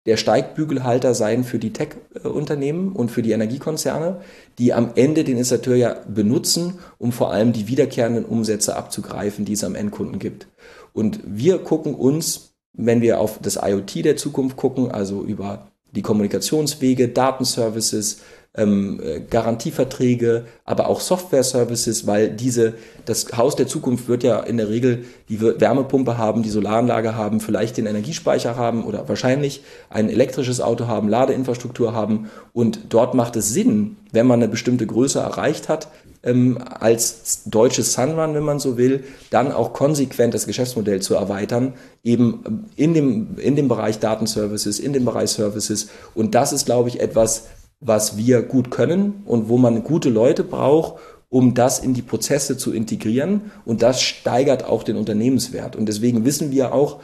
der 0.06 0.16
Steigbügelhalter 0.16 1.14
sein 1.14 1.44
für 1.44 1.58
die 1.58 1.72
Tech-Unternehmen 1.72 2.92
und 2.92 3.10
für 3.10 3.22
die 3.22 3.32
Energiekonzerne, 3.32 4.20
die 4.58 4.74
am 4.74 4.90
Ende 4.96 5.24
den 5.24 5.38
Installateur 5.38 5.76
ja 5.76 5.96
benutzen, 6.06 6.78
um 6.98 7.10
vor 7.10 7.32
allem 7.32 7.52
die 7.52 7.68
wiederkehrenden 7.68 8.24
Umsätze 8.24 8.76
abzugreifen, 8.76 9.44
die 9.44 9.54
es 9.54 9.64
am 9.64 9.74
Endkunden 9.74 10.18
gibt. 10.18 10.46
Und 10.92 11.20
wir 11.24 11.58
gucken 11.58 11.94
uns, 11.94 12.54
wenn 12.74 13.00
wir 13.00 13.20
auf 13.20 13.38
das 13.40 13.58
IoT 13.62 14.04
der 14.04 14.16
Zukunft 14.16 14.56
gucken, 14.56 14.90
also 14.90 15.22
über 15.22 15.68
die 15.92 16.02
Kommunikationswege, 16.02 17.08
Datenservices, 17.08 18.20
ähm, 18.56 19.00
äh, 19.02 19.20
Garantieverträge, 19.20 20.44
aber 20.64 20.88
auch 20.88 21.00
Software-Services, 21.00 22.06
weil 22.06 22.30
diese, 22.30 22.74
das 23.04 23.26
Haus 23.36 23.56
der 23.56 23.66
Zukunft 23.66 24.06
wird 24.08 24.22
ja 24.22 24.40
in 24.40 24.56
der 24.56 24.68
Regel 24.68 25.04
die 25.28 25.40
Wärmepumpe 25.40 26.18
haben, 26.18 26.42
die 26.42 26.50
Solaranlage 26.50 27.16
haben, 27.16 27.40
vielleicht 27.40 27.76
den 27.76 27.86
Energiespeicher 27.86 28.56
haben 28.56 28.84
oder 28.84 29.08
wahrscheinlich 29.08 29.62
ein 29.90 30.08
elektrisches 30.08 30.60
Auto 30.60 30.86
haben, 30.86 31.08
Ladeinfrastruktur 31.08 31.92
haben 31.94 32.30
und 32.52 32.80
dort 32.90 33.14
macht 33.14 33.34
es 33.36 33.50
Sinn, 33.50 33.96
wenn 34.12 34.26
man 34.26 34.40
eine 34.40 34.48
bestimmte 34.48 34.86
Größe 34.86 35.18
erreicht 35.18 35.68
hat, 35.68 35.88
ähm, 36.22 36.58
als 36.62 37.42
deutsches 37.46 37.92
Sunrun, 37.92 38.34
wenn 38.34 38.44
man 38.44 38.58
so 38.58 38.76
will, 38.76 39.04
dann 39.30 39.52
auch 39.52 39.72
konsequent 39.72 40.32
das 40.32 40.46
Geschäftsmodell 40.46 41.00
zu 41.02 41.14
erweitern, 41.14 41.74
eben 42.02 42.66
in 42.76 42.94
dem, 42.94 43.36
in 43.38 43.56
dem 43.56 43.68
Bereich 43.68 43.98
Datenservices, 43.98 44.78
in 44.78 44.92
dem 44.92 45.04
Bereich 45.04 45.30
Services. 45.30 45.88
Und 46.14 46.34
das 46.34 46.52
ist, 46.52 46.66
glaube 46.66 46.88
ich, 46.88 47.00
etwas, 47.00 47.44
was 47.84 48.16
wir 48.16 48.42
gut 48.42 48.70
können 48.70 49.22
und 49.26 49.48
wo 49.48 49.58
man 49.58 49.84
gute 49.84 50.08
Leute 50.08 50.42
braucht, 50.42 50.94
um 51.28 51.52
das 51.52 51.78
in 51.78 51.92
die 51.92 52.02
Prozesse 52.02 52.56
zu 52.56 52.72
integrieren. 52.72 53.52
Und 53.66 53.82
das 53.82 54.00
steigert 54.00 54.64
auch 54.64 54.82
den 54.82 54.96
Unternehmenswert. 54.96 55.76
Und 55.76 55.86
deswegen 55.86 56.24
wissen 56.24 56.50
wir 56.50 56.72
auch 56.72 57.00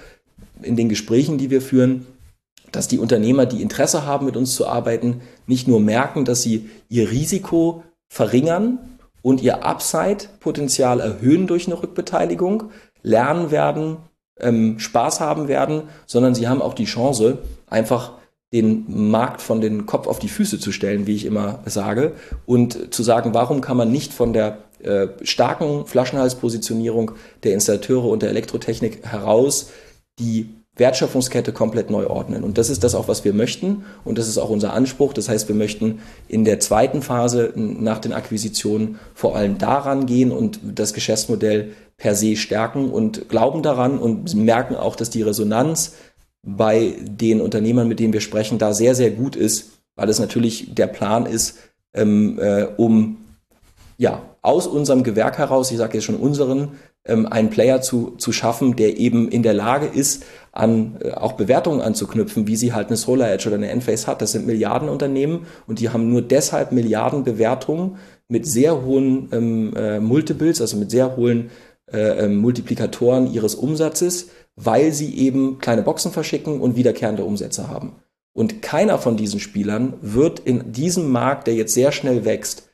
in 0.63 0.77
den 0.77 0.89
Gesprächen, 0.89 1.37
die 1.37 1.51
wir 1.51 1.61
führen, 1.61 2.07
dass 2.73 2.89
die 2.89 2.99
Unternehmer, 2.99 3.45
die 3.45 3.61
Interesse 3.61 4.07
haben, 4.07 4.25
mit 4.25 4.37
uns 4.37 4.55
zu 4.55 4.67
arbeiten, 4.67 5.21
nicht 5.47 5.69
nur 5.69 5.81
merken, 5.81 6.25
dass 6.25 6.43
sie 6.43 6.71
ihr 6.89 7.11
Risiko 7.11 7.83
verringern 8.09 8.79
und 9.23 9.43
ihr 9.43 9.65
Upside-Potenzial 9.65 11.01
erhöhen 11.01 11.47
durch 11.47 11.67
eine 11.67 11.83
Rückbeteiligung, 11.83 12.71
lernen 13.03 13.51
werden, 13.51 13.99
ähm, 14.39 14.79
Spaß 14.79 15.21
haben 15.21 15.49
werden, 15.49 15.83
sondern 16.07 16.35
sie 16.35 16.49
haben 16.49 16.63
auch 16.63 16.75
die 16.75 16.85
Chance, 16.87 17.39
einfach 17.69 18.13
den 18.53 19.11
Markt 19.11 19.43
von 19.43 19.61
den 19.61 19.87
Kopf 19.87 20.07
auf 20.07 20.19
die 20.19 20.29
Füße 20.29 20.59
zu 20.59 20.73
stellen, 20.73 21.07
wie 21.07 21.15
ich 21.15 21.25
immer 21.25 21.61
sage, 21.67 22.13
und 22.47 22.93
zu 22.93 23.03
sagen, 23.03 23.33
warum 23.33 23.61
kann 23.61 23.77
man 23.77 23.93
nicht 23.93 24.13
von 24.13 24.33
der 24.33 24.59
äh, 24.83 25.09
starken 25.23 25.87
Flaschenhalspositionierung 25.87 27.13
der 27.45 27.55
Installateure 27.55 28.07
und 28.07 28.23
der 28.23 28.31
Elektrotechnik 28.31 29.05
heraus 29.05 29.71
die 30.19 30.49
Wertschöpfungskette 30.77 31.53
komplett 31.53 31.91
neu 31.91 32.07
ordnen. 32.07 32.43
Und 32.43 32.57
das 32.57 32.71
ist 32.71 32.83
das 32.83 32.95
auch, 32.95 33.07
was 33.07 33.25
wir 33.25 33.35
möchten. 33.35 33.85
Und 34.05 34.19
das 34.19 34.29
ist 34.29 34.39
auch 34.39 34.49
unser 34.49 34.73
Anspruch. 34.73 35.13
Das 35.13 35.29
heißt, 35.29 35.47
wir 35.49 35.55
möchten 35.55 36.01
in 36.27 36.45
der 36.45 36.59
zweiten 36.59 37.03
Phase 37.03 37.53
nach 37.55 37.99
den 37.99 38.13
Akquisitionen 38.13 38.99
vor 39.15 39.37
allem 39.37 39.59
daran 39.59 40.07
gehen 40.07 40.33
und 40.33 40.61
das 40.65 40.95
Geschäftsmodell 40.95 41.73
per 41.99 42.15
se 42.15 42.35
stärken 42.35 42.91
und 42.91 43.29
glauben 43.29 43.63
daran 43.63 43.99
und 43.99 44.35
merken 44.35 44.75
auch, 44.75 44.97
dass 44.97 45.11
die 45.11 45.23
Resonanz 45.23 45.97
bei 46.43 46.95
den 47.01 47.41
Unternehmern, 47.41 47.89
mit 47.89 48.01
denen 48.01 48.13
wir 48.13 48.21
sprechen, 48.21 48.59
da 48.59 48.73
sehr, 48.73 48.95
sehr 48.95 49.11
gut 49.11 49.37
ist, 49.37 49.81
weil 49.97 50.09
es 50.09 50.19
natürlich 50.19 50.75
der 50.75 50.87
Plan 50.87 51.27
ist, 51.27 51.59
ähm, 51.95 52.39
äh, 52.41 52.65
um 52.77 53.19
ja 53.99 54.23
aus 54.43 54.67
unserem 54.67 55.03
Gewerk 55.03 55.39
heraus, 55.39 55.71
ich 55.71 55.77
sage 55.77 55.99
jetzt 55.99 56.05
schon 56.05 56.17
unseren, 56.17 56.73
ähm, 57.05 57.27
einen 57.27 57.51
Player 57.51 57.83
zu, 57.83 58.13
zu 58.17 58.33
schaffen, 58.33 58.77
der 58.77 58.99
eben 58.99 59.29
in 59.29 59.43
der 59.43 59.53
Lage 59.55 59.87
ist, 59.87 60.25
an 60.53 60.97
äh, 61.03 61.13
auch 61.13 61.33
Bewertungen 61.33 61.81
anzuknüpfen, 61.81 62.47
wie 62.47 62.57
sie 62.57 62.73
halt 62.73 62.89
eine 62.89 62.97
Solar 62.97 63.31
Edge 63.31 63.49
oder 63.49 63.57
eine 63.57 63.71
Enphase 63.71 64.07
hat. 64.07 64.23
Das 64.23 64.33
sind 64.33 64.47
Milliardenunternehmen 64.47 65.41
und 65.67 65.81
die 65.81 65.91
haben 65.91 66.11
nur 66.11 66.23
deshalb 66.23 66.73
Milliardenbewertungen 66.73 67.97
mit 68.29 68.47
sehr 68.47 68.85
hohen 68.85 69.29
ähm, 69.33 69.75
äh, 69.77 70.01
Multiples, 70.01 70.61
also 70.61 70.77
mit 70.77 70.91
sehr 70.91 71.17
hohen 71.17 71.51
äh, 71.93 72.25
ähm, 72.25 72.37
Multiplikatoren 72.37 73.33
ihres 73.33 73.55
Umsatzes, 73.55 74.29
weil 74.57 74.93
sie 74.93 75.17
eben 75.17 75.59
kleine 75.59 75.83
Boxen 75.83 76.13
verschicken 76.13 76.61
und 76.61 76.77
wiederkehrende 76.77 77.25
Umsätze 77.25 77.69
haben. 77.69 77.97
Und 78.33 78.63
keiner 78.63 78.99
von 78.99 79.17
diesen 79.17 79.41
Spielern 79.41 79.95
wird 80.03 80.41
in 80.41 80.73
diesem 80.73 81.11
Markt, 81.11 81.47
der 81.47 81.55
jetzt 81.55 81.75
sehr 81.75 81.93
schnell 81.93 82.25
wächst, 82.25 82.69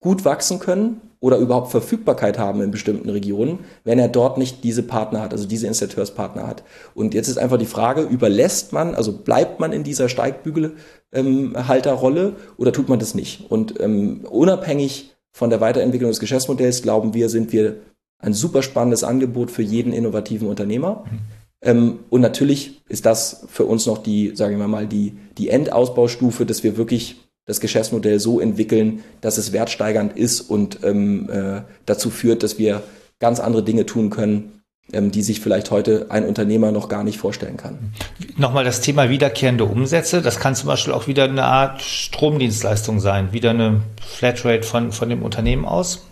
gut 0.00 0.24
wachsen 0.24 0.58
können 0.58 1.00
oder 1.20 1.36
überhaupt 1.36 1.70
Verfügbarkeit 1.70 2.38
haben 2.38 2.62
in 2.62 2.70
bestimmten 2.70 3.10
Regionen, 3.10 3.58
wenn 3.84 3.98
er 3.98 4.08
dort 4.08 4.38
nicht 4.38 4.64
diese 4.64 4.82
Partner 4.82 5.20
hat, 5.20 5.32
also 5.32 5.46
diese 5.46 5.66
Installateurspartner 5.66 6.46
hat. 6.46 6.64
Und 6.94 7.12
jetzt 7.12 7.28
ist 7.28 7.36
einfach 7.36 7.58
die 7.58 7.66
Frage, 7.66 8.00
überlässt 8.02 8.72
man, 8.72 8.94
also 8.94 9.12
bleibt 9.12 9.60
man 9.60 9.72
in 9.72 9.84
dieser 9.84 10.08
Steigbügelhalterrolle 10.08 12.24
ähm, 12.24 12.36
oder 12.56 12.72
tut 12.72 12.88
man 12.88 12.98
das 12.98 13.14
nicht? 13.14 13.50
Und 13.50 13.78
ähm, 13.80 14.24
unabhängig 14.30 15.14
von 15.32 15.50
der 15.50 15.60
Weiterentwicklung 15.60 16.10
des 16.10 16.20
Geschäftsmodells, 16.20 16.80
glauben 16.80 17.12
wir, 17.12 17.28
sind 17.28 17.52
wir 17.52 17.76
ein 18.20 18.34
super 18.34 18.62
spannendes 18.62 19.04
Angebot 19.04 19.50
für 19.50 19.62
jeden 19.62 19.92
innovativen 19.92 20.48
Unternehmer. 20.48 21.04
Mhm. 21.10 21.18
Ähm, 21.62 21.98
und 22.08 22.20
natürlich 22.20 22.80
ist 22.88 23.06
das 23.06 23.46
für 23.48 23.64
uns 23.64 23.86
noch 23.86 23.98
die, 23.98 24.32
sagen 24.34 24.58
wir 24.58 24.68
mal, 24.68 24.86
die, 24.86 25.14
die 25.38 25.48
Endausbaustufe, 25.50 26.46
dass 26.46 26.62
wir 26.62 26.76
wirklich 26.76 27.16
das 27.46 27.60
Geschäftsmodell 27.60 28.20
so 28.20 28.40
entwickeln, 28.40 29.02
dass 29.20 29.38
es 29.38 29.52
wertsteigernd 29.52 30.16
ist 30.16 30.40
und 30.40 30.80
ähm, 30.84 31.28
äh, 31.30 31.62
dazu 31.84 32.10
führt, 32.10 32.42
dass 32.42 32.58
wir 32.58 32.82
ganz 33.18 33.40
andere 33.40 33.62
Dinge 33.62 33.86
tun 33.86 34.08
können, 34.10 34.60
ähm, 34.92 35.10
die 35.10 35.22
sich 35.22 35.40
vielleicht 35.40 35.70
heute 35.70 36.06
ein 36.10 36.26
Unternehmer 36.26 36.72
noch 36.72 36.88
gar 36.88 37.04
nicht 37.04 37.18
vorstellen 37.18 37.56
kann. 37.56 37.92
Nochmal 38.36 38.64
das 38.64 38.80
Thema 38.80 39.10
wiederkehrende 39.10 39.64
Umsätze. 39.64 40.22
Das 40.22 40.38
kann 40.38 40.54
zum 40.54 40.68
Beispiel 40.68 40.92
auch 40.92 41.06
wieder 41.06 41.24
eine 41.24 41.44
Art 41.44 41.82
Stromdienstleistung 41.82 43.00
sein, 43.00 43.32
wieder 43.32 43.50
eine 43.50 43.82
Flatrate 44.00 44.62
von, 44.62 44.92
von 44.92 45.08
dem 45.08 45.22
Unternehmen 45.22 45.64
aus. 45.64 46.06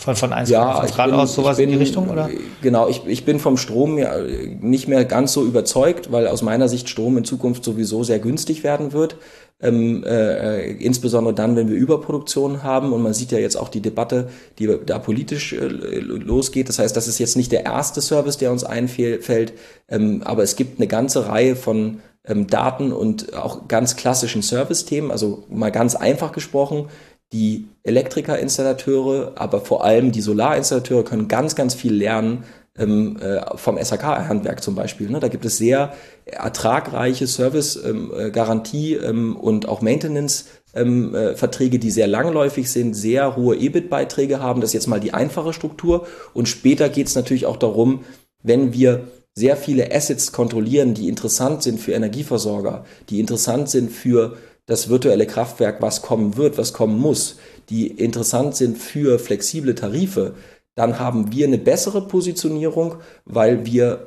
Von, 0.00 0.16
von 0.16 0.32
1 0.32 0.48
ja, 0.48 0.84
Grad 0.86 1.12
aus, 1.12 1.34
sowas 1.34 1.58
bin, 1.58 1.64
in 1.64 1.70
die 1.72 1.78
Richtung, 1.78 2.08
oder? 2.08 2.30
Genau, 2.62 2.88
ich, 2.88 3.02
ich 3.06 3.24
bin 3.26 3.38
vom 3.38 3.58
Strom 3.58 3.98
ja 3.98 4.14
nicht 4.60 4.88
mehr 4.88 5.04
ganz 5.04 5.32
so 5.34 5.44
überzeugt, 5.44 6.10
weil 6.10 6.26
aus 6.26 6.40
meiner 6.40 6.68
Sicht 6.68 6.88
Strom 6.88 7.18
in 7.18 7.24
Zukunft 7.24 7.64
sowieso 7.64 8.02
sehr 8.02 8.18
günstig 8.18 8.64
werden 8.64 8.92
wird 8.92 9.16
ähm, 9.62 10.04
äh, 10.04 10.72
insbesondere 10.72 11.34
dann, 11.34 11.56
wenn 11.56 11.68
wir 11.68 11.76
Überproduktion 11.76 12.62
haben. 12.62 12.92
Und 12.92 13.02
man 13.02 13.14
sieht 13.14 13.32
ja 13.32 13.38
jetzt 13.38 13.56
auch 13.56 13.68
die 13.68 13.80
Debatte, 13.80 14.28
die 14.58 14.78
da 14.86 14.98
politisch 14.98 15.52
äh, 15.52 15.66
losgeht. 15.66 16.68
Das 16.68 16.78
heißt, 16.78 16.96
das 16.96 17.08
ist 17.08 17.18
jetzt 17.18 17.36
nicht 17.36 17.52
der 17.52 17.64
erste 17.64 18.00
Service, 18.00 18.38
der 18.38 18.52
uns 18.52 18.64
einfällt, 18.64 19.52
ähm, 19.88 20.22
aber 20.24 20.42
es 20.42 20.56
gibt 20.56 20.78
eine 20.78 20.88
ganze 20.88 21.26
Reihe 21.26 21.56
von 21.56 22.00
ähm, 22.24 22.46
Daten 22.46 22.92
und 22.92 23.34
auch 23.34 23.68
ganz 23.68 23.96
klassischen 23.96 24.42
Service-Themen. 24.42 25.10
Also 25.10 25.44
mal 25.50 25.70
ganz 25.70 25.94
einfach 25.94 26.32
gesprochen, 26.32 26.88
die 27.32 27.68
Elektrikerinstallateure, 27.84 29.32
aber 29.36 29.60
vor 29.60 29.84
allem 29.84 30.12
die 30.12 30.20
Solarinstallateure 30.20 31.04
können 31.04 31.28
ganz, 31.28 31.54
ganz 31.54 31.74
viel 31.74 31.94
lernen 31.94 32.44
ähm, 32.76 33.18
äh, 33.20 33.40
vom 33.56 33.78
SAK-Handwerk 33.82 34.62
zum 34.62 34.74
Beispiel. 34.74 35.10
Ne? 35.10 35.20
Da 35.20 35.28
gibt 35.28 35.44
es 35.44 35.58
sehr 35.58 35.92
ertragreiche 36.24 37.26
Service-Garantie 37.26 38.94
ähm, 38.94 39.04
ähm, 39.04 39.36
und 39.36 39.68
auch 39.68 39.80
Maintenance-Verträge, 39.80 41.76
ähm, 41.76 41.78
äh, 41.78 41.78
die 41.78 41.90
sehr 41.90 42.06
langläufig 42.08 42.70
sind, 42.70 42.94
sehr 42.94 43.36
hohe 43.36 43.56
EBIT-Beiträge 43.56 44.40
haben. 44.40 44.60
Das 44.60 44.70
ist 44.70 44.74
jetzt 44.74 44.86
mal 44.88 45.00
die 45.00 45.14
einfache 45.14 45.52
Struktur. 45.52 46.06
Und 46.32 46.48
später 46.48 46.88
geht 46.88 47.08
es 47.08 47.14
natürlich 47.14 47.46
auch 47.46 47.56
darum, 47.56 48.04
wenn 48.42 48.72
wir 48.72 49.08
sehr 49.34 49.56
viele 49.56 49.94
Assets 49.94 50.32
kontrollieren, 50.32 50.94
die 50.94 51.08
interessant 51.08 51.62
sind 51.62 51.80
für 51.80 51.92
Energieversorger, 51.92 52.84
die 53.08 53.20
interessant 53.20 53.70
sind 53.70 53.90
für 53.92 54.36
das 54.70 54.88
virtuelle 54.88 55.26
Kraftwerk, 55.26 55.82
was 55.82 56.00
kommen 56.00 56.36
wird, 56.36 56.56
was 56.56 56.72
kommen 56.72 56.96
muss, 56.96 57.38
die 57.70 57.88
interessant 57.88 58.54
sind 58.54 58.78
für 58.78 59.18
flexible 59.18 59.74
Tarife, 59.74 60.34
dann 60.76 61.00
haben 61.00 61.32
wir 61.32 61.48
eine 61.48 61.58
bessere 61.58 62.06
Positionierung, 62.06 62.94
weil 63.24 63.66
wir 63.66 64.06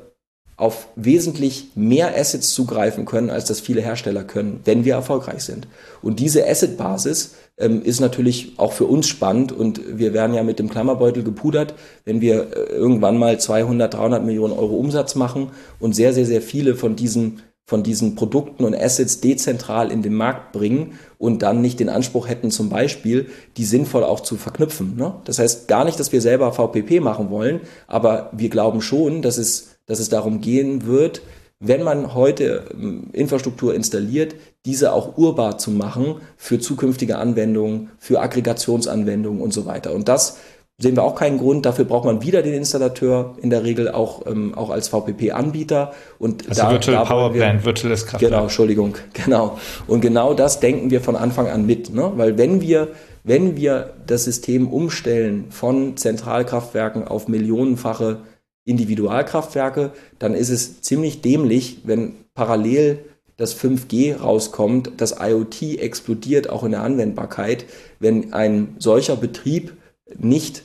auf 0.56 0.88
wesentlich 0.96 1.66
mehr 1.74 2.16
Assets 2.16 2.54
zugreifen 2.54 3.04
können, 3.04 3.28
als 3.28 3.44
das 3.44 3.60
viele 3.60 3.82
Hersteller 3.82 4.24
können, 4.24 4.60
wenn 4.64 4.86
wir 4.86 4.94
erfolgreich 4.94 5.42
sind. 5.42 5.68
Und 6.00 6.18
diese 6.18 6.48
Asset-Basis 6.48 7.34
ähm, 7.58 7.82
ist 7.82 8.00
natürlich 8.00 8.52
auch 8.56 8.72
für 8.72 8.86
uns 8.86 9.06
spannend 9.06 9.52
und 9.52 9.98
wir 9.98 10.14
werden 10.14 10.34
ja 10.34 10.44
mit 10.44 10.58
dem 10.58 10.70
Klammerbeutel 10.70 11.24
gepudert, 11.24 11.74
wenn 12.06 12.22
wir 12.22 12.56
äh, 12.56 12.72
irgendwann 12.72 13.18
mal 13.18 13.38
200, 13.38 13.92
300 13.92 14.24
Millionen 14.24 14.54
Euro 14.54 14.76
Umsatz 14.76 15.14
machen 15.14 15.50
und 15.78 15.94
sehr, 15.94 16.14
sehr, 16.14 16.24
sehr 16.24 16.40
viele 16.40 16.74
von 16.74 16.96
diesen 16.96 17.42
von 17.66 17.82
diesen 17.82 18.14
Produkten 18.14 18.64
und 18.64 18.74
Assets 18.74 19.20
dezentral 19.20 19.90
in 19.90 20.02
den 20.02 20.14
Markt 20.14 20.52
bringen 20.52 20.98
und 21.18 21.42
dann 21.42 21.62
nicht 21.62 21.80
den 21.80 21.88
Anspruch 21.88 22.28
hätten, 22.28 22.50
zum 22.50 22.68
Beispiel, 22.68 23.28
die 23.56 23.64
sinnvoll 23.64 24.04
auch 24.04 24.20
zu 24.20 24.36
verknüpfen. 24.36 24.96
Ne? 24.96 25.14
Das 25.24 25.38
heißt 25.38 25.66
gar 25.66 25.84
nicht, 25.84 25.98
dass 25.98 26.12
wir 26.12 26.20
selber 26.20 26.52
VPP 26.52 27.00
machen 27.00 27.30
wollen, 27.30 27.60
aber 27.86 28.30
wir 28.32 28.50
glauben 28.50 28.82
schon, 28.82 29.22
dass 29.22 29.38
es, 29.38 29.76
dass 29.86 29.98
es 29.98 30.10
darum 30.10 30.42
gehen 30.42 30.86
wird, 30.86 31.22
wenn 31.58 31.82
man 31.82 32.14
heute 32.14 32.66
ähm, 32.74 33.08
Infrastruktur 33.12 33.74
installiert, 33.74 34.34
diese 34.66 34.92
auch 34.92 35.16
urbar 35.16 35.56
zu 35.56 35.70
machen 35.70 36.16
für 36.36 36.58
zukünftige 36.58 37.16
Anwendungen, 37.16 37.90
für 37.98 38.20
Aggregationsanwendungen 38.20 39.40
und 39.40 39.54
so 39.54 39.64
weiter. 39.64 39.94
Und 39.94 40.08
das 40.08 40.38
sehen 40.78 40.96
wir 40.96 41.04
auch 41.04 41.14
keinen 41.14 41.38
Grund. 41.38 41.66
Dafür 41.66 41.84
braucht 41.84 42.04
man 42.04 42.22
wieder 42.22 42.42
den 42.42 42.54
Installateur, 42.54 43.36
in 43.40 43.50
der 43.50 43.64
Regel 43.64 43.90
auch, 43.90 44.26
ähm, 44.26 44.54
auch 44.54 44.70
als 44.70 44.88
VPP-Anbieter. 44.88 45.92
Und 46.18 46.48
also 46.48 46.62
da, 46.62 46.70
Virtual 46.70 46.96
da 46.96 47.04
Power 47.04 47.32
Plant, 47.32 47.64
virtuelles 47.64 48.06
Kraftwerk. 48.06 48.32
Genau, 48.32 48.42
Entschuldigung, 48.44 48.94
genau. 49.12 49.58
Und 49.86 50.00
genau 50.00 50.34
das 50.34 50.60
denken 50.60 50.90
wir 50.90 51.00
von 51.00 51.16
Anfang 51.16 51.48
an 51.48 51.64
mit. 51.64 51.94
Ne? 51.94 52.12
Weil 52.16 52.36
wenn 52.38 52.60
wir, 52.60 52.88
wenn 53.22 53.56
wir 53.56 53.94
das 54.06 54.24
System 54.24 54.68
umstellen 54.68 55.46
von 55.50 55.96
Zentralkraftwerken 55.96 57.06
auf 57.06 57.28
millionenfache 57.28 58.18
Individualkraftwerke, 58.64 59.92
dann 60.18 60.34
ist 60.34 60.48
es 60.48 60.80
ziemlich 60.80 61.20
dämlich, 61.20 61.82
wenn 61.84 62.14
parallel 62.34 63.04
das 63.36 63.58
5G 63.58 64.16
rauskommt, 64.16 64.92
das 64.96 65.16
IoT 65.20 65.78
explodiert 65.80 66.50
auch 66.50 66.62
in 66.64 66.70
der 66.70 66.82
Anwendbarkeit, 66.82 67.64
wenn 67.98 68.32
ein 68.32 68.76
solcher 68.78 69.16
Betrieb 69.16 69.72
nicht 70.16 70.62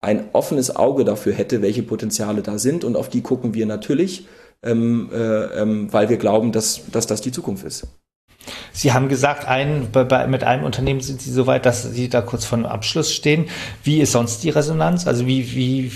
ein 0.00 0.30
offenes 0.32 0.74
Auge 0.74 1.04
dafür 1.04 1.32
hätte, 1.32 1.62
welche 1.62 1.82
Potenziale 1.82 2.42
da 2.42 2.58
sind. 2.58 2.84
Und 2.84 2.96
auf 2.96 3.08
die 3.08 3.22
gucken 3.22 3.54
wir 3.54 3.66
natürlich, 3.66 4.26
ähm, 4.62 5.10
äh, 5.12 5.16
ähm, 5.16 5.92
weil 5.92 6.08
wir 6.08 6.16
glauben, 6.16 6.52
dass, 6.52 6.82
dass 6.90 7.06
das 7.06 7.20
die 7.20 7.32
Zukunft 7.32 7.64
ist. 7.64 7.86
Sie 8.72 8.92
haben 8.92 9.08
gesagt, 9.08 9.46
ein, 9.46 9.88
bei, 9.92 10.02
bei, 10.02 10.26
mit 10.26 10.42
einem 10.42 10.64
Unternehmen 10.64 11.00
sind 11.00 11.20
Sie 11.20 11.30
so 11.30 11.46
weit, 11.46 11.64
dass 11.66 11.82
Sie 11.82 12.08
da 12.08 12.22
kurz 12.22 12.44
vor 12.44 12.58
dem 12.58 12.66
Abschluss 12.66 13.12
stehen. 13.12 13.46
Wie 13.84 14.00
ist 14.00 14.12
sonst 14.12 14.42
die 14.42 14.50
Resonanz? 14.50 15.06
Also 15.06 15.26
wie, 15.26 15.54
wie, 15.54 15.92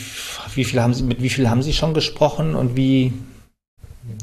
wie 0.55 0.65
viel 0.65 0.81
haben 0.81 0.95
Sie, 0.95 1.03
mit 1.03 1.21
wie 1.21 1.31
viel 1.31 1.51
haben 1.51 1.63
Sie 1.63 1.73
schon 1.73 1.95
gesprochen 1.95 2.55
und 2.55 2.77
wie 2.77 3.13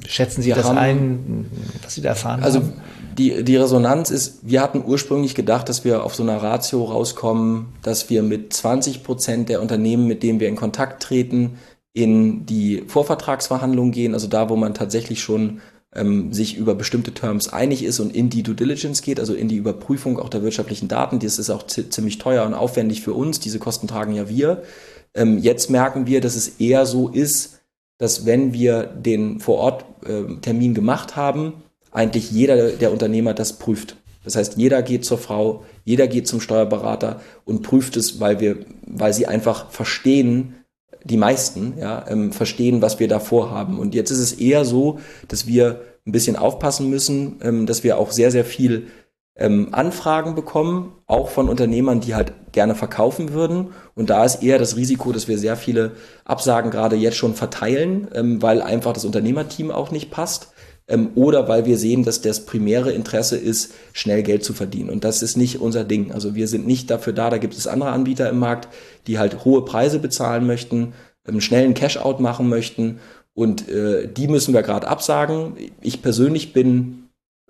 schätzen 0.08 0.42
Sie 0.42 0.52
das 0.52 0.70
ein, 0.70 1.46
was 1.84 1.96
Sie 1.96 2.02
da 2.02 2.10
erfahren 2.10 2.44
also 2.44 2.60
haben? 2.60 2.74
die, 3.18 3.44
die 3.44 3.56
Resonanz 3.56 4.10
ist, 4.10 4.40
wir 4.44 4.62
hatten 4.62 4.84
ursprünglich 4.86 5.36
gedacht, 5.36 5.70
dass 5.70 5.84
wir 5.84 6.04
auf 6.04 6.16
so 6.16 6.24
einer 6.24 6.42
Ratio 6.42 6.84
rauskommen, 6.84 7.68
dass 7.82 8.10
wir 8.10 8.24
mit 8.24 8.54
20 8.54 9.04
Prozent 9.04 9.50
der 9.50 9.62
Unternehmen, 9.62 10.08
mit 10.08 10.24
denen 10.24 10.40
wir 10.40 10.48
in 10.48 10.56
Kontakt 10.56 11.04
treten, 11.04 11.58
in 11.94 12.46
die 12.46 12.84
Vorvertragsverhandlungen 12.88 13.92
gehen, 13.92 14.14
also 14.14 14.28
da, 14.28 14.50
wo 14.50 14.56
man 14.56 14.74
tatsächlich 14.74 15.22
schon 15.22 15.62
ähm, 15.96 16.34
sich 16.34 16.58
über 16.58 16.74
bestimmte 16.74 17.14
Terms 17.14 17.54
einig 17.54 17.84
ist 17.84 18.00
und 18.00 18.16
in 18.16 18.30
die 18.30 18.42
Due 18.42 18.56
Diligence 18.56 19.02
geht, 19.02 19.20
also 19.20 19.34
in 19.34 19.48
die 19.48 19.58
Überprüfung 19.58 20.20
auch 20.20 20.30
der 20.30 20.42
wirtschaftlichen 20.42 20.88
Daten. 20.88 21.20
Das 21.20 21.38
ist 21.38 21.52
auch 21.52 21.68
ziemlich 21.68 22.18
teuer 22.18 22.46
und 22.46 22.56
aufwendig 22.56 23.02
für 23.02 23.14
uns. 23.14 23.40
Diese 23.40 23.60
Kosten 23.60 23.88
tragen 23.88 24.14
ja 24.14 24.28
wir. 24.28 24.64
Ähm, 25.14 25.38
jetzt 25.38 25.70
merken 25.70 26.08
wir, 26.08 26.22
dass 26.22 26.36
es 26.36 26.60
eher 26.60 26.88
so 26.88 27.10
ist, 27.10 27.60
dass 28.04 28.26
wenn 28.26 28.52
wir 28.52 28.84
den 28.84 29.40
Vor-Ort-Termin 29.40 30.72
äh, 30.72 30.74
gemacht 30.74 31.16
haben, 31.16 31.64
eigentlich 31.90 32.32
jeder 32.32 32.72
der 32.72 32.92
Unternehmer 32.92 33.34
das 33.34 33.54
prüft. 33.54 33.96
Das 34.26 34.36
heißt, 34.36 34.58
jeder 34.58 34.82
geht 34.82 35.06
zur 35.06 35.18
Frau, 35.18 35.64
jeder 35.86 36.08
geht 36.08 36.28
zum 36.28 36.42
Steuerberater 36.42 37.22
und 37.46 37.62
prüft 37.62 37.96
es, 37.96 38.20
weil 38.20 38.42
wir, 38.42 38.58
weil 38.86 39.14
sie 39.14 39.26
einfach 39.26 39.72
verstehen, 39.72 40.56
die 41.06 41.16
meisten, 41.16 41.76
ja, 41.80 42.06
ähm, 42.10 42.34
verstehen, 42.34 42.82
was 42.82 43.00
wir 43.00 43.08
da 43.08 43.22
vorhaben. 43.22 43.80
Und 43.80 43.96
jetzt 43.96 44.12
ist 44.12 44.20
es 44.20 44.34
eher 44.34 44.66
so, 44.66 45.00
dass 45.30 45.48
wir 45.48 45.80
ein 46.06 46.12
bisschen 46.12 46.36
aufpassen 46.36 46.90
müssen, 46.90 47.38
ähm, 47.42 47.66
dass 47.66 47.86
wir 47.86 47.98
auch 47.98 48.12
sehr, 48.12 48.32
sehr 48.32 48.44
viel 48.44 48.88
ähm, 49.36 49.70
Anfragen 49.72 50.36
bekommen, 50.36 50.94
auch 51.08 51.30
von 51.30 51.50
Unternehmern, 51.50 52.00
die 52.00 52.16
halt 52.16 52.34
gerne 52.52 52.76
verkaufen 52.76 53.34
würden. 53.34 53.70
Und 53.96 54.10
da 54.10 54.24
ist 54.24 54.44
eher 54.44 54.60
das 54.60 54.76
Risiko, 54.76 55.12
dass 55.12 55.28
wir 55.28 55.38
sehr 55.38 55.56
viele 55.58 55.92
Absagen 56.24 56.72
gerade 56.72 56.96
jetzt 56.96 57.18
schon 57.18 57.34
verteilen, 57.34 58.08
ähm, 58.14 58.42
weil 58.42 58.62
einfach 58.62 58.94
das 58.94 59.06
Unternehmerteam 59.06 59.72
auch 59.72 59.92
nicht 59.92 60.12
passt 60.12 60.54
ähm, 60.88 61.10
oder 61.16 61.48
weil 61.48 61.66
wir 61.66 61.78
sehen, 61.78 62.04
dass 62.04 62.22
das 62.22 62.46
primäre 62.46 62.92
Interesse 62.92 63.38
ist, 63.38 63.74
schnell 63.94 64.22
Geld 64.22 64.44
zu 64.44 64.54
verdienen. 64.54 64.90
Und 64.90 65.04
das 65.04 65.24
ist 65.24 65.36
nicht 65.36 65.60
unser 65.60 65.84
Ding. 65.84 66.12
Also 66.12 66.36
wir 66.36 66.48
sind 66.48 66.68
nicht 66.68 66.92
dafür 66.92 67.14
da, 67.14 67.30
da 67.30 67.38
gibt 67.38 67.56
es 67.56 67.68
andere 67.68 67.92
Anbieter 67.92 68.30
im 68.30 68.40
Markt, 68.40 68.68
die 69.08 69.18
halt 69.18 69.46
hohe 69.46 69.66
Preise 69.66 70.00
bezahlen 70.00 70.46
möchten, 70.46 70.94
ähm, 71.28 71.42
schnellen 71.42 71.74
Cash-out 71.74 72.20
machen 72.20 72.50
möchten 72.50 73.00
und 73.34 73.68
äh, 73.68 74.08
die 74.08 74.28
müssen 74.28 74.54
wir 74.54 74.62
gerade 74.62 74.88
absagen. 74.88 75.54
Ich 75.82 76.02
persönlich 76.02 76.54
bin 76.54 77.03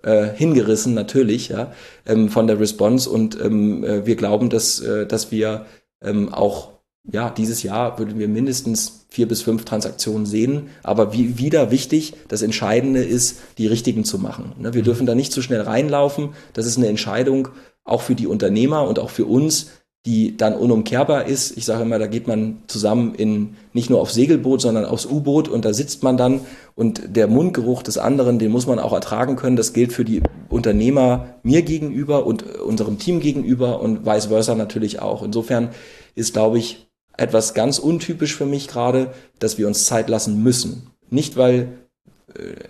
äh, 0.04 0.28
hingerissen 0.34 0.94
natürlich 0.94 1.48
ja, 1.48 1.72
ähm, 2.06 2.28
von 2.28 2.46
der 2.46 2.60
Response 2.60 3.08
und 3.08 3.40
ähm, 3.40 3.84
äh, 3.84 4.06
wir 4.06 4.16
glauben, 4.16 4.50
dass, 4.50 4.80
äh, 4.80 5.06
dass 5.06 5.30
wir 5.30 5.66
ähm, 6.02 6.32
auch 6.32 6.74
ja, 7.10 7.28
dieses 7.30 7.62
Jahr 7.62 7.98
würden 7.98 8.18
wir 8.18 8.28
mindestens 8.28 9.06
vier 9.10 9.28
bis 9.28 9.42
fünf 9.42 9.64
Transaktionen 9.64 10.26
sehen. 10.26 10.68
Aber 10.82 11.12
wie, 11.12 11.38
wieder 11.38 11.70
wichtig, 11.70 12.14
das 12.28 12.42
Entscheidende 12.42 13.02
ist, 13.02 13.40
die 13.58 13.66
richtigen 13.66 14.04
zu 14.04 14.18
machen. 14.18 14.52
Ne, 14.58 14.72
wir 14.72 14.80
mhm. 14.80 14.86
dürfen 14.86 15.06
da 15.06 15.14
nicht 15.14 15.32
zu 15.32 15.42
schnell 15.42 15.60
reinlaufen. 15.60 16.30
Das 16.54 16.66
ist 16.66 16.78
eine 16.78 16.88
Entscheidung 16.88 17.48
auch 17.84 18.00
für 18.00 18.14
die 18.14 18.26
Unternehmer 18.26 18.88
und 18.88 18.98
auch 18.98 19.10
für 19.10 19.26
uns. 19.26 19.70
Die 20.06 20.36
dann 20.36 20.54
unumkehrbar 20.54 21.26
ist. 21.26 21.56
Ich 21.56 21.64
sage 21.64 21.82
immer, 21.82 21.98
da 21.98 22.06
geht 22.06 22.28
man 22.28 22.62
zusammen 22.66 23.14
in 23.14 23.56
nicht 23.72 23.88
nur 23.88 24.00
aufs 24.02 24.12
Segelboot, 24.14 24.60
sondern 24.60 24.84
aufs 24.84 25.06
U-Boot 25.06 25.48
und 25.48 25.64
da 25.64 25.72
sitzt 25.72 26.02
man 26.02 26.18
dann 26.18 26.40
und 26.74 27.16
der 27.16 27.26
Mundgeruch 27.26 27.82
des 27.82 27.96
anderen, 27.96 28.38
den 28.38 28.50
muss 28.50 28.66
man 28.66 28.78
auch 28.78 28.92
ertragen 28.92 29.36
können. 29.36 29.56
Das 29.56 29.72
gilt 29.72 29.94
für 29.94 30.04
die 30.04 30.22
Unternehmer 30.50 31.36
mir 31.42 31.62
gegenüber 31.62 32.26
und 32.26 32.44
unserem 32.60 32.98
Team 32.98 33.20
gegenüber 33.20 33.80
und 33.80 34.04
vice 34.04 34.26
versa 34.26 34.54
natürlich 34.54 35.00
auch. 35.00 35.22
Insofern 35.22 35.70
ist, 36.14 36.34
glaube 36.34 36.58
ich, 36.58 36.86
etwas 37.16 37.54
ganz 37.54 37.78
untypisch 37.78 38.36
für 38.36 38.46
mich 38.46 38.68
gerade, 38.68 39.12
dass 39.38 39.56
wir 39.56 39.66
uns 39.66 39.84
Zeit 39.84 40.10
lassen 40.10 40.42
müssen. 40.42 40.90
Nicht 41.08 41.36
weil 41.36 41.83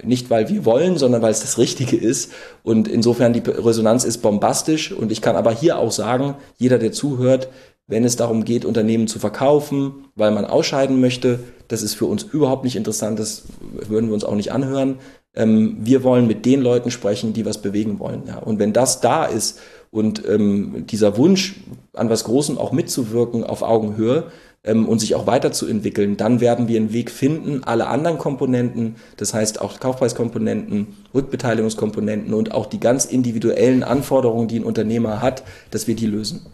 nicht 0.02 0.30
weil 0.30 0.48
wir 0.48 0.64
wollen, 0.64 0.98
sondern 0.98 1.22
weil 1.22 1.30
es 1.30 1.40
das 1.40 1.58
Richtige 1.58 1.96
ist. 1.96 2.32
Und 2.62 2.88
insofern 2.88 3.32
die 3.32 3.42
Resonanz 3.46 4.04
ist 4.04 4.18
bombastisch. 4.18 4.92
Und 4.92 5.12
ich 5.12 5.22
kann 5.22 5.36
aber 5.36 5.52
hier 5.52 5.78
auch 5.78 5.92
sagen, 5.92 6.34
jeder, 6.58 6.78
der 6.78 6.92
zuhört, 6.92 7.48
wenn 7.86 8.04
es 8.04 8.16
darum 8.16 8.44
geht, 8.44 8.64
Unternehmen 8.64 9.08
zu 9.08 9.18
verkaufen, 9.18 10.06
weil 10.14 10.30
man 10.30 10.44
ausscheiden 10.44 11.00
möchte, 11.00 11.40
das 11.68 11.82
ist 11.82 11.94
für 11.94 12.06
uns 12.06 12.22
überhaupt 12.22 12.64
nicht 12.64 12.76
interessant, 12.76 13.18
das 13.18 13.44
würden 13.60 14.08
wir 14.08 14.14
uns 14.14 14.24
auch 14.24 14.34
nicht 14.34 14.52
anhören. 14.52 14.98
Ähm, 15.34 15.78
wir 15.80 16.02
wollen 16.02 16.26
mit 16.26 16.46
den 16.46 16.62
Leuten 16.62 16.90
sprechen, 16.90 17.32
die 17.32 17.44
was 17.44 17.58
bewegen 17.58 17.98
wollen. 17.98 18.22
Ja. 18.26 18.38
Und 18.38 18.58
wenn 18.58 18.72
das 18.72 19.00
da 19.00 19.24
ist 19.24 19.60
und 19.90 20.26
ähm, 20.26 20.86
dieser 20.88 21.16
Wunsch, 21.18 21.56
an 21.92 22.08
was 22.08 22.24
Großem 22.24 22.58
auch 22.58 22.72
mitzuwirken 22.72 23.44
auf 23.44 23.62
Augenhöhe, 23.62 24.24
ähm, 24.64 24.88
und 24.88 24.98
sich 24.98 25.14
auch 25.14 25.26
weiterzuentwickeln, 25.26 26.16
dann 26.16 26.40
werden 26.40 26.68
wir 26.68 26.78
einen 26.78 26.92
Weg 26.92 27.10
finden, 27.10 27.62
alle 27.64 27.86
anderen 27.86 28.18
Komponenten, 28.18 28.96
das 29.16 29.34
heißt 29.34 29.60
auch 29.60 29.78
Kaufpreiskomponenten, 29.78 30.88
Rückbeteiligungskomponenten 31.14 32.34
und 32.34 32.52
auch 32.52 32.66
die 32.66 32.80
ganz 32.80 33.04
individuellen 33.04 33.82
Anforderungen, 33.82 34.48
die 34.48 34.58
ein 34.58 34.64
Unternehmer 34.64 35.22
hat, 35.22 35.44
dass 35.70 35.86
wir 35.86 35.94
die 35.94 36.06
lösen. 36.06 36.46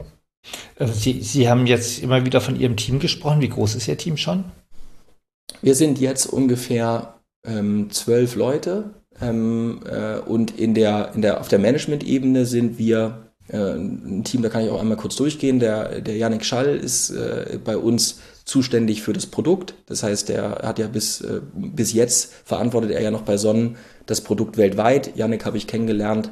Also 0.79 0.93
Sie, 0.93 1.21
Sie 1.23 1.49
haben 1.49 1.67
jetzt 1.67 2.03
immer 2.03 2.25
wieder 2.25 2.41
von 2.41 2.59
Ihrem 2.59 2.77
Team 2.77 2.99
gesprochen. 2.99 3.41
Wie 3.41 3.49
groß 3.49 3.75
ist 3.75 3.89
Ihr 3.89 3.99
Team 3.99 4.17
schon? 4.17 4.45
Wir 5.63 5.75
sind 5.75 6.01
jetzt 6.01 6.27
ungefähr 6.27 7.21
ähm, 7.47 7.91
zwölf 7.91 8.35
Leute 8.35 8.91
ähm, 9.21 9.81
äh, 9.85 10.19
und 10.19 10.59
in 10.59 10.75
der, 10.75 11.13
in 11.15 11.23
der, 11.23 11.41
auf 11.41 11.49
der 11.49 11.59
Management-Ebene 11.59 12.47
sind 12.47 12.79
wir 12.79 13.30
ein 13.57 14.24
Team, 14.24 14.42
da 14.42 14.48
kann 14.48 14.64
ich 14.64 14.70
auch 14.70 14.80
einmal 14.80 14.96
kurz 14.96 15.16
durchgehen. 15.16 15.61
Der, 15.61 16.01
der 16.01 16.16
Yannick 16.16 16.44
Schall 16.44 16.76
ist 16.76 17.11
äh, 17.11 17.59
bei 17.64 17.76
uns 17.76 18.20
zuständig 18.44 19.03
für 19.03 19.12
das 19.12 19.26
Produkt. 19.26 19.74
Das 19.86 20.03
heißt, 20.03 20.28
der 20.28 20.61
hat 20.62 20.78
ja 20.78 20.86
bis, 20.86 21.20
äh, 21.20 21.40
bis 21.55 21.92
jetzt 21.92 22.32
verantwortet 22.44 22.90
er 22.90 23.03
ja 23.03 23.11
noch 23.11 23.22
bei 23.22 23.36
Sonnen 23.36 23.76
das 24.07 24.20
Produkt 24.20 24.57
weltweit. 24.57 25.16
Yannick 25.16 25.44
habe 25.44 25.57
ich 25.57 25.66
kennengelernt 25.66 26.30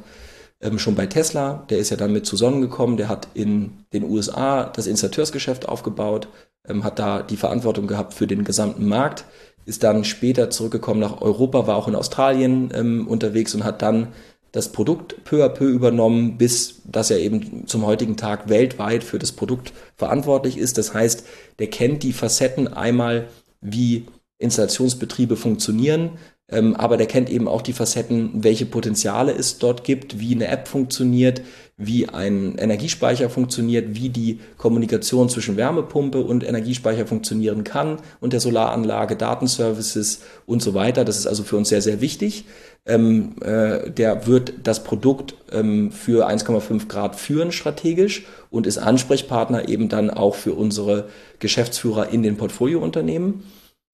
ähm, 0.61 0.79
schon 0.79 0.95
bei 0.95 1.05
Tesla. 1.05 1.65
Der 1.69 1.77
ist 1.77 1.89
ja 1.89 1.97
dann 1.97 2.13
mit 2.13 2.25
zu 2.25 2.35
Sonnen 2.35 2.61
gekommen. 2.61 2.97
Der 2.97 3.09
hat 3.09 3.27
in 3.33 3.85
den 3.93 4.03
USA 4.03 4.65
das 4.65 4.87
Installateursgeschäft 4.87 5.67
aufgebaut, 5.67 6.27
ähm, 6.67 6.83
hat 6.83 6.99
da 6.99 7.21
die 7.21 7.37
Verantwortung 7.37 7.87
gehabt 7.87 8.13
für 8.13 8.27
den 8.27 8.43
gesamten 8.43 8.87
Markt, 8.87 9.25
ist 9.65 9.83
dann 9.83 10.03
später 10.03 10.49
zurückgekommen 10.49 10.99
nach 10.99 11.21
Europa, 11.21 11.67
war 11.67 11.75
auch 11.75 11.87
in 11.87 11.95
Australien 11.95 12.71
ähm, 12.73 13.07
unterwegs 13.07 13.53
und 13.55 13.63
hat 13.63 13.81
dann 13.81 14.07
das 14.51 14.71
Produkt 14.71 15.23
peu 15.23 15.43
à 15.43 15.49
peu 15.49 15.69
übernommen, 15.69 16.37
bis 16.37 16.81
dass 16.85 17.11
er 17.11 17.19
eben 17.19 17.67
zum 17.67 17.85
heutigen 17.85 18.17
Tag 18.17 18.49
weltweit 18.49 19.03
für 19.03 19.19
das 19.19 19.31
Produkt 19.31 19.73
verantwortlich 19.95 20.57
ist. 20.57 20.77
Das 20.77 20.93
heißt, 20.93 21.25
der 21.59 21.67
kennt 21.67 22.03
die 22.03 22.13
Facetten 22.13 22.67
einmal, 22.67 23.27
wie 23.61 24.05
Installationsbetriebe 24.39 25.35
funktionieren, 25.35 26.11
ähm, 26.51 26.75
aber 26.75 26.97
der 26.97 27.07
kennt 27.07 27.29
eben 27.29 27.47
auch 27.47 27.61
die 27.61 27.73
Facetten, 27.73 28.43
welche 28.43 28.65
Potenziale 28.65 29.31
es 29.31 29.59
dort 29.59 29.83
gibt, 29.83 30.19
wie 30.19 30.33
eine 30.33 30.47
App 30.47 30.67
funktioniert, 30.67 31.41
wie 31.77 32.09
ein 32.09 32.57
Energiespeicher 32.57 33.29
funktioniert, 33.29 33.95
wie 33.95 34.09
die 34.09 34.39
Kommunikation 34.57 35.29
zwischen 35.29 35.57
Wärmepumpe 35.57 36.19
und 36.19 36.43
Energiespeicher 36.43 37.07
funktionieren 37.07 37.63
kann 37.63 37.97
und 38.19 38.33
der 38.33 38.39
Solaranlage, 38.39 39.15
Datenservices 39.15 40.21
und 40.45 40.61
so 40.61 40.73
weiter. 40.73 41.05
Das 41.05 41.17
ist 41.17 41.27
also 41.27 41.43
für 41.43 41.55
uns 41.55 41.69
sehr, 41.69 41.81
sehr 41.81 42.01
wichtig. 42.01 42.45
Ähm, 42.85 43.35
äh, 43.41 43.91
der 43.91 44.25
wird 44.25 44.53
das 44.63 44.83
Produkt 44.83 45.35
ähm, 45.51 45.91
für 45.91 46.27
1,5 46.27 46.87
Grad 46.87 47.15
führen 47.15 47.51
strategisch 47.51 48.25
und 48.49 48.65
ist 48.65 48.77
Ansprechpartner 48.77 49.69
eben 49.69 49.87
dann 49.87 50.09
auch 50.09 50.35
für 50.35 50.53
unsere 50.53 51.09
Geschäftsführer 51.39 52.09
in 52.09 52.23
den 52.23 52.37
Portfoliounternehmen. 52.37 53.43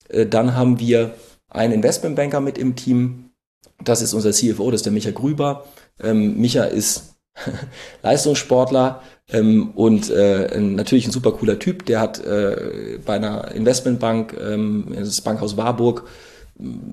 Äh, 0.07 0.25
dann 0.25 0.55
haben 0.55 0.79
wir 0.79 1.13
einen 1.49 1.73
Investmentbanker 1.73 2.41
mit 2.41 2.57
im 2.57 2.75
Team. 2.75 3.31
Das 3.83 4.01
ist 4.01 4.13
unser 4.13 4.31
CFO, 4.31 4.71
das 4.71 4.79
ist 4.79 4.85
der 4.85 4.93
Micha 4.93 5.11
Grüber. 5.11 5.65
Ähm, 6.01 6.39
Micha 6.39 6.63
ist 6.63 7.15
Leistungssportler 8.03 9.01
ähm, 9.29 9.71
und 9.75 10.09
äh, 10.09 10.59
natürlich 10.59 11.05
ein 11.05 11.11
super 11.11 11.31
cooler 11.33 11.59
Typ. 11.59 11.85
Der 11.85 11.99
hat 11.99 12.23
äh, 12.25 12.99
bei 13.05 13.15
einer 13.15 13.51
Investmentbank, 13.51 14.35
ähm, 14.39 14.93
das 14.95 15.21
Bankhaus 15.21 15.57
Warburg, 15.57 16.03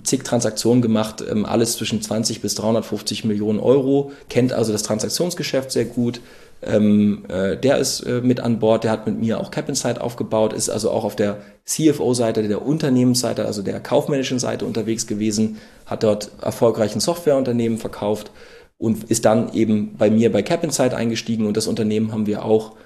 zig 0.03 0.25
Transaktionen 0.25 0.83
gemacht, 0.83 1.23
ähm, 1.29 1.47
alles 1.47 1.77
zwischen 1.77 2.03
20 2.03 2.41
bis 2.41 2.57
350 2.57 3.25
Millionen 3.25 3.61
Euro, 3.61 4.13
kennt 4.29 4.53
also 4.53 4.73
das 4.73 4.83
Transaktionsgeschäft 4.83 5.71
sehr 5.71 5.85
gut. 5.85 6.21
Ähm, 6.65 7.25
äh, 7.29 7.57
der 7.57 7.79
ist 7.79 8.01
äh, 8.03 8.21
mit 8.21 8.41
an 8.41 8.61
Bord, 8.61 8.85
der 8.85 8.93
hat 8.93 9.07
mit 9.07 9.19
mir 9.19 9.41
auch 9.41 9.51
Cap 9.51 9.69
Insight 9.69 10.01
aufgebaut, 10.01 10.53
ist 10.53 10.71
also 10.71 10.91
auch 10.91 11.05
auf 11.05 11.17
der 11.17 11.39
CFO-Seite, 11.65 12.47
der 12.47 12.65
Unternehmensseite, 12.65 13.47
also 13.47 13.63
der 13.63 13.81
kaufmännischen 13.81 14.39
Seite 14.39 14.65
unterwegs 14.65 15.07
gewesen, 15.09 15.59
hat 15.87 16.05
dort 16.05 16.31
erfolgreichen 16.41 17.01
Softwareunternehmen 17.01 17.79
verkauft 17.79 18.31
und 18.79 19.05
ist 19.05 19.25
dann 19.25 19.53
eben 19.55 19.97
bei 19.97 20.09
mir 20.09 20.31
bei 20.31 20.43
Cap 20.43 20.63
Insight 20.63 20.95
eingestiegen 20.95 21.47
und 21.47 21.57
das 21.57 21.67
Unternehmen 21.67 22.13
haben 22.13 22.27
wir 22.27 22.45
auch 22.45 22.77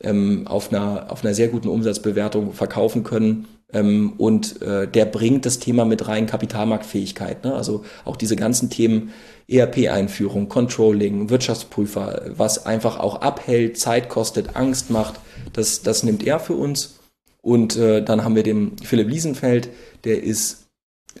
ähm, 0.00 0.46
auf, 0.46 0.72
einer, 0.72 1.10
auf 1.10 1.22
einer 1.22 1.34
sehr 1.34 1.48
guten 1.48 1.68
Umsatzbewertung 1.68 2.54
verkaufen 2.54 3.04
können 3.04 3.46
ähm, 3.72 4.14
und 4.16 4.62
äh, 4.62 4.88
der 4.88 5.04
bringt 5.04 5.46
das 5.46 5.58
Thema 5.58 5.84
mit 5.84 6.08
rein, 6.08 6.26
Kapitalmarktfähigkeit. 6.26 7.44
Ne? 7.44 7.54
Also 7.54 7.84
auch 8.04 8.16
diese 8.16 8.36
ganzen 8.36 8.70
Themen 8.70 9.12
ERP-Einführung, 9.48 10.48
Controlling, 10.48 11.30
Wirtschaftsprüfer, 11.30 12.30
was 12.36 12.66
einfach 12.66 12.98
auch 12.98 13.20
abhält, 13.20 13.78
Zeit 13.78 14.08
kostet, 14.08 14.56
Angst 14.56 14.90
macht, 14.90 15.20
das, 15.52 15.82
das 15.82 16.02
nimmt 16.02 16.26
er 16.26 16.40
für 16.40 16.54
uns. 16.54 16.98
Und 17.40 17.76
äh, 17.76 18.02
dann 18.02 18.24
haben 18.24 18.34
wir 18.36 18.42
den 18.42 18.76
Philipp 18.78 19.08
Liesenfeld, 19.08 19.70
der 20.04 20.22
ist 20.22 20.68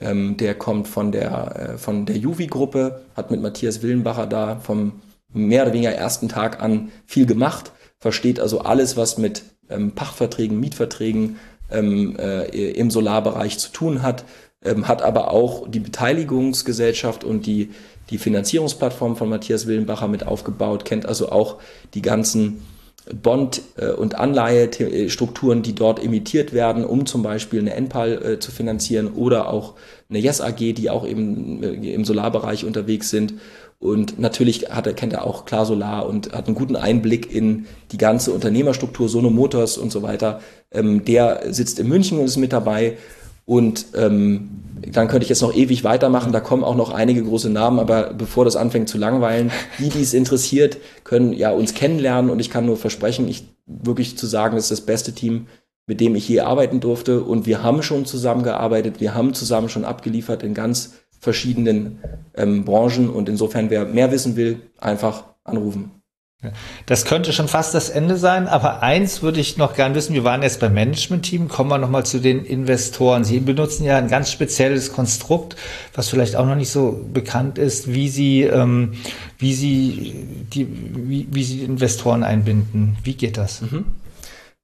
ähm, 0.00 0.36
der 0.36 0.54
kommt 0.54 0.88
von 0.88 1.12
der, 1.12 1.56
äh, 1.74 1.78
von 1.78 2.06
der 2.06 2.16
Juvi-Gruppe, 2.16 3.02
hat 3.16 3.30
mit 3.30 3.40
Matthias 3.40 3.82
Willenbacher 3.82 4.26
da 4.26 4.56
vom 4.56 5.00
mehr 5.32 5.62
oder 5.62 5.72
weniger 5.72 5.92
ersten 5.92 6.28
Tag 6.28 6.62
an 6.62 6.90
viel 7.06 7.26
gemacht, 7.26 7.72
versteht 7.98 8.40
also 8.40 8.60
alles, 8.60 8.96
was 8.96 9.18
mit 9.18 9.42
ähm, 9.68 9.92
Pachtverträgen, 9.92 10.58
Mietverträgen, 10.60 11.36
ähm, 11.70 12.16
äh, 12.18 12.70
im 12.72 12.90
Solarbereich 12.90 13.58
zu 13.58 13.70
tun 13.72 14.02
hat, 14.02 14.24
ähm, 14.64 14.88
hat 14.88 15.02
aber 15.02 15.30
auch 15.30 15.68
die 15.68 15.80
Beteiligungsgesellschaft 15.80 17.24
und 17.24 17.46
die, 17.46 17.70
die 18.10 18.18
Finanzierungsplattform 18.18 19.16
von 19.16 19.28
Matthias 19.28 19.66
Willenbacher 19.66 20.08
mit 20.08 20.26
aufgebaut, 20.26 20.84
kennt 20.84 21.06
also 21.06 21.30
auch 21.30 21.56
die 21.94 22.02
ganzen 22.02 22.62
Bond- 23.14 23.62
äh, 23.76 23.90
und 23.90 24.16
Anleihestrukturen, 24.16 25.62
die 25.62 25.74
dort 25.74 25.98
imitiert 25.98 26.52
werden, 26.52 26.84
um 26.84 27.06
zum 27.06 27.22
Beispiel 27.22 27.60
eine 27.60 27.74
NPAL 27.74 28.22
äh, 28.22 28.38
zu 28.38 28.50
finanzieren 28.50 29.08
oder 29.14 29.48
auch 29.48 29.74
eine 30.10 30.18
Yes 30.18 30.40
AG, 30.40 30.74
die 30.74 30.90
auch 30.90 31.06
eben 31.06 31.62
äh, 31.62 31.92
im 31.92 32.04
Solarbereich 32.04 32.64
unterwegs 32.64 33.10
sind. 33.10 33.34
Und 33.80 34.18
natürlich 34.18 34.70
hat 34.70 34.86
er, 34.88 34.92
kennt 34.92 35.12
er 35.12 35.24
auch 35.24 35.44
Klar 35.44 35.64
Solar 35.64 36.06
und 36.06 36.32
hat 36.32 36.46
einen 36.46 36.56
guten 36.56 36.74
Einblick 36.74 37.32
in 37.32 37.66
die 37.92 37.98
ganze 37.98 38.32
Unternehmerstruktur, 38.32 39.08
Sono 39.08 39.30
Motors 39.30 39.78
und 39.78 39.92
so 39.92 40.02
weiter. 40.02 40.40
Ähm, 40.72 41.04
der 41.04 41.52
sitzt 41.52 41.78
in 41.78 41.88
München 41.88 42.18
und 42.18 42.24
ist 42.24 42.36
mit 42.36 42.52
dabei. 42.52 42.96
Und 43.44 43.86
ähm, 43.94 44.50
dann 44.92 45.08
könnte 45.08 45.22
ich 45.22 45.30
jetzt 45.30 45.42
noch 45.42 45.54
ewig 45.54 45.84
weitermachen. 45.84 46.32
Da 46.32 46.40
kommen 46.40 46.64
auch 46.64 46.74
noch 46.74 46.90
einige 46.90 47.22
große 47.22 47.48
Namen, 47.48 47.78
aber 47.78 48.12
bevor 48.12 48.44
das 48.44 48.56
anfängt 48.56 48.88
zu 48.88 48.98
langweilen, 48.98 49.50
die, 49.78 49.88
die 49.88 50.02
es 50.02 50.12
interessiert, 50.12 50.76
können 51.04 51.32
ja 51.32 51.50
uns 51.52 51.72
kennenlernen 51.72 52.30
und 52.30 52.40
ich 52.40 52.50
kann 52.50 52.66
nur 52.66 52.76
versprechen, 52.76 53.26
ich 53.28 53.44
wirklich 53.66 54.18
zu 54.18 54.26
sagen, 54.26 54.56
das 54.56 54.64
ist 54.64 54.72
das 54.72 54.80
beste 54.82 55.12
Team, 55.12 55.46
mit 55.86 56.00
dem 56.00 56.14
ich 56.14 56.28
je 56.28 56.40
arbeiten 56.40 56.80
durfte. 56.80 57.22
Und 57.22 57.46
wir 57.46 57.62
haben 57.62 57.82
schon 57.82 58.04
zusammengearbeitet, 58.04 59.00
wir 59.00 59.14
haben 59.14 59.32
zusammen 59.32 59.68
schon 59.68 59.84
abgeliefert 59.84 60.42
in 60.42 60.52
ganz 60.52 60.94
verschiedenen 61.20 61.98
ähm, 62.34 62.64
Branchen. 62.64 63.08
Und 63.08 63.28
insofern, 63.28 63.70
wer 63.70 63.84
mehr 63.84 64.10
wissen 64.12 64.36
will, 64.36 64.62
einfach 64.78 65.24
anrufen. 65.44 65.98
Das 66.86 67.04
könnte 67.04 67.32
schon 67.32 67.48
fast 67.48 67.74
das 67.74 67.90
Ende 67.90 68.16
sein, 68.16 68.46
aber 68.46 68.80
eins 68.80 69.22
würde 69.22 69.40
ich 69.40 69.56
noch 69.56 69.74
gern 69.74 69.96
wissen. 69.96 70.14
Wir 70.14 70.22
waren 70.22 70.44
jetzt 70.44 70.60
beim 70.60 70.72
Management-Team. 70.72 71.48
Kommen 71.48 71.68
wir 71.68 71.78
nochmal 71.78 72.06
zu 72.06 72.20
den 72.20 72.44
Investoren. 72.44 73.24
Sie 73.24 73.40
benutzen 73.40 73.82
ja 73.82 73.98
ein 73.98 74.06
ganz 74.06 74.30
spezielles 74.30 74.92
Konstrukt, 74.92 75.56
was 75.94 76.08
vielleicht 76.08 76.36
auch 76.36 76.46
noch 76.46 76.54
nicht 76.54 76.70
so 76.70 77.04
bekannt 77.12 77.58
ist, 77.58 77.92
wie 77.92 78.08
Sie, 78.08 78.44
ähm, 78.44 78.92
wie 79.38 79.52
Sie, 79.52 80.14
die, 80.52 80.68
wie, 80.68 81.26
wie 81.28 81.42
Sie 81.42 81.64
Investoren 81.64 82.22
einbinden. 82.22 82.96
Wie 83.02 83.14
geht 83.14 83.36
das? 83.36 83.60
Mhm. 83.62 83.86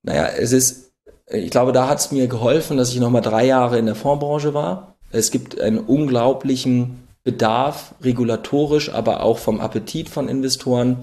Naja, 0.05 0.29
es 0.29 0.53
ist, 0.53 0.93
ich 1.29 1.51
glaube, 1.51 1.73
da 1.73 1.89
hat 1.89 1.99
es 1.99 2.13
mir 2.13 2.29
geholfen, 2.29 2.77
dass 2.77 2.93
ich 2.93 3.01
nochmal 3.01 3.23
drei 3.23 3.47
Jahre 3.47 3.79
in 3.79 3.87
der 3.87 3.97
Fondsbranche 3.97 4.55
war. 4.55 4.94
Es 5.15 5.31
gibt 5.31 5.61
einen 5.61 5.79
unglaublichen 5.79 7.05
Bedarf, 7.23 7.95
regulatorisch, 8.03 8.93
aber 8.93 9.23
auch 9.23 9.39
vom 9.39 9.61
Appetit 9.61 10.09
von 10.09 10.29
Investoren 10.29 10.97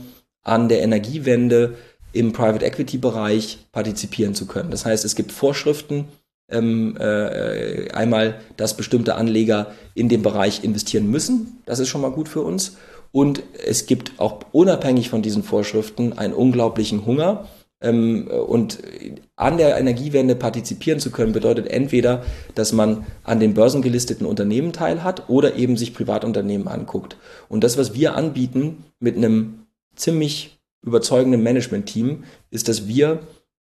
an 0.43 0.69
der 0.69 0.81
Energiewende 0.81 1.75
im 2.13 2.33
Private 2.33 2.65
Equity 2.65 2.97
Bereich 2.97 3.59
partizipieren 3.71 4.35
zu 4.35 4.45
können. 4.45 4.69
Das 4.69 4.85
heißt, 4.85 5.05
es 5.05 5.15
gibt 5.15 5.31
Vorschriften, 5.31 6.09
ähm, 6.49 6.97
äh, 6.99 7.89
einmal, 7.91 8.41
dass 8.57 8.75
bestimmte 8.75 9.15
Anleger 9.15 9.71
in 9.95 10.09
dem 10.09 10.21
Bereich 10.21 10.63
investieren 10.63 11.07
müssen. 11.07 11.61
Das 11.65 11.79
ist 11.79 11.87
schon 11.87 12.01
mal 12.01 12.11
gut 12.11 12.27
für 12.27 12.41
uns. 12.41 12.75
Und 13.13 13.43
es 13.65 13.85
gibt 13.85 14.19
auch 14.19 14.41
unabhängig 14.51 15.09
von 15.09 15.21
diesen 15.21 15.43
Vorschriften 15.43 16.17
einen 16.17 16.33
unglaublichen 16.33 17.05
Hunger. 17.05 17.47
Ähm, 17.81 18.27
und 18.27 18.79
an 19.35 19.57
der 19.57 19.77
Energiewende 19.77 20.35
partizipieren 20.35 20.99
zu 20.99 21.11
können, 21.11 21.33
bedeutet 21.33 21.67
entweder, 21.67 22.23
dass 22.55 22.73
man 22.73 23.05
an 23.23 23.39
den 23.39 23.53
börsengelisteten 23.53 24.25
Unternehmen 24.25 24.71
teilhat 24.71 25.29
oder 25.29 25.55
eben 25.55 25.77
sich 25.77 25.93
Privatunternehmen 25.93 26.67
anguckt. 26.67 27.17
Und 27.49 27.63
das, 27.63 27.77
was 27.77 27.93
wir 27.93 28.15
anbieten 28.15 28.83
mit 28.99 29.17
einem 29.17 29.65
ziemlich 29.95 30.59
überzeugenden 30.83 31.43
Management-Team, 31.43 32.23
ist, 32.49 32.67
dass 32.67 32.87
wir 32.87 33.19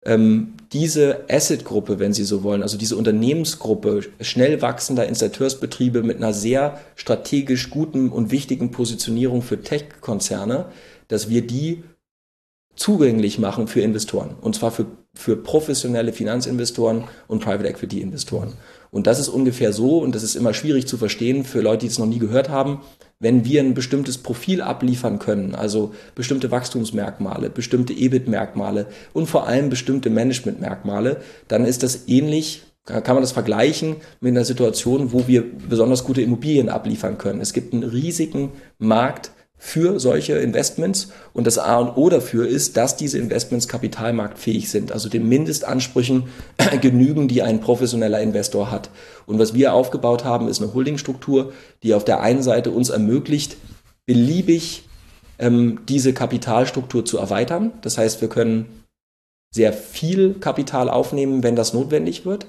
ähm, 0.05 0.53
diese 0.74 1.26
Asset-Gruppe, 1.30 1.99
wenn 1.99 2.14
Sie 2.14 2.24
so 2.24 2.43
wollen, 2.43 2.61
also 2.61 2.78
diese 2.78 2.97
Unternehmensgruppe 2.97 4.01
schnell 4.20 4.61
wachsender 4.61 5.07
Installateursbetriebe 5.07 6.03
mit 6.03 6.18
einer 6.18 6.34
sehr 6.34 6.80
strategisch 6.95 7.70
guten 7.70 8.09
und 8.09 8.32
wichtigen 8.32 8.72
Positionierung 8.72 9.41
für 9.41 9.61
Tech-Konzerne, 9.61 10.66
dass 11.07 11.30
wir 11.30 11.45
die 11.45 11.84
zugänglich 12.76 13.39
machen 13.39 13.67
für 13.67 13.82
Investoren. 13.82 14.36
Und 14.41 14.55
zwar 14.55 14.71
für, 14.71 14.86
für 15.13 15.36
professionelle 15.36 16.13
Finanzinvestoren 16.13 17.05
und 17.28 17.43
Private 17.43 17.67
Equity 17.67 18.01
Investoren. 18.01 18.53
Und 18.91 19.07
das 19.07 19.19
ist 19.19 19.30
ungefähr 19.30 19.74
so, 19.74 19.99
und 19.99 20.13
das 20.13 20.24
ist 20.24 20.36
immer 20.36 20.53
schwierig 20.53 20.88
zu 20.88 20.97
verstehen 20.97 21.45
für 21.45 21.61
Leute, 21.61 21.80
die 21.80 21.88
es 21.88 21.99
noch 21.99 22.05
nie 22.05 22.19
gehört 22.19 22.49
haben, 22.49 22.82
wenn 23.19 23.45
wir 23.45 23.61
ein 23.61 23.74
bestimmtes 23.74 24.17
Profil 24.17 24.61
abliefern 24.61 25.17
können, 25.17 25.55
also 25.55 25.93
bestimmte 26.13 26.51
Wachstumsmerkmale, 26.51 27.49
bestimmte 27.49 27.93
EBIT-Merkmale 27.93 28.88
und 29.13 29.28
vor 29.28 29.47
allem 29.47 29.69
bestimmte 29.69 30.09
Management-Merkmale, 30.09 31.21
dann 31.47 31.65
ist 31.65 31.84
das 31.84 32.07
ähnlich 32.07 32.63
kann 32.86 33.15
man 33.15 33.24
das 33.24 33.32
vergleichen 33.32 33.95
mit 34.19 34.32
einer 34.32 34.43
Situation, 34.43 35.13
wo 35.13 35.26
wir 35.26 35.45
besonders 35.69 36.03
gute 36.03 36.21
Immobilien 36.21 36.67
abliefern 36.67 37.17
können. 37.17 37.39
Es 37.39 37.53
gibt 37.53 37.74
einen 37.74 37.84
riesigen 37.84 38.51
Markt 38.78 39.32
für 39.66 39.97
solche 39.97 40.34
Investments. 40.34 41.07
Und 41.32 41.47
das 41.47 41.57
A 41.57 41.78
und 41.78 41.95
O 41.95 42.09
dafür 42.09 42.45
ist, 42.45 42.76
dass 42.76 42.97
diese 42.97 43.18
Investments 43.18 43.70
kapitalmarktfähig 43.70 44.70
sind, 44.70 44.91
also 44.91 45.07
den 45.07 45.30
Mindestansprüchen 45.30 46.26
genügen, 46.82 47.30
die 47.30 47.43
ein 47.43 47.61
professioneller 47.61 48.20
Investor 48.20 48.72
hat. 48.72 48.89
Und 49.26 49.39
was 49.39 49.53
wir 49.53 49.74
aufgebaut 49.74 50.26
haben, 50.26 50.49
ist 50.49 50.61
eine 50.61 50.74
Holdingstruktur, 50.74 51.53
die 51.82 51.93
auf 51.93 52.03
der 52.03 52.20
einen 52.20 52.43
Seite 52.43 52.72
uns 52.72 52.89
ermöglicht, 52.89 53.55
beliebig 54.05 54.84
ähm, 55.39 55.80
diese 55.88 56.11
Kapitalstruktur 56.11 57.05
zu 57.05 57.18
erweitern. 57.18 57.72
Das 57.84 57.97
heißt, 57.97 58.20
wir 58.20 58.28
können 58.28 58.66
sehr 59.55 59.72
viel 59.72 60.34
Kapital 60.41 60.89
aufnehmen, 60.89 61.41
wenn 61.41 61.55
das 61.55 61.74
notwendig 61.74 62.26
wird 62.26 62.47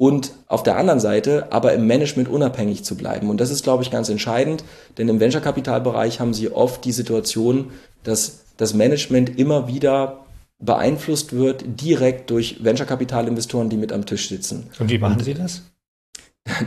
und 0.00 0.32
auf 0.46 0.62
der 0.62 0.78
anderen 0.78 0.98
Seite 0.98 1.52
aber 1.52 1.74
im 1.74 1.86
Management 1.86 2.26
unabhängig 2.26 2.84
zu 2.84 2.96
bleiben. 2.96 3.28
Und 3.28 3.38
das 3.38 3.50
ist, 3.50 3.62
glaube 3.62 3.82
ich, 3.82 3.90
ganz 3.90 4.08
entscheidend, 4.08 4.64
denn 4.96 5.10
im 5.10 5.20
Venture-Kapitalbereich 5.20 6.20
haben 6.20 6.32
Sie 6.32 6.50
oft 6.50 6.86
die 6.86 6.92
Situation, 6.92 7.70
dass 8.02 8.46
das 8.56 8.72
Management 8.72 9.38
immer 9.38 9.68
wieder 9.68 10.24
beeinflusst 10.58 11.34
wird, 11.34 11.64
direkt 11.82 12.30
durch 12.30 12.64
Venture-Kapital-Investoren, 12.64 13.68
die 13.68 13.76
mit 13.76 13.92
am 13.92 14.06
Tisch 14.06 14.30
sitzen. 14.30 14.70
Und 14.78 14.88
wie 14.88 14.96
machen 14.96 15.22
Sie 15.22 15.34
das? 15.34 15.64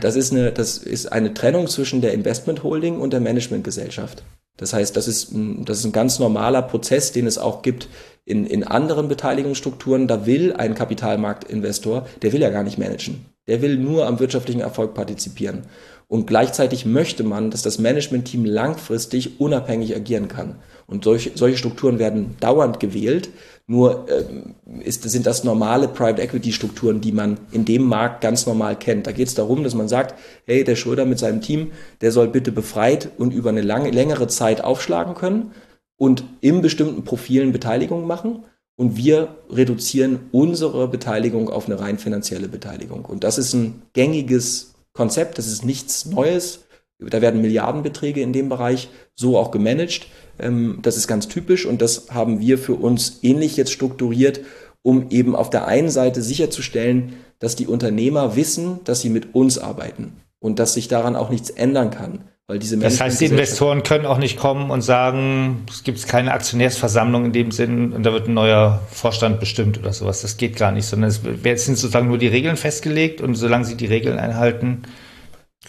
Das 0.00 0.14
ist 0.14 0.30
eine, 0.30 0.52
das 0.52 0.78
ist 0.78 1.10
eine 1.10 1.34
Trennung 1.34 1.66
zwischen 1.66 2.00
der 2.02 2.14
Investment 2.14 2.62
Holding 2.62 3.00
und 3.00 3.12
der 3.12 3.20
Managementgesellschaft. 3.20 4.22
Das 4.56 4.72
heißt, 4.72 4.96
das 4.96 5.08
ist, 5.08 5.32
ein, 5.32 5.64
das 5.64 5.78
ist 5.78 5.86
ein 5.86 5.92
ganz 5.92 6.20
normaler 6.20 6.62
Prozess, 6.62 7.10
den 7.10 7.26
es 7.26 7.38
auch 7.38 7.62
gibt 7.62 7.88
in, 8.24 8.46
in 8.46 8.64
anderen 8.64 9.08
Beteiligungsstrukturen. 9.08 10.08
Da 10.08 10.26
will 10.26 10.52
ein 10.52 10.74
Kapitalmarktinvestor, 10.74 12.06
der 12.22 12.32
will 12.32 12.40
ja 12.40 12.50
gar 12.50 12.62
nicht 12.62 12.78
managen. 12.78 13.26
Der 13.46 13.60
will 13.60 13.76
nur 13.76 14.06
am 14.06 14.20
wirtschaftlichen 14.20 14.60
Erfolg 14.60 14.94
partizipieren. 14.94 15.64
Und 16.06 16.26
gleichzeitig 16.26 16.84
möchte 16.84 17.24
man, 17.24 17.50
dass 17.50 17.62
das 17.62 17.78
Managementteam 17.78 18.44
langfristig 18.44 19.40
unabhängig 19.40 19.96
agieren 19.96 20.28
kann. 20.28 20.56
Und 20.86 21.04
solche, 21.04 21.32
solche 21.34 21.56
Strukturen 21.56 21.98
werden 21.98 22.36
dauernd 22.40 22.78
gewählt. 22.78 23.30
Nur 23.66 24.06
ähm, 24.10 24.54
ist, 24.80 25.02
sind 25.02 25.26
das 25.26 25.44
normale 25.44 25.88
Private 25.88 26.20
Equity 26.20 26.52
Strukturen, 26.52 27.00
die 27.00 27.12
man 27.12 27.38
in 27.52 27.64
dem 27.64 27.84
Markt 27.84 28.20
ganz 28.20 28.44
normal 28.44 28.76
kennt. 28.76 29.06
Da 29.06 29.12
geht 29.12 29.28
es 29.28 29.34
darum, 29.34 29.64
dass 29.64 29.74
man 29.74 29.88
sagt, 29.88 30.14
hey, 30.44 30.62
der 30.62 30.76
Schröder 30.76 31.06
mit 31.06 31.18
seinem 31.18 31.40
Team, 31.40 31.72
der 32.02 32.12
soll 32.12 32.28
bitte 32.28 32.52
befreit 32.52 33.08
und 33.16 33.32
über 33.32 33.48
eine 33.48 33.62
lange, 33.62 33.90
längere 33.90 34.28
Zeit 34.28 34.62
aufschlagen 34.62 35.14
können 35.14 35.52
und 35.96 36.24
in 36.40 36.62
bestimmten 36.62 37.04
Profilen 37.04 37.52
Beteiligung 37.52 38.06
machen. 38.06 38.44
Und 38.76 38.96
wir 38.96 39.36
reduzieren 39.50 40.18
unsere 40.32 40.88
Beteiligung 40.88 41.48
auf 41.48 41.66
eine 41.66 41.78
rein 41.78 41.98
finanzielle 41.98 42.48
Beteiligung. 42.48 43.04
Und 43.04 43.22
das 43.22 43.38
ist 43.38 43.52
ein 43.54 43.82
gängiges 43.92 44.74
Konzept, 44.92 45.38
das 45.38 45.46
ist 45.46 45.64
nichts 45.64 46.06
Neues. 46.06 46.64
Da 46.98 47.20
werden 47.20 47.40
Milliardenbeträge 47.40 48.20
in 48.20 48.32
dem 48.32 48.48
Bereich 48.48 48.88
so 49.14 49.38
auch 49.38 49.50
gemanagt. 49.50 50.06
Ähm, 50.38 50.78
das 50.82 50.96
ist 50.96 51.06
ganz 51.06 51.28
typisch 51.28 51.66
und 51.66 51.82
das 51.82 52.10
haben 52.10 52.40
wir 52.40 52.58
für 52.58 52.74
uns 52.74 53.20
ähnlich 53.22 53.56
jetzt 53.56 53.72
strukturiert, 53.72 54.40
um 54.82 55.10
eben 55.10 55.34
auf 55.36 55.50
der 55.50 55.66
einen 55.66 55.90
Seite 55.90 56.22
sicherzustellen, 56.22 57.14
dass 57.38 57.56
die 57.56 57.66
Unternehmer 57.66 58.36
wissen, 58.36 58.80
dass 58.84 59.00
sie 59.00 59.10
mit 59.10 59.34
uns 59.34 59.58
arbeiten 59.58 60.16
und 60.38 60.58
dass 60.58 60.74
sich 60.74 60.88
daran 60.88 61.16
auch 61.16 61.30
nichts 61.30 61.50
ändern 61.50 61.90
kann. 61.90 62.24
Weil 62.46 62.58
diese 62.58 62.76
das 62.76 63.00
heißt, 63.00 63.22
die 63.22 63.26
Investoren 63.26 63.82
können 63.82 64.04
auch 64.04 64.18
nicht 64.18 64.38
kommen 64.38 64.70
und 64.70 64.82
sagen, 64.82 65.64
es 65.70 65.82
gibt 65.82 66.06
keine 66.06 66.32
Aktionärsversammlung 66.32 67.24
in 67.24 67.32
dem 67.32 67.50
Sinn 67.50 67.94
und 67.94 68.02
da 68.02 68.12
wird 68.12 68.28
ein 68.28 68.34
neuer 68.34 68.82
Vorstand 68.90 69.40
bestimmt 69.40 69.78
oder 69.78 69.94
sowas. 69.94 70.20
Das 70.20 70.36
geht 70.36 70.56
gar 70.56 70.70
nicht, 70.70 70.84
sondern 70.84 71.08
es 71.08 71.22
sind 71.22 71.78
sozusagen 71.78 72.08
nur 72.08 72.18
die 72.18 72.28
Regeln 72.28 72.58
festgelegt 72.58 73.22
und 73.22 73.34
solange 73.34 73.64
sie 73.64 73.76
die 73.76 73.86
Regeln 73.86 74.18
einhalten, 74.18 74.82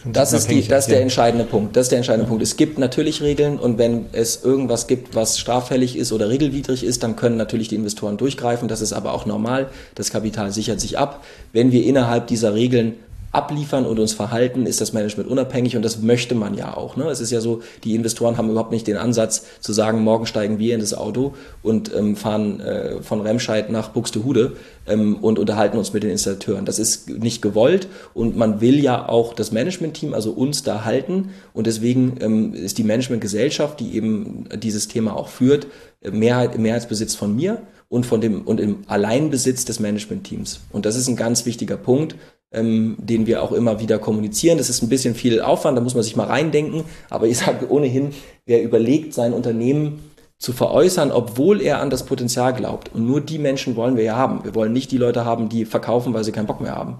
das 0.04 0.34
ist, 0.34 0.50
die, 0.50 0.66
das 0.68 0.84
ist 0.84 0.90
der 0.90 1.00
entscheidende 1.00 1.44
Punkt. 1.44 1.74
Das 1.74 1.86
ist 1.86 1.90
der 1.90 1.98
entscheidende. 1.98 2.28
Punkt. 2.28 2.42
Es 2.42 2.56
gibt 2.56 2.78
natürlich 2.78 3.22
Regeln 3.22 3.58
und 3.58 3.78
wenn 3.78 4.06
es 4.12 4.44
irgendwas 4.44 4.86
gibt, 4.86 5.14
was 5.14 5.38
straffällig 5.38 5.96
ist 5.96 6.12
oder 6.12 6.28
regelwidrig 6.28 6.84
ist, 6.84 7.02
dann 7.02 7.16
können 7.16 7.36
natürlich 7.36 7.68
die 7.68 7.76
Investoren 7.76 8.18
durchgreifen. 8.18 8.68
Das 8.68 8.82
ist 8.82 8.92
aber 8.92 9.14
auch 9.14 9.24
normal. 9.24 9.70
Das 9.94 10.10
Kapital 10.10 10.52
sichert 10.52 10.80
sich 10.80 10.98
ab. 10.98 11.24
Wenn 11.52 11.72
wir 11.72 11.82
innerhalb 11.84 12.26
dieser 12.26 12.54
Regeln 12.54 12.96
abliefern 13.36 13.84
und 13.84 13.98
uns 13.98 14.14
verhalten, 14.14 14.64
ist 14.64 14.80
das 14.80 14.94
Management 14.94 15.28
unabhängig 15.28 15.76
und 15.76 15.82
das 15.82 16.00
möchte 16.00 16.34
man 16.34 16.54
ja 16.54 16.74
auch. 16.74 16.96
Ne? 16.96 17.04
Es 17.04 17.20
ist 17.20 17.30
ja 17.30 17.40
so, 17.40 17.60
die 17.84 17.94
Investoren 17.94 18.38
haben 18.38 18.48
überhaupt 18.48 18.72
nicht 18.72 18.86
den 18.86 18.96
Ansatz 18.96 19.44
zu 19.60 19.74
sagen, 19.74 20.02
morgen 20.02 20.24
steigen 20.24 20.58
wir 20.58 20.74
in 20.74 20.80
das 20.80 20.94
Auto 20.94 21.34
und 21.62 21.94
ähm, 21.94 22.16
fahren 22.16 22.60
äh, 22.60 23.02
von 23.02 23.20
Remscheid 23.20 23.70
nach 23.70 23.90
Buxtehude 23.90 24.56
ähm, 24.86 25.16
und 25.16 25.38
unterhalten 25.38 25.76
uns 25.76 25.92
mit 25.92 26.02
den 26.02 26.10
Installateuren. 26.10 26.64
Das 26.64 26.78
ist 26.78 27.10
nicht 27.10 27.42
gewollt 27.42 27.88
und 28.14 28.36
man 28.36 28.62
will 28.62 28.80
ja 28.80 29.06
auch 29.06 29.34
das 29.34 29.52
Managementteam, 29.52 30.14
also 30.14 30.30
uns 30.32 30.62
da 30.62 30.84
halten 30.84 31.30
und 31.52 31.66
deswegen 31.66 32.16
ähm, 32.20 32.54
ist 32.54 32.78
die 32.78 32.84
Managementgesellschaft, 32.84 33.80
die 33.80 33.94
eben 33.94 34.48
dieses 34.56 34.88
Thema 34.88 35.14
auch 35.14 35.28
führt, 35.28 35.66
Mehrheit, 36.02 36.58
Mehrheitsbesitz 36.58 37.14
von 37.14 37.36
mir 37.36 37.62
und 37.88 38.06
von 38.06 38.20
dem 38.20 38.42
und 38.42 38.60
im 38.60 38.78
Alleinbesitz 38.86 39.64
des 39.64 39.78
Managementteams. 39.80 40.60
Und 40.72 40.86
das 40.86 40.96
ist 40.96 41.08
ein 41.08 41.16
ganz 41.16 41.46
wichtiger 41.46 41.76
Punkt, 41.76 42.16
ähm, 42.52 42.96
den 42.98 43.26
wir 43.26 43.42
auch 43.42 43.52
immer 43.52 43.80
wieder 43.80 43.98
kommunizieren. 43.98 44.58
Das 44.58 44.70
ist 44.70 44.82
ein 44.82 44.88
bisschen 44.88 45.14
viel 45.14 45.40
Aufwand, 45.40 45.76
da 45.76 45.82
muss 45.82 45.94
man 45.94 46.02
sich 46.02 46.16
mal 46.16 46.26
reindenken. 46.26 46.84
Aber 47.10 47.26
ich 47.26 47.38
sage 47.38 47.70
ohnehin, 47.70 48.10
wer 48.44 48.62
überlegt, 48.62 49.14
sein 49.14 49.32
Unternehmen 49.32 50.00
zu 50.38 50.52
veräußern, 50.52 51.12
obwohl 51.12 51.60
er 51.60 51.80
an 51.80 51.90
das 51.90 52.04
Potenzial 52.04 52.52
glaubt. 52.52 52.94
Und 52.94 53.06
nur 53.06 53.20
die 53.20 53.38
Menschen 53.38 53.76
wollen 53.76 53.96
wir 53.96 54.04
ja 54.04 54.16
haben. 54.16 54.44
Wir 54.44 54.54
wollen 54.54 54.72
nicht 54.72 54.90
die 54.92 54.98
Leute 54.98 55.24
haben, 55.24 55.48
die 55.48 55.64
verkaufen, 55.64 56.12
weil 56.14 56.24
sie 56.24 56.32
keinen 56.32 56.46
Bock 56.46 56.60
mehr 56.60 56.74
haben. 56.74 56.98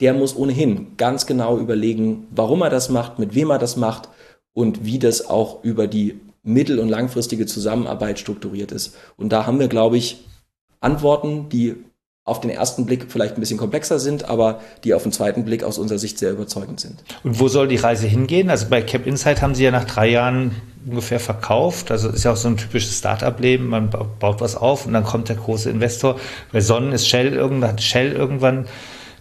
Der 0.00 0.14
muss 0.14 0.36
ohnehin 0.36 0.96
ganz 0.96 1.26
genau 1.26 1.58
überlegen, 1.58 2.26
warum 2.30 2.62
er 2.62 2.70
das 2.70 2.88
macht, 2.88 3.18
mit 3.18 3.34
wem 3.34 3.50
er 3.50 3.58
das 3.58 3.76
macht 3.76 4.08
und 4.52 4.84
wie 4.84 4.98
das 4.98 5.28
auch 5.28 5.62
über 5.62 5.86
die 5.86 6.20
mittel- 6.42 6.78
und 6.78 6.88
langfristige 6.88 7.44
Zusammenarbeit 7.44 8.18
strukturiert 8.18 8.72
ist. 8.72 8.96
Und 9.16 9.30
da 9.30 9.46
haben 9.46 9.58
wir, 9.58 9.68
glaube 9.68 9.98
ich, 9.98 10.24
Antworten, 10.80 11.48
die 11.50 11.76
auf 12.30 12.40
den 12.40 12.50
ersten 12.50 12.86
Blick 12.86 13.06
vielleicht 13.08 13.34
ein 13.36 13.40
bisschen 13.40 13.58
komplexer 13.58 13.98
sind, 13.98 14.28
aber 14.28 14.60
die 14.84 14.94
auf 14.94 15.02
den 15.02 15.10
zweiten 15.10 15.44
Blick 15.44 15.64
aus 15.64 15.78
unserer 15.78 15.98
Sicht 15.98 16.18
sehr 16.18 16.30
überzeugend 16.30 16.80
sind. 16.80 17.02
Und 17.24 17.40
wo 17.40 17.48
soll 17.48 17.66
die 17.66 17.76
Reise 17.76 18.06
hingehen? 18.06 18.50
Also 18.50 18.66
bei 18.70 18.82
Cap 18.82 19.06
Insight 19.06 19.42
haben 19.42 19.56
Sie 19.56 19.64
ja 19.64 19.72
nach 19.72 19.84
drei 19.84 20.08
Jahren 20.08 20.52
ungefähr 20.86 21.18
verkauft. 21.18 21.90
Also 21.90 22.08
ist 22.08 22.24
ja 22.24 22.32
auch 22.32 22.36
so 22.36 22.48
ein 22.48 22.56
typisches 22.56 22.98
Startup-Leben. 22.98 23.66
Man 23.66 23.90
baut 23.90 24.40
was 24.40 24.56
auf 24.56 24.86
und 24.86 24.92
dann 24.92 25.04
kommt 25.04 25.28
der 25.28 25.36
große 25.36 25.68
Investor. 25.68 26.20
Bei 26.52 26.60
Sonnen 26.60 26.92
ist 26.92 27.08
Shell 27.08 27.32
irgendwann, 27.32 27.70
hat 27.70 27.82
Shell 27.82 28.12
irgendwann 28.12 28.66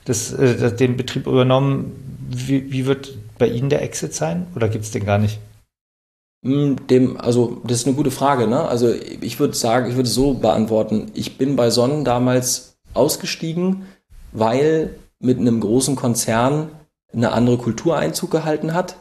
das, 0.05 0.31
äh, 0.31 0.71
den 0.71 0.95
Betrieb 0.95 1.25
übernommen. 1.25 1.91
Wie, 2.29 2.71
wie 2.71 2.85
wird 2.85 3.17
bei 3.39 3.47
Ihnen 3.47 3.69
der 3.69 3.81
Exit 3.81 4.13
sein? 4.13 4.45
Oder 4.55 4.69
gibt 4.69 4.85
es 4.85 4.91
den 4.91 5.05
gar 5.05 5.17
nicht? 5.17 5.39
Hm, 6.45 6.87
dem, 6.87 7.19
also, 7.19 7.61
das 7.65 7.79
ist 7.79 7.87
eine 7.87 7.95
gute 7.95 8.11
Frage, 8.11 8.47
ne? 8.47 8.61
Also, 8.61 8.93
ich 8.93 9.39
würde 9.39 9.55
sagen, 9.55 9.89
ich 9.89 9.95
würde 9.95 10.07
so 10.07 10.35
beantworten. 10.35 11.11
Ich 11.13 11.37
bin 11.37 11.55
bei 11.55 11.69
Sonnen 11.69 12.05
damals 12.05 12.77
ausgestiegen, 12.93 13.85
weil 14.31 14.95
mit 15.19 15.39
einem 15.39 15.59
großen 15.59 15.95
Konzern 15.95 16.69
eine 17.13 17.31
andere 17.31 17.57
Kultur 17.57 17.97
Einzug 17.97 18.31
gehalten 18.31 18.73
hat 18.73 18.97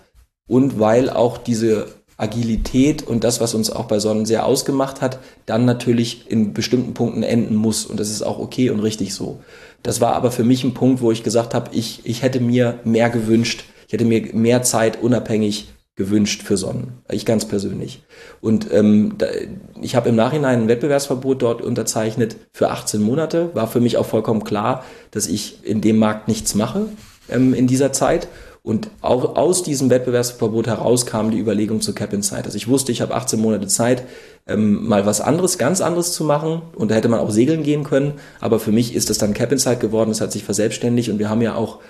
und 0.49 0.81
weil 0.81 1.11
auch 1.11 1.39
diese 1.39 1.89
Agilität 2.17 3.03
und 3.03 3.23
das, 3.23 3.41
was 3.41 3.55
uns 3.55 3.71
auch 3.71 3.85
bei 3.85 4.01
Sonnen 4.01 4.27
sehr 4.27 4.45
ausgemacht 4.45 5.01
hat, 5.01 5.21
dann 5.47 5.65
natürlich 5.65 6.29
in 6.29 6.53
bestimmten 6.53 6.93
Punkten 6.93 7.23
enden 7.23 7.55
muss. 7.55 7.87
Und 7.87 8.01
das 8.01 8.11
ist 8.11 8.23
auch 8.23 8.41
okay 8.41 8.71
und 8.71 8.81
richtig 8.81 9.15
so. 9.15 9.41
Das 9.85 10.01
war 10.01 10.15
aber 10.15 10.33
für 10.33 10.43
mich 10.43 10.65
ein 10.65 10.75
Punkt, 10.75 11.01
wo 11.01 11.13
ich 11.13 11.23
gesagt 11.23 11.55
habe, 11.55 11.71
ich, 11.73 12.01
ich 12.05 12.23
hätte 12.23 12.41
mir 12.41 12.81
mehr 12.83 13.09
gewünscht. 13.09 13.65
Ich 13.87 13.93
hätte 13.93 14.05
mir 14.05 14.35
mehr 14.35 14.63
Zeit 14.65 15.01
unabhängig 15.01 15.69
gewünscht 15.99 16.45
für 16.45 16.57
Sonnen. 16.57 16.93
Ich 17.11 17.27
ganz 17.27 17.45
persönlich. 17.47 18.05
Und 18.41 18.73
ähm, 18.73 19.17
da, 19.19 19.27
ich 19.83 19.97
habe 19.97 20.09
im 20.09 20.15
Nachhinein 20.15 20.63
ein 20.63 20.69
Wettbewerbsverbot 20.69 21.43
dort 21.43 21.61
unterzeichnet 21.61 22.37
für 22.53 22.71
18 22.71 23.03
Monate. 23.03 23.51
War 23.55 23.67
für 23.67 23.81
mich 23.81 23.97
auch 23.97 24.07
vollkommen 24.07 24.45
klar, 24.45 24.85
dass 25.11 25.27
ich 25.27 25.67
in 25.67 25.81
dem 25.81 25.99
Markt 25.99 26.29
nichts 26.29 26.55
mache 26.55 26.87
ähm, 27.29 27.53
in 27.53 27.67
dieser 27.67 27.93
Zeit. 27.93 28.29
Und 28.63 28.91
auch 29.01 29.35
aus 29.35 29.65
diesem 29.65 29.91
Wettbewerbsverbot 29.91 30.69
heraus 30.69 31.05
kam 31.05 31.33
die 31.33 31.39
Überlegung 31.39 31.81
zur 31.81 31.97
Cap 31.97 32.13
Inside. 32.13 32.45
Also 32.45 32.57
ich 32.57 32.69
wusste, 32.69 32.93
ich 32.93 33.01
habe 33.01 33.17
18 33.17 33.41
Monate 33.41 33.67
Zeit, 33.67 34.05
ähm, 34.47 34.87
mal 34.87 35.05
was 35.05 35.21
anderes, 35.21 35.59
ganz 35.59 35.81
anderes 35.81 36.13
zu 36.13 36.23
machen. 36.23 36.63
Und 36.77 36.93
da 36.93 36.95
hätte 36.95 37.09
man 37.09 37.19
auch 37.19 37.31
segeln 37.31 37.65
gehen 37.65 37.83
können. 37.83 38.13
Aber 38.39 38.61
für 38.61 38.71
mich 38.71 38.95
ist 38.95 39.11
das 39.11 39.19
dann 39.19 39.35
Cap 39.35 39.51
Inside 39.51 39.79
geworden. 39.79 40.11
Es 40.11 40.21
hat 40.21 40.31
sich 40.31 40.45
verselbstständigt. 40.45 41.09
Und 41.09 41.19
wir 41.19 41.29
haben 41.29 41.43
ja 41.43 41.57
auch 41.57 41.81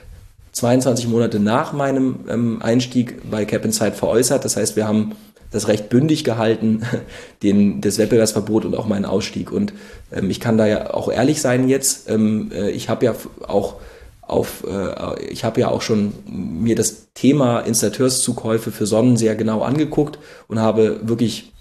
22 0.59 1.09
Monate 1.09 1.41
nach 1.41 1.73
meinem 1.73 2.21
ähm, 2.29 2.63
Einstieg 2.63 3.31
bei 3.31 3.45
Cap 3.45 3.65
Inside 3.65 3.93
veräußert. 3.93 4.45
Das 4.45 4.57
heißt, 4.57 4.77
wir 4.77 4.87
haben 4.87 5.13
das 5.51 5.69
recht 5.69 5.89
bündig 5.89 6.25
gehalten, 6.25 6.83
den, 7.43 7.81
das 7.81 7.99
Wettbewerbsverbot 7.99 8.65
und 8.65 8.77
auch 8.77 8.87
meinen 8.87 9.05
Ausstieg. 9.05 9.53
Und 9.53 9.73
ähm, 10.13 10.31
ich 10.31 10.41
kann 10.41 10.59
da 10.59 10.67
ja 10.67 10.93
auch 10.93 11.11
ehrlich 11.11 11.41
sein 11.41 11.69
jetzt. 11.69 12.11
Ähm, 12.11 12.51
äh, 12.53 12.71
ich 12.71 12.89
habe 12.89 13.07
ja 13.07 13.15
auch 13.47 13.77
auf, 14.23 14.65
äh, 14.69 15.25
ich 15.31 15.45
habe 15.45 15.61
ja 15.61 15.69
auch 15.69 15.81
schon 15.81 16.13
mir 16.27 16.75
das 16.75 17.09
Thema 17.15 17.61
Installateurszukäufe 17.61 18.71
für 18.71 18.87
Sonnen 18.87 19.17
sehr 19.17 19.37
genau 19.37 19.63
angeguckt 19.63 20.19
und 20.49 20.61
habe 20.61 21.01
wirklich 21.09 21.53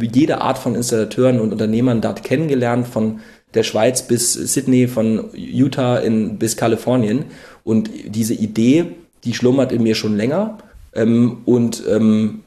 jede 0.00 0.40
Art 0.40 0.58
von 0.58 0.74
Installateuren 0.74 1.40
und 1.40 1.52
Unternehmern 1.52 2.00
dort 2.00 2.22
kennengelernt, 2.22 2.86
von 2.86 3.20
der 3.54 3.62
Schweiz 3.62 4.02
bis 4.02 4.34
Sydney, 4.34 4.88
von 4.88 5.30
Utah 5.34 5.98
in, 5.98 6.38
bis 6.38 6.56
Kalifornien. 6.56 7.26
Und 7.66 7.90
diese 8.06 8.32
Idee, 8.32 8.92
die 9.24 9.34
schlummert 9.34 9.72
in 9.72 9.82
mir 9.82 9.96
schon 9.96 10.16
länger. 10.16 10.58
Ähm, 10.94 11.38
und 11.44 11.82
ähm, 11.90 12.44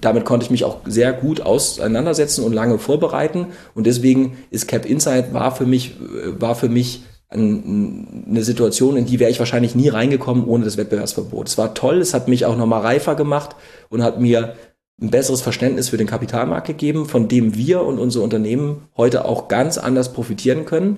damit 0.00 0.24
konnte 0.24 0.44
ich 0.44 0.50
mich 0.50 0.64
auch 0.64 0.78
sehr 0.84 1.12
gut 1.12 1.40
auseinandersetzen 1.40 2.42
und 2.42 2.52
lange 2.52 2.80
vorbereiten. 2.80 3.46
Und 3.76 3.86
deswegen 3.86 4.36
ist 4.50 4.66
Cap 4.66 4.84
Insight 4.84 5.32
war 5.32 5.54
für 5.54 5.64
mich, 5.64 5.92
äh, 6.00 6.40
war 6.40 6.56
für 6.56 6.68
mich 6.68 7.04
ein, 7.28 8.24
eine 8.28 8.42
Situation, 8.42 8.96
in 8.96 9.06
die 9.06 9.20
wäre 9.20 9.30
ich 9.30 9.38
wahrscheinlich 9.38 9.76
nie 9.76 9.90
reingekommen 9.90 10.44
ohne 10.44 10.64
das 10.64 10.76
Wettbewerbsverbot. 10.76 11.46
Es 11.46 11.56
war 11.56 11.74
toll, 11.74 11.98
es 11.98 12.12
hat 12.12 12.26
mich 12.26 12.44
auch 12.44 12.56
nochmal 12.56 12.80
reifer 12.80 13.14
gemacht 13.14 13.54
und 13.90 14.02
hat 14.02 14.20
mir 14.20 14.56
ein 15.00 15.10
besseres 15.10 15.40
Verständnis 15.40 15.90
für 15.90 15.98
den 15.98 16.08
Kapitalmarkt 16.08 16.66
gegeben, 16.66 17.06
von 17.06 17.28
dem 17.28 17.54
wir 17.54 17.82
und 17.82 18.00
unsere 18.00 18.24
Unternehmen 18.24 18.88
heute 18.96 19.24
auch 19.24 19.46
ganz 19.46 19.78
anders 19.78 20.12
profitieren 20.12 20.64
können. 20.64 20.96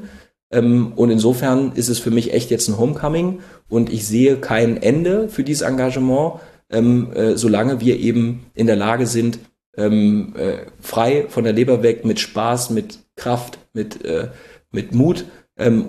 Ähm, 0.51 0.93
und 0.97 1.11
insofern 1.11 1.73
ist 1.75 1.89
es 1.89 1.99
für 1.99 2.11
mich 2.11 2.33
echt 2.33 2.51
jetzt 2.51 2.69
ein 2.69 2.79
Homecoming 2.79 3.41
und 3.69 3.93
ich 3.93 4.07
sehe 4.07 4.37
kein 4.37 4.77
Ende 4.77 5.29
für 5.29 5.45
dieses 5.45 5.63
Engagement, 5.63 6.41
ähm, 6.71 7.13
äh, 7.13 7.37
solange 7.37 7.81
wir 7.81 7.99
eben 7.99 8.47
in 8.55 8.67
der 8.67 8.77
Lage 8.77 9.07
sind, 9.07 9.39
ähm, 9.77 10.35
äh, 10.37 10.67
frei 10.81 11.27
von 11.29 11.45
der 11.45 11.53
Leber 11.53 11.83
weg, 11.83 12.05
mit 12.05 12.19
Spaß, 12.19 12.71
mit 12.71 12.99
Kraft, 13.17 13.59
mit, 13.73 14.05
äh, 14.05 14.29
mit 14.71 14.95
Mut 14.95 15.25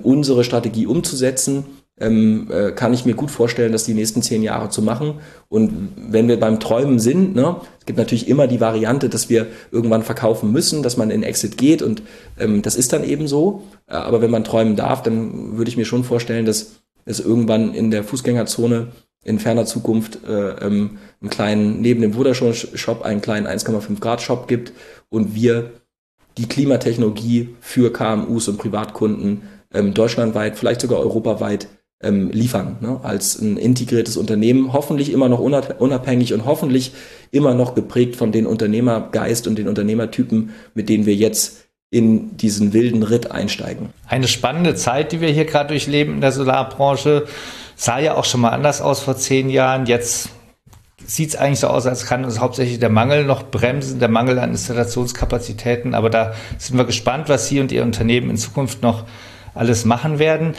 unsere 0.04 0.44
Strategie 0.44 0.86
umzusetzen 0.86 1.64
ähm, 2.02 2.48
äh, 2.52 2.72
kann 2.72 2.94
ich 2.94 3.06
mir 3.06 3.14
gut 3.14 3.32
vorstellen, 3.32 3.72
das 3.72 3.86
die 3.86 3.94
nächsten 3.94 4.22
zehn 4.22 4.44
Jahre 4.44 4.70
zu 4.70 4.82
machen. 4.82 5.20
Und 5.50 5.90
wenn 5.96 6.28
wir 6.28 6.40
beim 6.40 6.60
Träumen 6.60 7.00
sind, 7.00 7.36
ne, 7.36 7.58
es 7.80 7.86
gibt 7.86 8.00
natürlich 8.00 8.28
immer 8.28 8.48
die 8.48 8.60
Variante, 8.60 9.08
dass 9.08 9.30
wir 9.30 9.48
irgendwann 9.72 10.04
verkaufen 10.04 10.52
müssen, 10.52 10.84
dass 10.84 10.98
man 10.98 11.12
in 11.12 11.24
Exit 11.24 11.58
geht 11.58 11.82
und 11.82 12.02
ähm, 12.40 12.62
das 12.62 12.76
ist 12.76 12.92
dann 12.92 13.04
eben 13.04 13.28
so. 13.28 13.64
Äh, 13.88 13.94
aber 13.94 14.22
wenn 14.22 14.32
man 14.32 14.44
träumen 14.44 14.76
darf, 14.76 15.04
dann 15.04 15.58
würde 15.58 15.70
ich 15.70 15.78
mir 15.78 15.86
schon 15.86 16.04
vorstellen, 16.04 16.46
dass 16.46 16.82
es 17.06 17.20
irgendwann 17.20 17.74
in 17.74 17.92
der 17.92 18.04
Fußgängerzone 18.04 18.88
in 19.24 19.40
ferner 19.40 19.66
Zukunft 19.66 20.20
äh, 20.28 20.50
ähm, 20.66 20.98
einen 21.22 21.30
kleinen, 21.30 21.82
neben 21.82 22.02
dem 22.02 22.14
Vodafone-Shop 22.14 23.04
einen 23.04 23.22
kleinen 23.22 23.48
1,5 23.48 24.00
Grad 24.00 24.22
Shop 24.22 24.48
gibt 24.48 24.74
und 25.10 25.36
wir 25.36 25.72
die 26.38 26.48
Klimatechnologie 26.48 27.50
für 27.60 27.94
KMUs 27.94 28.48
und 28.48 28.58
Privatkunden 28.58 29.44
ähm, 29.74 29.94
deutschlandweit, 29.94 30.58
vielleicht 30.58 30.82
sogar 30.82 31.00
europaweit 31.00 31.68
ähm, 32.04 32.32
liefern, 32.32 32.78
ne? 32.82 33.00
als 33.04 33.40
ein 33.40 33.58
integriertes 33.58 34.18
Unternehmen, 34.18 34.74
hoffentlich 34.74 35.12
immer 35.12 35.30
noch 35.30 35.40
unabhängig 35.40 36.34
und 36.34 36.46
hoffentlich 36.46 36.94
immer 37.32 37.54
noch 37.54 37.76
geprägt 37.76 38.16
von 38.16 38.32
den 38.32 38.46
Unternehmergeist 38.46 39.48
und 39.48 39.58
den 39.58 39.68
Unternehmertypen, 39.68 40.52
mit 40.74 40.90
denen 40.90 41.06
wir 41.06 41.16
jetzt 41.16 41.66
in 41.90 42.38
diesen 42.38 42.74
wilden 42.74 43.04
Ritt 43.04 43.32
einsteigen. 43.32 43.90
Eine 44.08 44.28
spannende 44.28 44.76
Zeit, 44.76 45.12
die 45.12 45.20
wir 45.20 45.30
hier 45.30 45.46
gerade 45.46 45.70
durchleben 45.70 46.16
in 46.16 46.22
der 46.22 46.32
Solarbranche, 46.32 47.26
sah 47.76 48.00
ja 48.00 48.16
auch 48.16 48.26
schon 48.26 48.42
mal 48.42 48.50
anders 48.50 48.82
aus 48.82 49.02
vor 49.02 49.18
zehn 49.18 49.50
Jahren. 49.50 49.86
Jetzt 49.86 50.30
sieht 51.06 51.30
es 51.30 51.36
eigentlich 51.36 51.60
so 51.60 51.68
aus, 51.68 51.86
als 51.86 52.06
kann 52.06 52.24
uns 52.24 52.40
hauptsächlich 52.40 52.80
der 52.80 52.90
Mangel 52.90 53.26
noch 53.26 53.44
bremsen, 53.44 54.00
der 54.00 54.08
Mangel 54.08 54.40
an 54.40 54.52
Installationskapazitäten. 54.52 55.94
Aber 55.94 56.10
da 56.10 56.34
sind 56.58 56.78
wir 56.78 56.86
gespannt, 56.86 57.28
was 57.28 57.50
Sie 57.50 57.60
und 57.60 57.72
Ihr 57.74 57.84
Unternehmen 57.84 58.30
in 58.30 58.38
Zukunft 58.38 58.82
noch 58.82 59.04
alles 59.54 59.84
machen 59.84 60.20
werden. 60.20 60.54